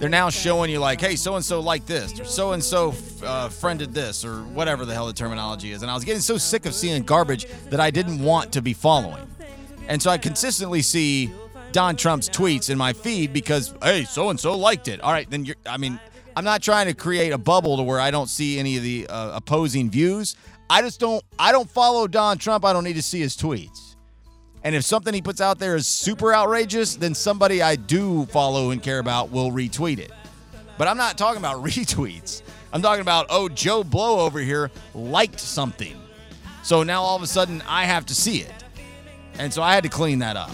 They're 0.00 0.08
now 0.08 0.30
showing 0.30 0.68
you 0.68 0.80
like, 0.80 1.00
hey, 1.00 1.14
so 1.14 1.36
and 1.36 1.44
so 1.44 1.60
liked 1.60 1.86
this, 1.86 2.18
or 2.18 2.24
so 2.24 2.50
and 2.54 2.64
so 2.64 2.90
friended 2.90 3.94
this, 3.94 4.24
or 4.24 4.40
whatever 4.46 4.84
the 4.84 4.94
hell 4.94 5.06
the 5.06 5.12
terminology 5.12 5.70
is. 5.70 5.82
And 5.82 5.90
I 5.90 5.94
was 5.94 6.02
getting 6.02 6.22
so 6.22 6.36
sick 6.38 6.66
of 6.66 6.74
seeing 6.74 7.04
garbage 7.04 7.46
that 7.70 7.78
I 7.78 7.92
didn't 7.92 8.18
want 8.18 8.50
to 8.54 8.62
be 8.62 8.72
following. 8.72 9.28
And 9.86 10.02
so 10.02 10.10
I 10.10 10.18
consistently 10.18 10.82
see 10.82 11.30
Don 11.70 11.94
Trump's 11.94 12.28
tweets 12.28 12.68
in 12.68 12.76
my 12.78 12.94
feed 12.94 13.32
because, 13.32 13.72
hey, 13.80 14.02
so 14.02 14.30
and 14.30 14.40
so 14.40 14.58
liked 14.58 14.88
it. 14.88 15.00
All 15.02 15.12
right, 15.12 15.30
then 15.30 15.44
you're, 15.44 15.54
I 15.66 15.76
mean, 15.76 16.00
I'm 16.34 16.44
not 16.44 16.62
trying 16.62 16.86
to 16.86 16.94
create 16.94 17.32
a 17.32 17.38
bubble 17.38 17.76
to 17.76 17.82
where 17.82 18.00
I 18.00 18.10
don't 18.10 18.28
see 18.28 18.58
any 18.58 18.76
of 18.76 18.82
the 18.82 19.06
uh, 19.08 19.32
opposing 19.34 19.90
views. 19.90 20.36
I 20.70 20.80
just 20.80 20.98
don't, 20.98 21.22
I 21.38 21.52
don't 21.52 21.68
follow 21.68 22.06
Don 22.06 22.38
Trump. 22.38 22.64
I 22.64 22.72
don't 22.72 22.84
need 22.84 22.96
to 22.96 23.02
see 23.02 23.20
his 23.20 23.36
tweets. 23.36 23.96
And 24.64 24.74
if 24.74 24.84
something 24.84 25.12
he 25.12 25.20
puts 25.20 25.40
out 25.40 25.58
there 25.58 25.76
is 25.76 25.86
super 25.86 26.32
outrageous, 26.34 26.96
then 26.96 27.14
somebody 27.14 27.60
I 27.60 27.76
do 27.76 28.26
follow 28.26 28.70
and 28.70 28.82
care 28.82 29.00
about 29.00 29.30
will 29.30 29.50
retweet 29.50 29.98
it. 29.98 30.12
But 30.78 30.88
I'm 30.88 30.96
not 30.96 31.18
talking 31.18 31.38
about 31.38 31.56
retweets. 31.64 32.42
I'm 32.72 32.80
talking 32.80 33.02
about, 33.02 33.26
oh, 33.28 33.48
Joe 33.48 33.84
Blow 33.84 34.20
over 34.20 34.40
here 34.40 34.70
liked 34.94 35.40
something. 35.40 35.96
So 36.62 36.82
now 36.82 37.02
all 37.02 37.16
of 37.16 37.22
a 37.22 37.26
sudden 37.26 37.62
I 37.68 37.84
have 37.84 38.06
to 38.06 38.14
see 38.14 38.38
it. 38.38 38.52
And 39.38 39.52
so 39.52 39.62
I 39.62 39.74
had 39.74 39.82
to 39.82 39.90
clean 39.90 40.20
that 40.20 40.36
up. 40.36 40.50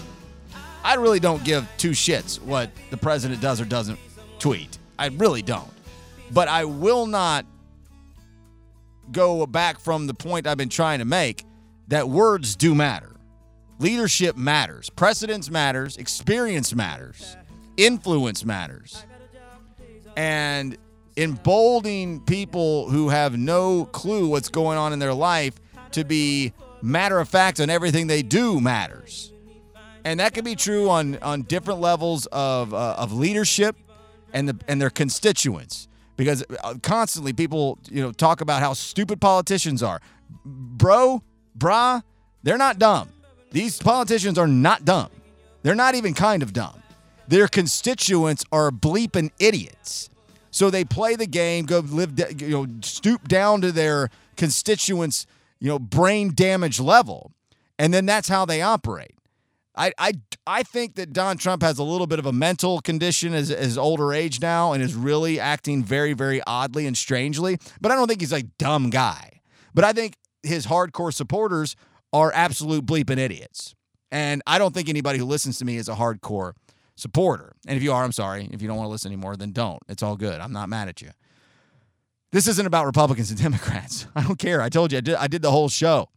I 0.83 0.95
really 0.95 1.19
don't 1.19 1.43
give 1.43 1.67
two 1.77 1.91
shits 1.91 2.41
what 2.41 2.71
the 2.89 2.97
president 2.97 3.41
does 3.41 3.61
or 3.61 3.65
doesn't 3.65 3.99
tweet. 4.39 4.77
I 4.99 5.07
really 5.07 5.41
don't. 5.41 5.71
But 6.31 6.47
I 6.47 6.65
will 6.65 7.07
not 7.07 7.45
go 9.11 9.47
back 9.47 9.79
from 9.79 10.05
the 10.05 10.13
point 10.13 10.45
I've 10.45 10.57
been 10.57 10.69
trying 10.69 10.99
to 10.99 11.05
make 11.05 11.45
that 11.87 12.07
words 12.09 12.55
do 12.55 12.75
matter. 12.75 13.15
Leadership 13.79 14.35
matters, 14.35 14.89
precedence 14.89 15.49
matters, 15.49 15.97
experience 15.97 16.75
matters, 16.75 17.37
influence 17.77 18.43
matters. 18.43 19.05
And 20.17 20.77
emboldening 21.15 22.19
people 22.21 22.89
who 22.89 23.09
have 23.09 23.37
no 23.37 23.85
clue 23.85 24.27
what's 24.27 24.49
going 24.49 24.77
on 24.77 24.91
in 24.91 24.99
their 24.99 25.13
life 25.13 25.53
to 25.91 26.03
be 26.03 26.53
matter 26.81 27.19
of 27.19 27.29
fact 27.29 27.59
on 27.61 27.69
everything 27.69 28.07
they 28.07 28.21
do 28.21 28.59
matters. 28.59 29.31
And 30.03 30.19
that 30.19 30.33
can 30.33 30.43
be 30.43 30.55
true 30.55 30.89
on, 30.89 31.17
on 31.19 31.43
different 31.43 31.79
levels 31.79 32.25
of, 32.27 32.73
uh, 32.73 32.95
of 32.97 33.13
leadership 33.13 33.77
and, 34.33 34.49
the, 34.49 34.59
and 34.67 34.81
their 34.81 34.89
constituents. 34.89 35.87
Because 36.17 36.43
uh, 36.63 36.75
constantly 36.81 37.31
people, 37.31 37.79
you 37.89 38.01
know, 38.01 38.11
talk 38.11 38.41
about 38.41 38.61
how 38.61 38.73
stupid 38.73 39.21
politicians 39.21 39.81
are. 39.81 40.01
Bro, 40.45 41.23
brah, 41.57 42.03
they're 42.43 42.57
not 42.57 42.77
dumb. 42.77 43.09
These 43.51 43.79
politicians 43.79 44.37
are 44.37 44.47
not 44.47 44.85
dumb. 44.85 45.09
They're 45.63 45.75
not 45.75 45.95
even 45.95 46.13
kind 46.13 46.43
of 46.43 46.53
dumb. 46.53 46.81
Their 47.27 47.47
constituents 47.47 48.43
are 48.51 48.71
bleeping 48.71 49.31
idiots. 49.39 50.09
So 50.51 50.69
they 50.69 50.83
play 50.83 51.15
the 51.15 51.27
game, 51.27 51.65
go 51.65 51.79
live, 51.79 52.19
you 52.41 52.49
know, 52.49 52.67
stoop 52.81 53.27
down 53.27 53.61
to 53.61 53.71
their 53.71 54.09
constituents' 54.35 55.25
you 55.59 55.67
know, 55.67 55.79
brain 55.79 56.31
damage 56.33 56.79
level. 56.79 57.31
And 57.77 57.93
then 57.93 58.05
that's 58.05 58.27
how 58.27 58.45
they 58.45 58.61
operate. 58.61 59.15
I, 59.75 59.93
I, 59.97 60.13
I 60.47 60.63
think 60.63 60.95
that 60.95 61.13
Don 61.13 61.37
Trump 61.37 61.61
has 61.61 61.77
a 61.77 61.83
little 61.83 62.07
bit 62.07 62.19
of 62.19 62.25
a 62.25 62.33
mental 62.33 62.79
condition 62.81 63.33
as, 63.33 63.51
as 63.51 63.77
older 63.77 64.13
age 64.13 64.41
now 64.41 64.73
and 64.73 64.81
is 64.81 64.95
really 64.95 65.39
acting 65.39 65.83
very, 65.83 66.13
very 66.13 66.41
oddly 66.47 66.87
and 66.87 66.97
strangely. 66.97 67.57
But 67.79 67.91
I 67.91 67.95
don't 67.95 68.07
think 68.07 68.21
he's 68.21 68.33
a 68.33 68.43
dumb 68.43 68.89
guy. 68.89 69.41
But 69.73 69.85
I 69.85 69.93
think 69.93 70.15
his 70.41 70.65
hardcore 70.65 71.13
supporters 71.13 71.75
are 72.11 72.31
absolute 72.33 72.85
bleeping 72.85 73.19
idiots. 73.19 73.75
And 74.11 74.41
I 74.47 74.57
don't 74.57 74.73
think 74.73 74.89
anybody 74.89 75.19
who 75.19 75.25
listens 75.25 75.59
to 75.59 75.65
me 75.65 75.77
is 75.77 75.87
a 75.87 75.95
hardcore 75.95 76.53
supporter. 76.95 77.53
And 77.67 77.77
if 77.77 77.83
you 77.83 77.93
are, 77.93 78.03
I'm 78.03 78.11
sorry. 78.11 78.49
If 78.51 78.61
you 78.61 78.67
don't 78.67 78.77
want 78.77 78.87
to 78.87 78.91
listen 78.91 79.11
anymore, 79.11 79.35
then 79.35 79.51
don't. 79.51 79.79
It's 79.87 80.01
all 80.01 80.15
good. 80.15 80.39
I'm 80.39 80.51
not 80.51 80.69
mad 80.69 80.87
at 80.87 81.01
you. 81.01 81.11
This 82.31 82.47
isn't 82.47 82.65
about 82.65 82.85
Republicans 82.85 83.29
and 83.29 83.39
Democrats. 83.41 84.07
I 84.15 84.23
don't 84.23 84.39
care. 84.39 84.61
I 84.61 84.69
told 84.69 84.91
you 84.91 84.97
I 84.97 85.01
did 85.01 85.15
I 85.15 85.27
did 85.27 85.41
the 85.41 85.51
whole 85.51 85.69
show 85.69 86.09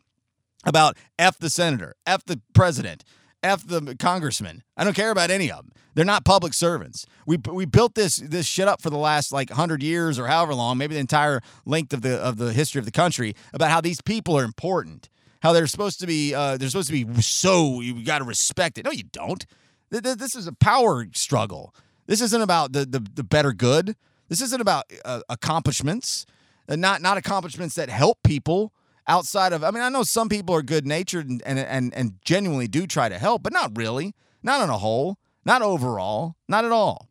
about 0.65 0.97
F 1.19 1.39
the 1.39 1.51
senator, 1.51 1.95
F 2.07 2.25
the 2.25 2.41
president, 2.55 3.05
F 3.43 3.67
the 3.67 3.97
congressman. 3.99 4.63
I 4.77 4.85
don't 4.85 4.95
care 4.95 5.11
about 5.11 5.31
any 5.31 5.51
of 5.51 5.59
them. 5.59 5.73
They're 5.95 6.05
not 6.05 6.25
public 6.25 6.55
servants. 6.55 7.07
We 7.27 7.37
we 7.37 7.65
built 7.67 7.95
this 7.95 8.17
this 8.17 8.47
shit 8.47 8.69
up 8.69 8.81
for 8.81 8.91
the 8.91 8.99
last 8.99 9.33
like 9.33 9.51
100 9.51 9.83
years 9.83 10.19
or 10.19 10.27
however 10.27 10.55
long, 10.55 10.79
maybe 10.79 10.95
the 10.95 11.01
entire 11.01 11.41
length 11.67 11.93
of 11.93 12.03
the 12.03 12.17
of 12.17 12.39
the 12.39 12.53
history 12.53 12.79
of 12.79 12.85
the 12.85 12.93
country 12.93 13.35
about 13.53 13.71
how 13.71 13.81
these 13.81 14.01
people 14.01 14.39
are 14.39 14.45
important. 14.45 15.09
How 15.43 15.53
they're 15.53 15.67
supposed 15.67 15.99
to 16.01 16.07
be 16.07 16.35
uh, 16.35 16.57
they're 16.57 16.69
supposed 16.69 16.91
to 16.91 17.05
be 17.05 17.21
so 17.21 17.81
you 17.81 18.05
got 18.05 18.19
to 18.19 18.25
respect 18.25 18.79
it. 18.79 18.85
No, 18.85 18.91
you 18.93 19.05
don't. 19.05 19.45
This 19.91 20.35
is 20.35 20.47
a 20.47 20.53
power 20.53 21.07
struggle. 21.13 21.75
This 22.07 22.21
isn't 22.21 22.43
about 22.43 22.73
the 22.73 22.87
the, 22.87 23.01
the 23.01 23.25
better 23.25 23.53
good. 23.53 23.97
This 24.29 24.41
isn't 24.41 24.61
about 24.61 24.85
uh, 25.05 25.21
accomplishments, 25.29 26.27
and 26.69 26.81
not 26.81 27.03
not 27.03 27.19
accomplishments 27.19 27.75
that 27.75 27.91
help 27.91 28.23
people 28.23 28.73
outside 29.07 29.53
of. 29.53 29.65
I 29.65 29.71
mean, 29.71 29.83
I 29.83 29.89
know 29.89 30.03
some 30.03 30.29
people 30.29 30.55
are 30.55 30.63
good 30.63 30.87
natured 30.87 31.29
and, 31.29 31.43
and 31.45 31.59
and 31.59 31.95
and 31.95 32.15
genuinely 32.25 32.69
do 32.69 32.87
try 32.87 33.09
to 33.09 33.19
help, 33.19 33.43
but 33.43 33.53
not 33.53 33.77
really, 33.77 34.15
not 34.43 34.61
on 34.61 34.71
a 34.71 34.79
whole, 34.79 35.19
not 35.45 35.63
overall, 35.63 36.37
not 36.49 36.65
at 36.65 36.73
all. 36.73 37.09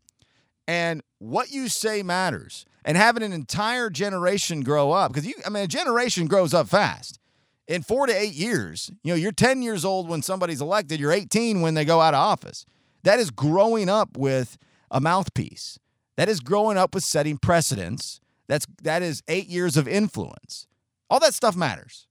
And 0.68 1.02
what 1.20 1.52
you 1.52 1.70
say 1.70 2.04
matters. 2.04 2.66
And 2.84 2.98
having 2.98 3.22
an 3.22 3.32
entire 3.32 3.92
generation 3.92 4.62
grow 4.62 4.92
up, 4.92 5.14
because 5.14 5.28
you, 5.28 5.36
I 5.46 5.50
mean, 5.50 5.64
a 5.64 5.68
generation 5.68 6.26
grows 6.26 6.52
up 6.52 6.68
fast. 6.68 7.20
In 7.68 7.84
four 7.84 8.08
to 8.08 8.14
eight 8.14 8.34
years, 8.34 8.92
you 9.04 9.14
know, 9.14 9.16
you're 9.16 9.32
10 9.32 9.62
years 9.62 9.86
old 9.86 10.10
when 10.10 10.24
somebody's 10.24 10.62
elected, 10.62 11.00
you're 11.00 11.12
18 11.12 11.62
when 11.62 11.76
they 11.76 11.86
go 11.86 12.02
out 12.02 12.16
of 12.16 12.20
office. 12.20 12.66
That 13.04 13.20
is 13.20 13.30
growing 13.30 13.88
up 13.88 14.18
with 14.18 14.58
a 14.90 15.00
mouthpiece. 15.00 15.78
That 16.18 16.28
is 16.28 16.40
growing 16.40 16.78
up 16.78 16.96
with 16.96 17.04
setting 17.04 17.38
precedents. 17.38 18.20
That's 18.48 18.66
that 18.84 19.02
is 19.02 19.24
eight 19.28 19.48
years 19.48 19.78
of 19.78 19.88
influence. 19.88 20.68
All 21.12 21.20
that 21.20 21.34
stuff 21.34 21.58
matters. 21.58 22.08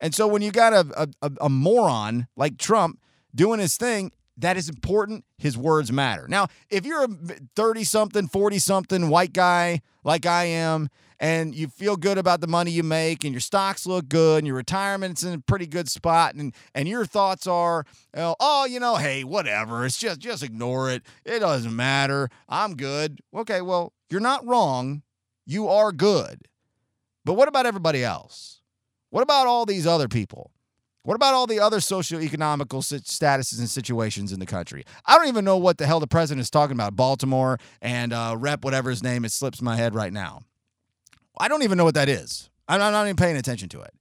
And 0.00 0.12
so 0.12 0.26
when 0.26 0.42
you 0.42 0.50
got 0.50 0.72
a, 0.72 1.08
a, 1.22 1.32
a 1.42 1.48
moron 1.48 2.26
like 2.36 2.58
Trump 2.58 3.00
doing 3.32 3.60
his 3.60 3.76
thing, 3.76 4.10
that 4.36 4.56
is 4.56 4.68
important. 4.68 5.24
His 5.38 5.56
words 5.56 5.92
matter. 5.92 6.26
Now, 6.28 6.48
if 6.68 6.84
you're 6.84 7.04
a 7.04 7.08
30 7.54 7.84
something, 7.84 8.26
40 8.26 8.58
something 8.58 9.08
white 9.08 9.32
guy 9.32 9.80
like 10.02 10.26
I 10.26 10.44
am, 10.46 10.88
and 11.20 11.54
you 11.54 11.68
feel 11.68 11.96
good 11.96 12.18
about 12.18 12.40
the 12.40 12.48
money 12.48 12.72
you 12.72 12.82
make 12.82 13.22
and 13.22 13.32
your 13.32 13.40
stocks 13.40 13.86
look 13.86 14.08
good 14.08 14.38
and 14.38 14.46
your 14.46 14.56
retirement's 14.56 15.22
in 15.22 15.34
a 15.34 15.38
pretty 15.38 15.68
good 15.68 15.88
spot 15.88 16.34
and 16.34 16.52
and 16.74 16.88
your 16.88 17.06
thoughts 17.06 17.46
are 17.46 17.86
oh 18.16 18.66
you 18.68 18.80
know 18.80 18.96
hey 18.96 19.22
whatever 19.22 19.86
it's 19.86 19.98
just 19.98 20.18
just 20.18 20.42
ignore 20.42 20.90
it 20.90 21.04
it 21.24 21.38
doesn't 21.38 21.76
matter 21.76 22.28
i'm 22.48 22.74
good 22.74 23.20
okay 23.32 23.62
well 23.62 23.92
you're 24.10 24.20
not 24.20 24.44
wrong 24.44 25.02
you 25.46 25.68
are 25.68 25.92
good 25.92 26.48
but 27.24 27.34
what 27.34 27.48
about 27.48 27.66
everybody 27.66 28.04
else 28.04 28.60
what 29.10 29.22
about 29.22 29.46
all 29.46 29.66
these 29.66 29.86
other 29.86 30.08
people 30.08 30.50
what 31.04 31.16
about 31.16 31.34
all 31.34 31.48
the 31.48 31.58
other 31.58 31.78
socioeconomical 31.78 32.80
statuses 33.02 33.58
and 33.58 33.68
situations 33.68 34.32
in 34.32 34.38
the 34.38 34.46
country? 34.46 34.84
I 35.04 35.18
don't 35.18 35.26
even 35.26 35.44
know 35.44 35.56
what 35.56 35.78
the 35.78 35.86
hell 35.86 35.98
the 35.98 36.06
president 36.06 36.42
is 36.42 36.50
talking 36.50 36.76
about. 36.76 36.94
Baltimore 36.94 37.58
and 37.80 38.12
uh, 38.12 38.36
Rep, 38.38 38.64
whatever 38.64 38.88
his 38.88 39.02
name, 39.02 39.24
it 39.24 39.32
slips 39.32 39.60
my 39.60 39.74
head 39.74 39.96
right 39.96 40.12
now. 40.12 40.42
I 41.36 41.48
don't 41.48 41.64
even 41.64 41.76
know 41.76 41.84
what 41.84 41.94
that 41.94 42.08
is. 42.08 42.50
I'm 42.68 42.78
not 42.78 43.04
even 43.04 43.16
paying 43.16 43.36
attention 43.36 43.68
to 43.70 43.80
it. 43.80 43.92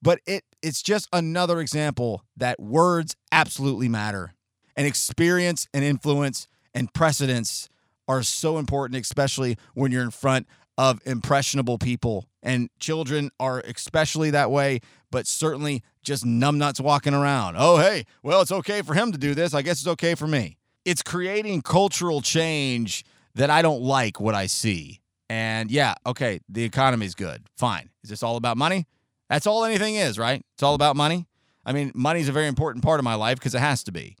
But 0.00 0.20
it 0.24 0.44
it's 0.62 0.82
just 0.82 1.08
another 1.12 1.58
example 1.60 2.22
that 2.36 2.60
words 2.60 3.16
absolutely 3.32 3.88
matter. 3.88 4.34
And 4.76 4.86
experience 4.86 5.66
and 5.74 5.82
influence 5.82 6.46
and 6.74 6.92
precedence 6.92 7.68
are 8.06 8.22
so 8.22 8.58
important, 8.58 9.00
especially 9.00 9.56
when 9.74 9.90
you're 9.90 10.02
in 10.02 10.10
front 10.10 10.46
of 10.78 11.00
impressionable 11.04 11.78
people. 11.78 12.28
And 12.42 12.70
children 12.78 13.30
are 13.40 13.60
especially 13.60 14.30
that 14.30 14.50
way, 14.50 14.80
but 15.10 15.26
certainly 15.26 15.82
just 16.02 16.24
numbnuts 16.24 16.80
walking 16.80 17.14
around. 17.14 17.56
Oh, 17.58 17.78
hey, 17.78 18.04
well, 18.22 18.40
it's 18.40 18.52
okay 18.52 18.82
for 18.82 18.94
him 18.94 19.12
to 19.12 19.18
do 19.18 19.34
this. 19.34 19.54
I 19.54 19.62
guess 19.62 19.78
it's 19.80 19.88
okay 19.88 20.14
for 20.14 20.26
me. 20.26 20.58
It's 20.84 21.02
creating 21.02 21.62
cultural 21.62 22.20
change 22.20 23.04
that 23.34 23.50
I 23.50 23.62
don't 23.62 23.82
like 23.82 24.20
what 24.20 24.34
I 24.34 24.46
see. 24.46 25.00
And 25.28 25.70
yeah, 25.70 25.94
okay, 26.06 26.40
the 26.48 26.62
economy's 26.62 27.14
good. 27.14 27.48
Fine. 27.56 27.90
Is 28.04 28.10
this 28.10 28.22
all 28.22 28.36
about 28.36 28.56
money? 28.56 28.86
That's 29.28 29.46
all 29.46 29.64
anything 29.64 29.96
is, 29.96 30.18
right? 30.18 30.44
It's 30.54 30.62
all 30.62 30.74
about 30.74 30.94
money. 30.94 31.26
I 31.64 31.72
mean, 31.72 31.90
money's 31.94 32.28
a 32.28 32.32
very 32.32 32.46
important 32.46 32.84
part 32.84 33.00
of 33.00 33.04
my 33.04 33.14
life 33.14 33.38
because 33.38 33.54
it 33.54 33.60
has 33.60 33.82
to 33.84 33.92
be. 33.92 34.16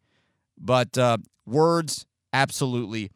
But 0.58 0.98
uh, 0.98 1.18
words 1.46 2.06
absolutely 2.32 3.12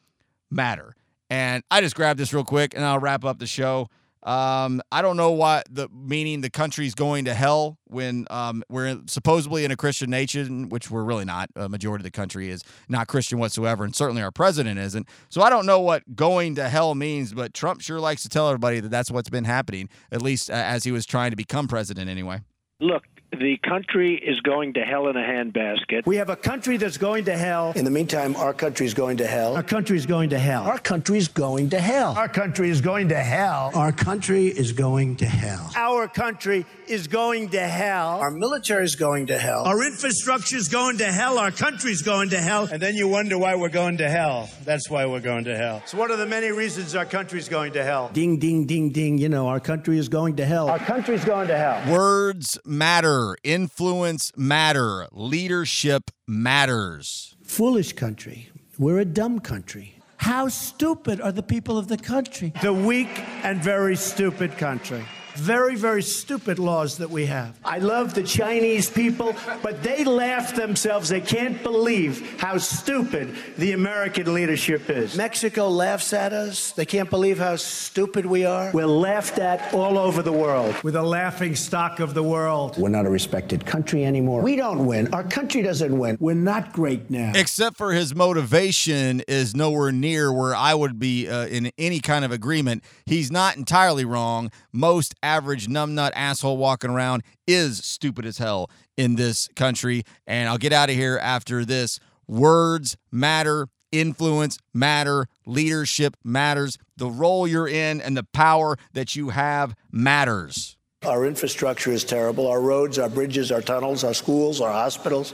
matter. 0.51 0.95
And 1.31 1.63
I 1.71 1.81
just 1.81 1.95
grabbed 1.95 2.19
this 2.19 2.35
real 2.35 2.45
quick 2.45 2.75
and 2.75 2.85
I'll 2.85 2.99
wrap 2.99 3.25
up 3.25 3.39
the 3.39 3.47
show. 3.47 3.89
Um, 4.23 4.83
I 4.93 5.01
don't 5.01 5.17
know 5.17 5.31
why 5.31 5.63
the 5.71 5.89
meaning 5.91 6.43
the 6.43 6.51
country's 6.51 6.95
going 6.95 7.25
to 7.25 7.33
hell 7.33 7.79
when 7.87 8.27
um, 8.29 8.63
we're 8.69 9.01
supposedly 9.07 9.65
in 9.65 9.71
a 9.71 9.77
Christian 9.77 10.11
nation, 10.11 10.69
which 10.69 10.91
we're 10.91 11.05
really 11.05 11.25
not. 11.25 11.49
A 11.57 11.71
majority 11.71 12.03
of 12.03 12.05
the 12.05 12.11
country 12.11 12.51
is 12.51 12.63
not 12.89 13.09
Christian 13.09 13.39
whatsoever, 13.39 13.83
and 13.83 13.97
certainly 13.97 14.21
our 14.21 14.31
president 14.31 14.79
isn't. 14.79 15.09
So 15.31 15.41
I 15.41 15.49
don't 15.49 15.65
know 15.65 15.81
what 15.81 16.17
going 16.17 16.57
to 16.57 16.69
hell 16.69 16.95
means, 16.95 17.33
but 17.33 17.55
Trump 17.55 17.81
sure 17.81 17.99
likes 17.99 18.23
to 18.25 18.29
tell 18.29 18.49
everybody 18.49 18.81
that 18.81 18.91
that's 18.91 19.11
what's 19.11 19.31
been 19.31 19.45
happening, 19.45 19.89
at 20.13 20.21
least 20.21 20.51
uh, 20.51 20.55
as 20.55 20.85
he 20.85 20.93
was 20.93 21.07
trying 21.07 21.31
to 21.31 21.37
become 21.37 21.67
president 21.67 22.11
anyway. 22.11 22.41
Look, 22.79 23.05
the 23.33 23.59
country 23.59 24.17
is 24.17 24.41
going 24.41 24.75
to 24.75 24.81
hell 24.81 25.09
in 25.09 25.17
a 25.17 25.21
handbasket. 25.21 26.05
We 26.05 26.17
have 26.17 26.31
a 26.31 26.37
country 26.37 26.77
that's 26.77 26.99
going 26.99 27.25
to 27.27 27.37
hell. 27.37 27.73
In 27.77 27.85
the 27.85 27.91
meantime, 27.91 28.35
our 28.37 28.53
country 28.53 28.87
is 28.87 28.95
going 28.95 29.19
to 29.19 29.27
hell. 29.27 29.55
Our 29.57 29.63
country 29.63 29.97
is 29.97 30.07
going 30.07 30.31
to 30.31 30.39
hell. 30.39 30.65
Our 30.65 30.79
country 30.79 31.19
is 31.19 31.29
going 31.29 31.69
to 31.69 31.79
hell. 31.79 32.17
Our 32.17 32.29
country 32.29 32.71
is 32.71 32.81
going 32.83 33.09
to 33.09 33.17
hell. 33.21 33.71
Our 33.75 33.93
country 33.93 34.47
is 34.47 34.73
going 34.73 35.17
to 35.17 35.27
hell. 35.27 35.71
Our 35.77 36.09
country 36.09 36.67
is 36.89 37.07
going 37.07 37.51
to 37.51 37.61
hell. 37.61 38.19
Our 38.21 38.33
military 38.33 38.85
is 38.85 38.97
going 38.97 39.29
to 39.29 39.39
hell. 39.39 39.63
Our 39.65 39.85
infrastructure 39.85 40.57
is 40.57 40.69
going 40.69 40.99
to 40.99 41.13
hell. 41.13 41.39
Our 41.39 41.53
country's 41.53 42.03
going 42.03 42.31
to 42.31 42.41
hell. 42.41 42.69
And 42.71 42.83
then 42.83 42.97
you 42.97 43.07
wonder 43.07 43.39
why 43.39 43.55
we're 43.55 43.69
going 43.69 43.99
to 43.99 44.11
hell. 44.11 44.51
That's 44.65 44.91
why 44.91 45.07
we're 45.07 45.21
going 45.21 45.45
to 45.45 45.57
hell. 45.57 45.83
So, 45.87 45.99
what 45.99 46.11
are 46.11 46.17
the 46.17 46.27
many 46.27 46.51
reasons 46.51 46.97
our 46.97 47.07
country's 47.07 47.49
going 47.49 47.75
to 47.75 47.85
hell? 47.85 48.11
Ding, 48.13 48.39
ding, 48.39 48.67
ding, 48.67 48.91
ding. 48.91 49.19
You 49.19 49.29
know, 49.29 49.47
our 49.47 49.61
country 49.61 49.99
is 49.99 50.09
going 50.09 50.37
to 50.37 50.45
hell. 50.45 50.69
Our 50.69 50.79
country's 50.79 51.25
going 51.25 51.49
to 51.49 51.57
hell. 51.57 51.93
Words 51.93 52.59
matter. 52.65 53.20
Influence 53.43 54.33
matter. 54.37 55.07
Leadership 55.13 56.11
matters. 56.27 57.37
Foolish 57.43 57.93
country. 57.93 58.51
We're 58.79 59.01
a 59.01 59.05
dumb 59.05 59.41
country. 59.41 59.97
How 60.17 60.49
stupid 60.49 61.21
are 61.21 61.33
the 61.33 61.43
people 61.43 61.79
of 61.79 61.89
the 61.89 61.97
country? 61.97 62.53
The 62.63 62.73
weak 62.73 63.13
and 63.43 63.63
very 63.63 63.97
stupid 63.97 64.57
country 64.59 65.05
very, 65.35 65.77
very 65.77 66.03
stupid 66.03 66.59
laws 66.59 66.99
that 66.99 67.11
we 67.11 67.27
have. 67.27 67.59
I 67.65 67.79
love 67.79 68.15
the 68.15 68.23
Chinese 68.23 68.91
people, 68.91 69.35
but 69.63 69.83
they 69.83 70.05
laugh 70.05 70.55
themselves. 70.55 71.09
They 71.09 71.21
can't 71.21 71.63
believe 71.63 72.41
how 72.41 72.59
stupid 72.59 73.37
the 73.57 73.73
American 73.73 74.33
leadership 74.33 74.89
is. 74.91 75.17
Mexico 75.17 75.69
laughs 75.69 76.13
at 76.13 76.33
us. 76.33 76.73
They 76.73 76.87
can't 76.87 77.11
believe 77.11 77.39
how 77.39 77.57
stupid 77.57 78.27
we 78.27 78.45
are. 78.45 78.71
We're 78.73 78.87
laughed 78.87 79.39
at 79.39 79.73
all 79.73 79.99
over 79.99 80.23
the 80.23 80.33
world. 80.33 80.75
We're 80.83 80.91
the 80.91 81.03
laughing 81.03 81.55
stock 81.55 82.01
of 82.01 82.15
the 82.15 82.23
world. 82.23 82.77
We're 82.79 82.89
not 82.89 83.07
a 83.07 83.11
respected 83.11 83.67
country 83.67 84.05
anymore. 84.05 84.43
We 84.43 84.57
don't 84.57 84.87
win. 84.87 85.13
Our 85.15 85.25
country 85.25 85.63
doesn't 85.63 85.97
win. 85.99 86.17
We're 86.21 86.35
not 86.35 86.73
great 86.73 87.11
now. 87.11 87.33
Except 87.35 87.77
for 87.77 87.93
his 87.93 88.15
motivation 88.15 89.21
is 89.29 89.55
nowhere 89.55 89.93
near 89.93 90.33
where 90.33 90.55
I 90.55 90.75
would 90.75 90.99
be 90.99 91.29
uh, 91.29 91.47
in 91.47 91.71
any 91.79 92.01
kind 92.01 92.25
of 92.25 92.33
agreement. 92.33 92.85
He's 93.07 93.31
not 93.31 93.57
entirely 93.57 94.05
wrong. 94.05 94.51
Most 94.73 95.15
average 95.23 95.67
numbnut 95.67 96.13
asshole 96.15 96.57
walking 96.57 96.91
around 96.91 97.23
is 97.47 97.79
stupid 97.79 98.27
as 98.27 98.39
hell 98.39 98.71
in 98.97 99.17
this 99.17 99.49
country. 99.57 100.05
And 100.27 100.49
I'll 100.49 100.59
get 100.59 100.73
out 100.73 100.91
of 100.91 100.97
here 100.97 101.19
after 101.23 101.65
this. 101.65 101.99
Words 102.27 102.97
matter, 103.11 103.69
influence 103.93 104.59
matter, 104.73 105.27
leadership 105.47 106.17
matters. 106.25 106.79
The 106.97 107.09
role 107.09 107.47
you're 107.47 107.69
in 107.69 108.01
and 108.01 108.17
the 108.17 108.25
power 108.33 108.77
that 108.93 109.17
you 109.17 109.31
have 109.31 109.75
matters. 109.91 110.77
Our 111.03 111.25
infrastructure 111.25 111.91
is 111.91 112.05
terrible. 112.05 112.47
Our 112.47 112.61
roads, 112.61 112.99
our 112.99 113.09
bridges, 113.09 113.51
our 113.51 113.63
tunnels, 113.63 114.05
our 114.05 114.13
schools, 114.13 114.61
our 114.61 114.71
hospitals. 114.71 115.33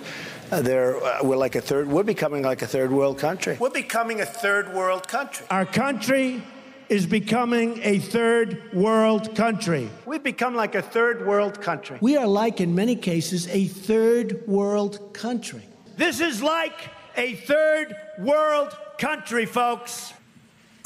Uh, 0.53 0.63
they're, 0.63 1.03
uh, 1.03 1.25
we're 1.25 1.37
like 1.37 1.57
a 1.57 1.61
third, 1.61 1.89
we're 1.89 2.05
becoming 2.05 2.45
like 2.45 2.63
a 2.63 2.69
third 2.69 2.93
world 2.93 3.19
country. 3.19 3.57
We're 3.59 3.71
becoming 3.71 4.21
a 4.21 4.27
third 4.27 4.73
world 4.73 5.09
country. 5.09 5.45
Our 5.51 5.67
country 5.67 6.41
is 6.89 7.07
becoming 7.07 7.81
a 7.83 7.99
third 7.99 8.73
world 8.73 9.35
country. 9.35 9.91
We've 10.05 10.23
become 10.23 10.55
like 10.55 10.75
a 10.75 10.83
third 10.83 11.27
world 11.27 11.61
country. 11.61 11.99
We 12.01 12.17
are 12.17 12.27
like, 12.27 12.61
in 12.61 12.75
many 12.75 12.97
cases, 12.97 13.49
a 13.49 13.67
third 13.67 14.47
world 14.47 15.13
country. 15.13 15.63
This 15.97 16.21
is 16.21 16.43
like 16.43 16.79
a 17.17 17.35
third 17.35 17.97
world 18.19 18.77
country, 18.99 19.47
folks. 19.47 20.13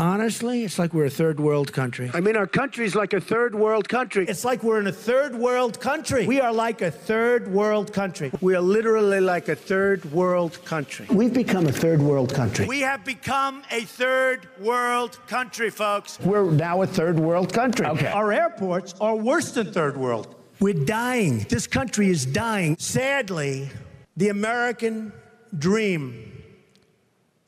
Honestly, 0.00 0.64
it's 0.64 0.78
like 0.78 0.94
we're 0.94 1.04
a 1.04 1.10
third 1.10 1.38
world 1.38 1.74
country. 1.74 2.10
I 2.14 2.20
mean, 2.20 2.34
our 2.34 2.46
country's 2.46 2.94
like 2.94 3.12
a 3.12 3.20
third 3.20 3.54
world 3.54 3.86
country. 3.86 4.24
It's 4.26 4.46
like 4.46 4.62
we're 4.62 4.80
in 4.80 4.86
a 4.86 4.92
third 4.92 5.34
world 5.34 5.78
country. 5.78 6.26
We 6.26 6.40
are 6.40 6.54
like 6.54 6.80
a 6.80 6.90
third 6.90 7.46
world 7.52 7.92
country. 7.92 8.32
We 8.40 8.54
are 8.54 8.62
literally 8.62 9.20
like 9.20 9.48
a 9.48 9.54
third 9.54 10.10
world 10.10 10.64
country. 10.64 11.06
We've 11.10 11.34
become 11.34 11.66
a 11.66 11.72
third 11.72 12.00
world 12.00 12.32
country. 12.32 12.64
We 12.64 12.80
have 12.80 13.04
become 13.04 13.62
a 13.70 13.82
third 13.82 14.48
world 14.58 15.18
country, 15.26 15.68
folks. 15.68 16.18
We're 16.20 16.50
now 16.50 16.80
a 16.80 16.86
third 16.86 17.20
world 17.20 17.52
country. 17.52 17.84
Okay. 17.84 18.06
Our 18.06 18.32
airports 18.32 18.94
are 19.02 19.16
worse 19.16 19.52
than 19.52 19.70
third 19.70 19.98
world. 19.98 20.34
We're 20.60 20.82
dying. 20.82 21.40
This 21.50 21.66
country 21.66 22.08
is 22.08 22.24
dying. 22.24 22.78
Sadly, 22.78 23.68
the 24.16 24.30
American 24.30 25.12
dream 25.58 26.39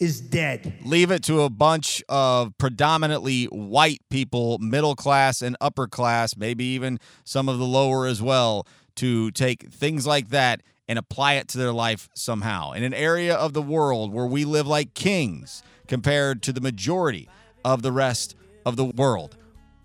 is 0.02 0.20
dead. 0.20 0.74
leave 0.84 1.12
it 1.12 1.22
to 1.22 1.42
a 1.42 1.48
bunch 1.48 2.02
of 2.08 2.56
predominantly 2.58 3.44
white 3.44 4.00
people, 4.10 4.58
middle 4.58 4.96
class 4.96 5.40
and 5.42 5.56
upper 5.60 5.86
class, 5.86 6.36
maybe 6.36 6.64
even 6.64 6.98
some 7.22 7.48
of 7.48 7.58
the 7.58 7.64
lower 7.64 8.06
as 8.06 8.20
well, 8.20 8.66
to 8.96 9.30
take 9.30 9.72
things 9.72 10.04
like 10.04 10.30
that 10.30 10.60
and 10.88 10.98
apply 10.98 11.34
it 11.34 11.46
to 11.46 11.56
their 11.56 11.72
life 11.72 12.08
somehow. 12.14 12.72
In 12.72 12.82
an 12.82 12.92
area 12.92 13.34
of 13.34 13.52
the 13.52 13.62
world 13.62 14.12
where 14.12 14.26
we 14.26 14.44
live 14.44 14.66
like 14.66 14.92
kings 14.94 15.62
compared 15.86 16.42
to 16.42 16.52
the 16.52 16.60
majority 16.60 17.28
of 17.64 17.82
the 17.82 17.92
rest 17.92 18.34
of 18.66 18.74
the 18.74 18.84
world, 18.84 19.36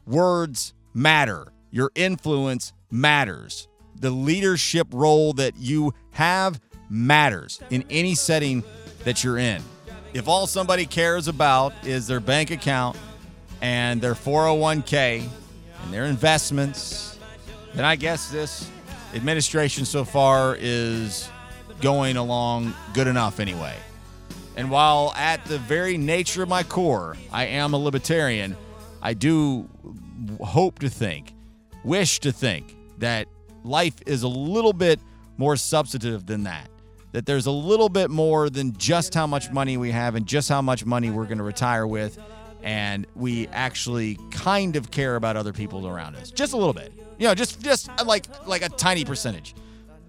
words 0.08 0.74
matter. 0.96 1.54
Your 1.70 1.92
influence 1.94 2.74
matters. 2.90 3.68
The 4.00 4.10
leadership 4.10 4.88
role 4.92 5.34
that 5.34 5.58
you 5.58 5.94
have 6.12 6.60
matters 6.90 7.62
in 7.70 7.86
any 7.92 8.16
setting 8.16 8.64
that 9.04 9.24
you're 9.24 9.38
in. 9.38 9.62
If 10.14 10.28
all 10.28 10.48
somebody 10.48 10.86
cares 10.86 11.28
about 11.28 11.74
is 11.86 12.08
their 12.08 12.20
bank 12.20 12.52
account 12.52 12.98
and 13.62 14.02
their 14.02 14.14
401k 14.14 15.28
and 15.84 15.94
their 15.94 16.06
investments, 16.06 17.20
then 17.74 17.86
I 17.86 17.96
guess 17.96 18.30
this 18.30 18.70
administration 19.14 19.86
so 19.86 20.06
far 20.06 20.58
is 20.60 21.30
going 21.82 22.18
along 22.18 22.74
good 22.94 23.08
enough 23.08 23.40
anyway. 23.40 23.76
And 24.56 24.72
while 24.72 25.14
at 25.16 25.44
the 25.46 25.60
very 25.60 25.98
nature 25.98 26.42
of 26.42 26.50
my 26.50 26.64
core, 26.64 27.16
I 27.32 27.46
am 27.46 27.74
a 27.74 27.78
libertarian, 27.78 28.56
I 29.02 29.14
do 29.14 29.70
hope 30.42 30.80
to 30.80 30.90
think, 30.90 31.34
wish 31.84 32.20
to 32.22 32.32
think 32.32 32.76
that 32.98 33.28
life 33.64 33.96
is 34.08 34.24
a 34.24 34.28
little 34.28 34.74
bit 34.74 35.00
more 35.38 35.56
substantive 35.56 36.26
than 36.26 36.44
that. 36.44 36.70
That 37.14 37.26
there's 37.26 37.46
a 37.46 37.52
little 37.52 37.90
bit 37.90 38.10
more 38.10 38.50
than 38.50 38.76
just 38.78 39.14
how 39.14 39.28
much 39.28 39.52
money 39.52 39.78
we 39.78 39.92
have 39.92 40.16
and 40.16 40.26
just 40.26 40.50
how 40.50 40.62
much 40.62 40.86
money 40.86 41.10
we're 41.10 41.26
going 41.26 41.38
to 41.38 41.44
retire 41.44 41.88
with. 41.88 42.20
And 42.64 43.08
we 43.16 43.48
actually 43.48 44.20
kind 44.32 44.76
of 44.76 44.92
care 44.92 45.16
about 45.16 45.38
other 45.38 45.54
people 45.54 45.88
around 45.88 46.16
us. 46.16 46.32
Just 46.32 46.54
a 46.54 46.58
little 46.58 46.74
bit. 46.74 46.92
You 47.18 47.28
know, 47.28 47.36
just 47.36 47.62
just 47.62 47.90
like 48.06 48.26
like 48.46 48.62
a 48.62 48.70
tiny 48.70 49.06
percentage 49.06 49.56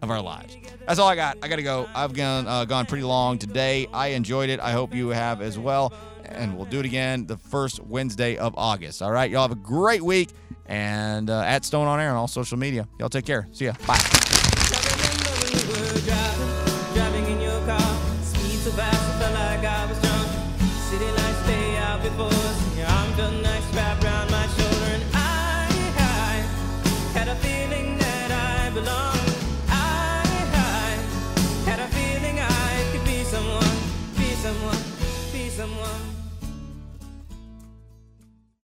of 0.03 0.11
our 0.11 0.21
lives. 0.21 0.57
That's 0.87 0.99
all 0.99 1.09
I 1.09 1.17
got. 1.17 1.39
I 1.43 1.49
got 1.49 1.57
to 1.57 1.63
go. 1.63 1.89
I've 1.95 2.15
gone 2.15 2.47
uh, 2.47 2.65
gone 2.65 2.87
pretty 2.87 3.05
long 3.05 3.39
today. 3.39 3.87
I 3.93 4.09
enjoyed 4.09 4.51
it. 4.51 4.61
I 4.61 4.73
hope 4.73 4.95
you 4.95 5.09
have 5.09 5.43
as 5.43 5.59
well. 5.59 5.93
And 6.25 6.57
we'll 6.57 6.67
do 6.67 6.81
it 6.81 6.87
again 6.87 7.27
the 7.27 7.37
first 7.37 7.81
Wednesday 7.81 8.37
of 8.37 8.55
August. 8.57 9.03
All 9.03 9.13
right. 9.13 9.31
Y'all 9.31 9.43
have 9.43 9.53
a 9.53 9.55
great 9.55 10.03
week. 10.03 10.31
And 10.67 11.31
uh, 11.31 11.41
at 11.41 11.65
Stone 11.65 11.87
on 11.87 11.99
Air 12.01 12.11
on 12.11 12.17
all 12.17 12.29
social 12.29 12.59
media. 12.59 12.87
Y'all 12.99 13.09
take 13.09 13.25
care. 13.25 13.49
See 13.53 13.65
ya. 13.65 13.73
Bye. 13.87 14.48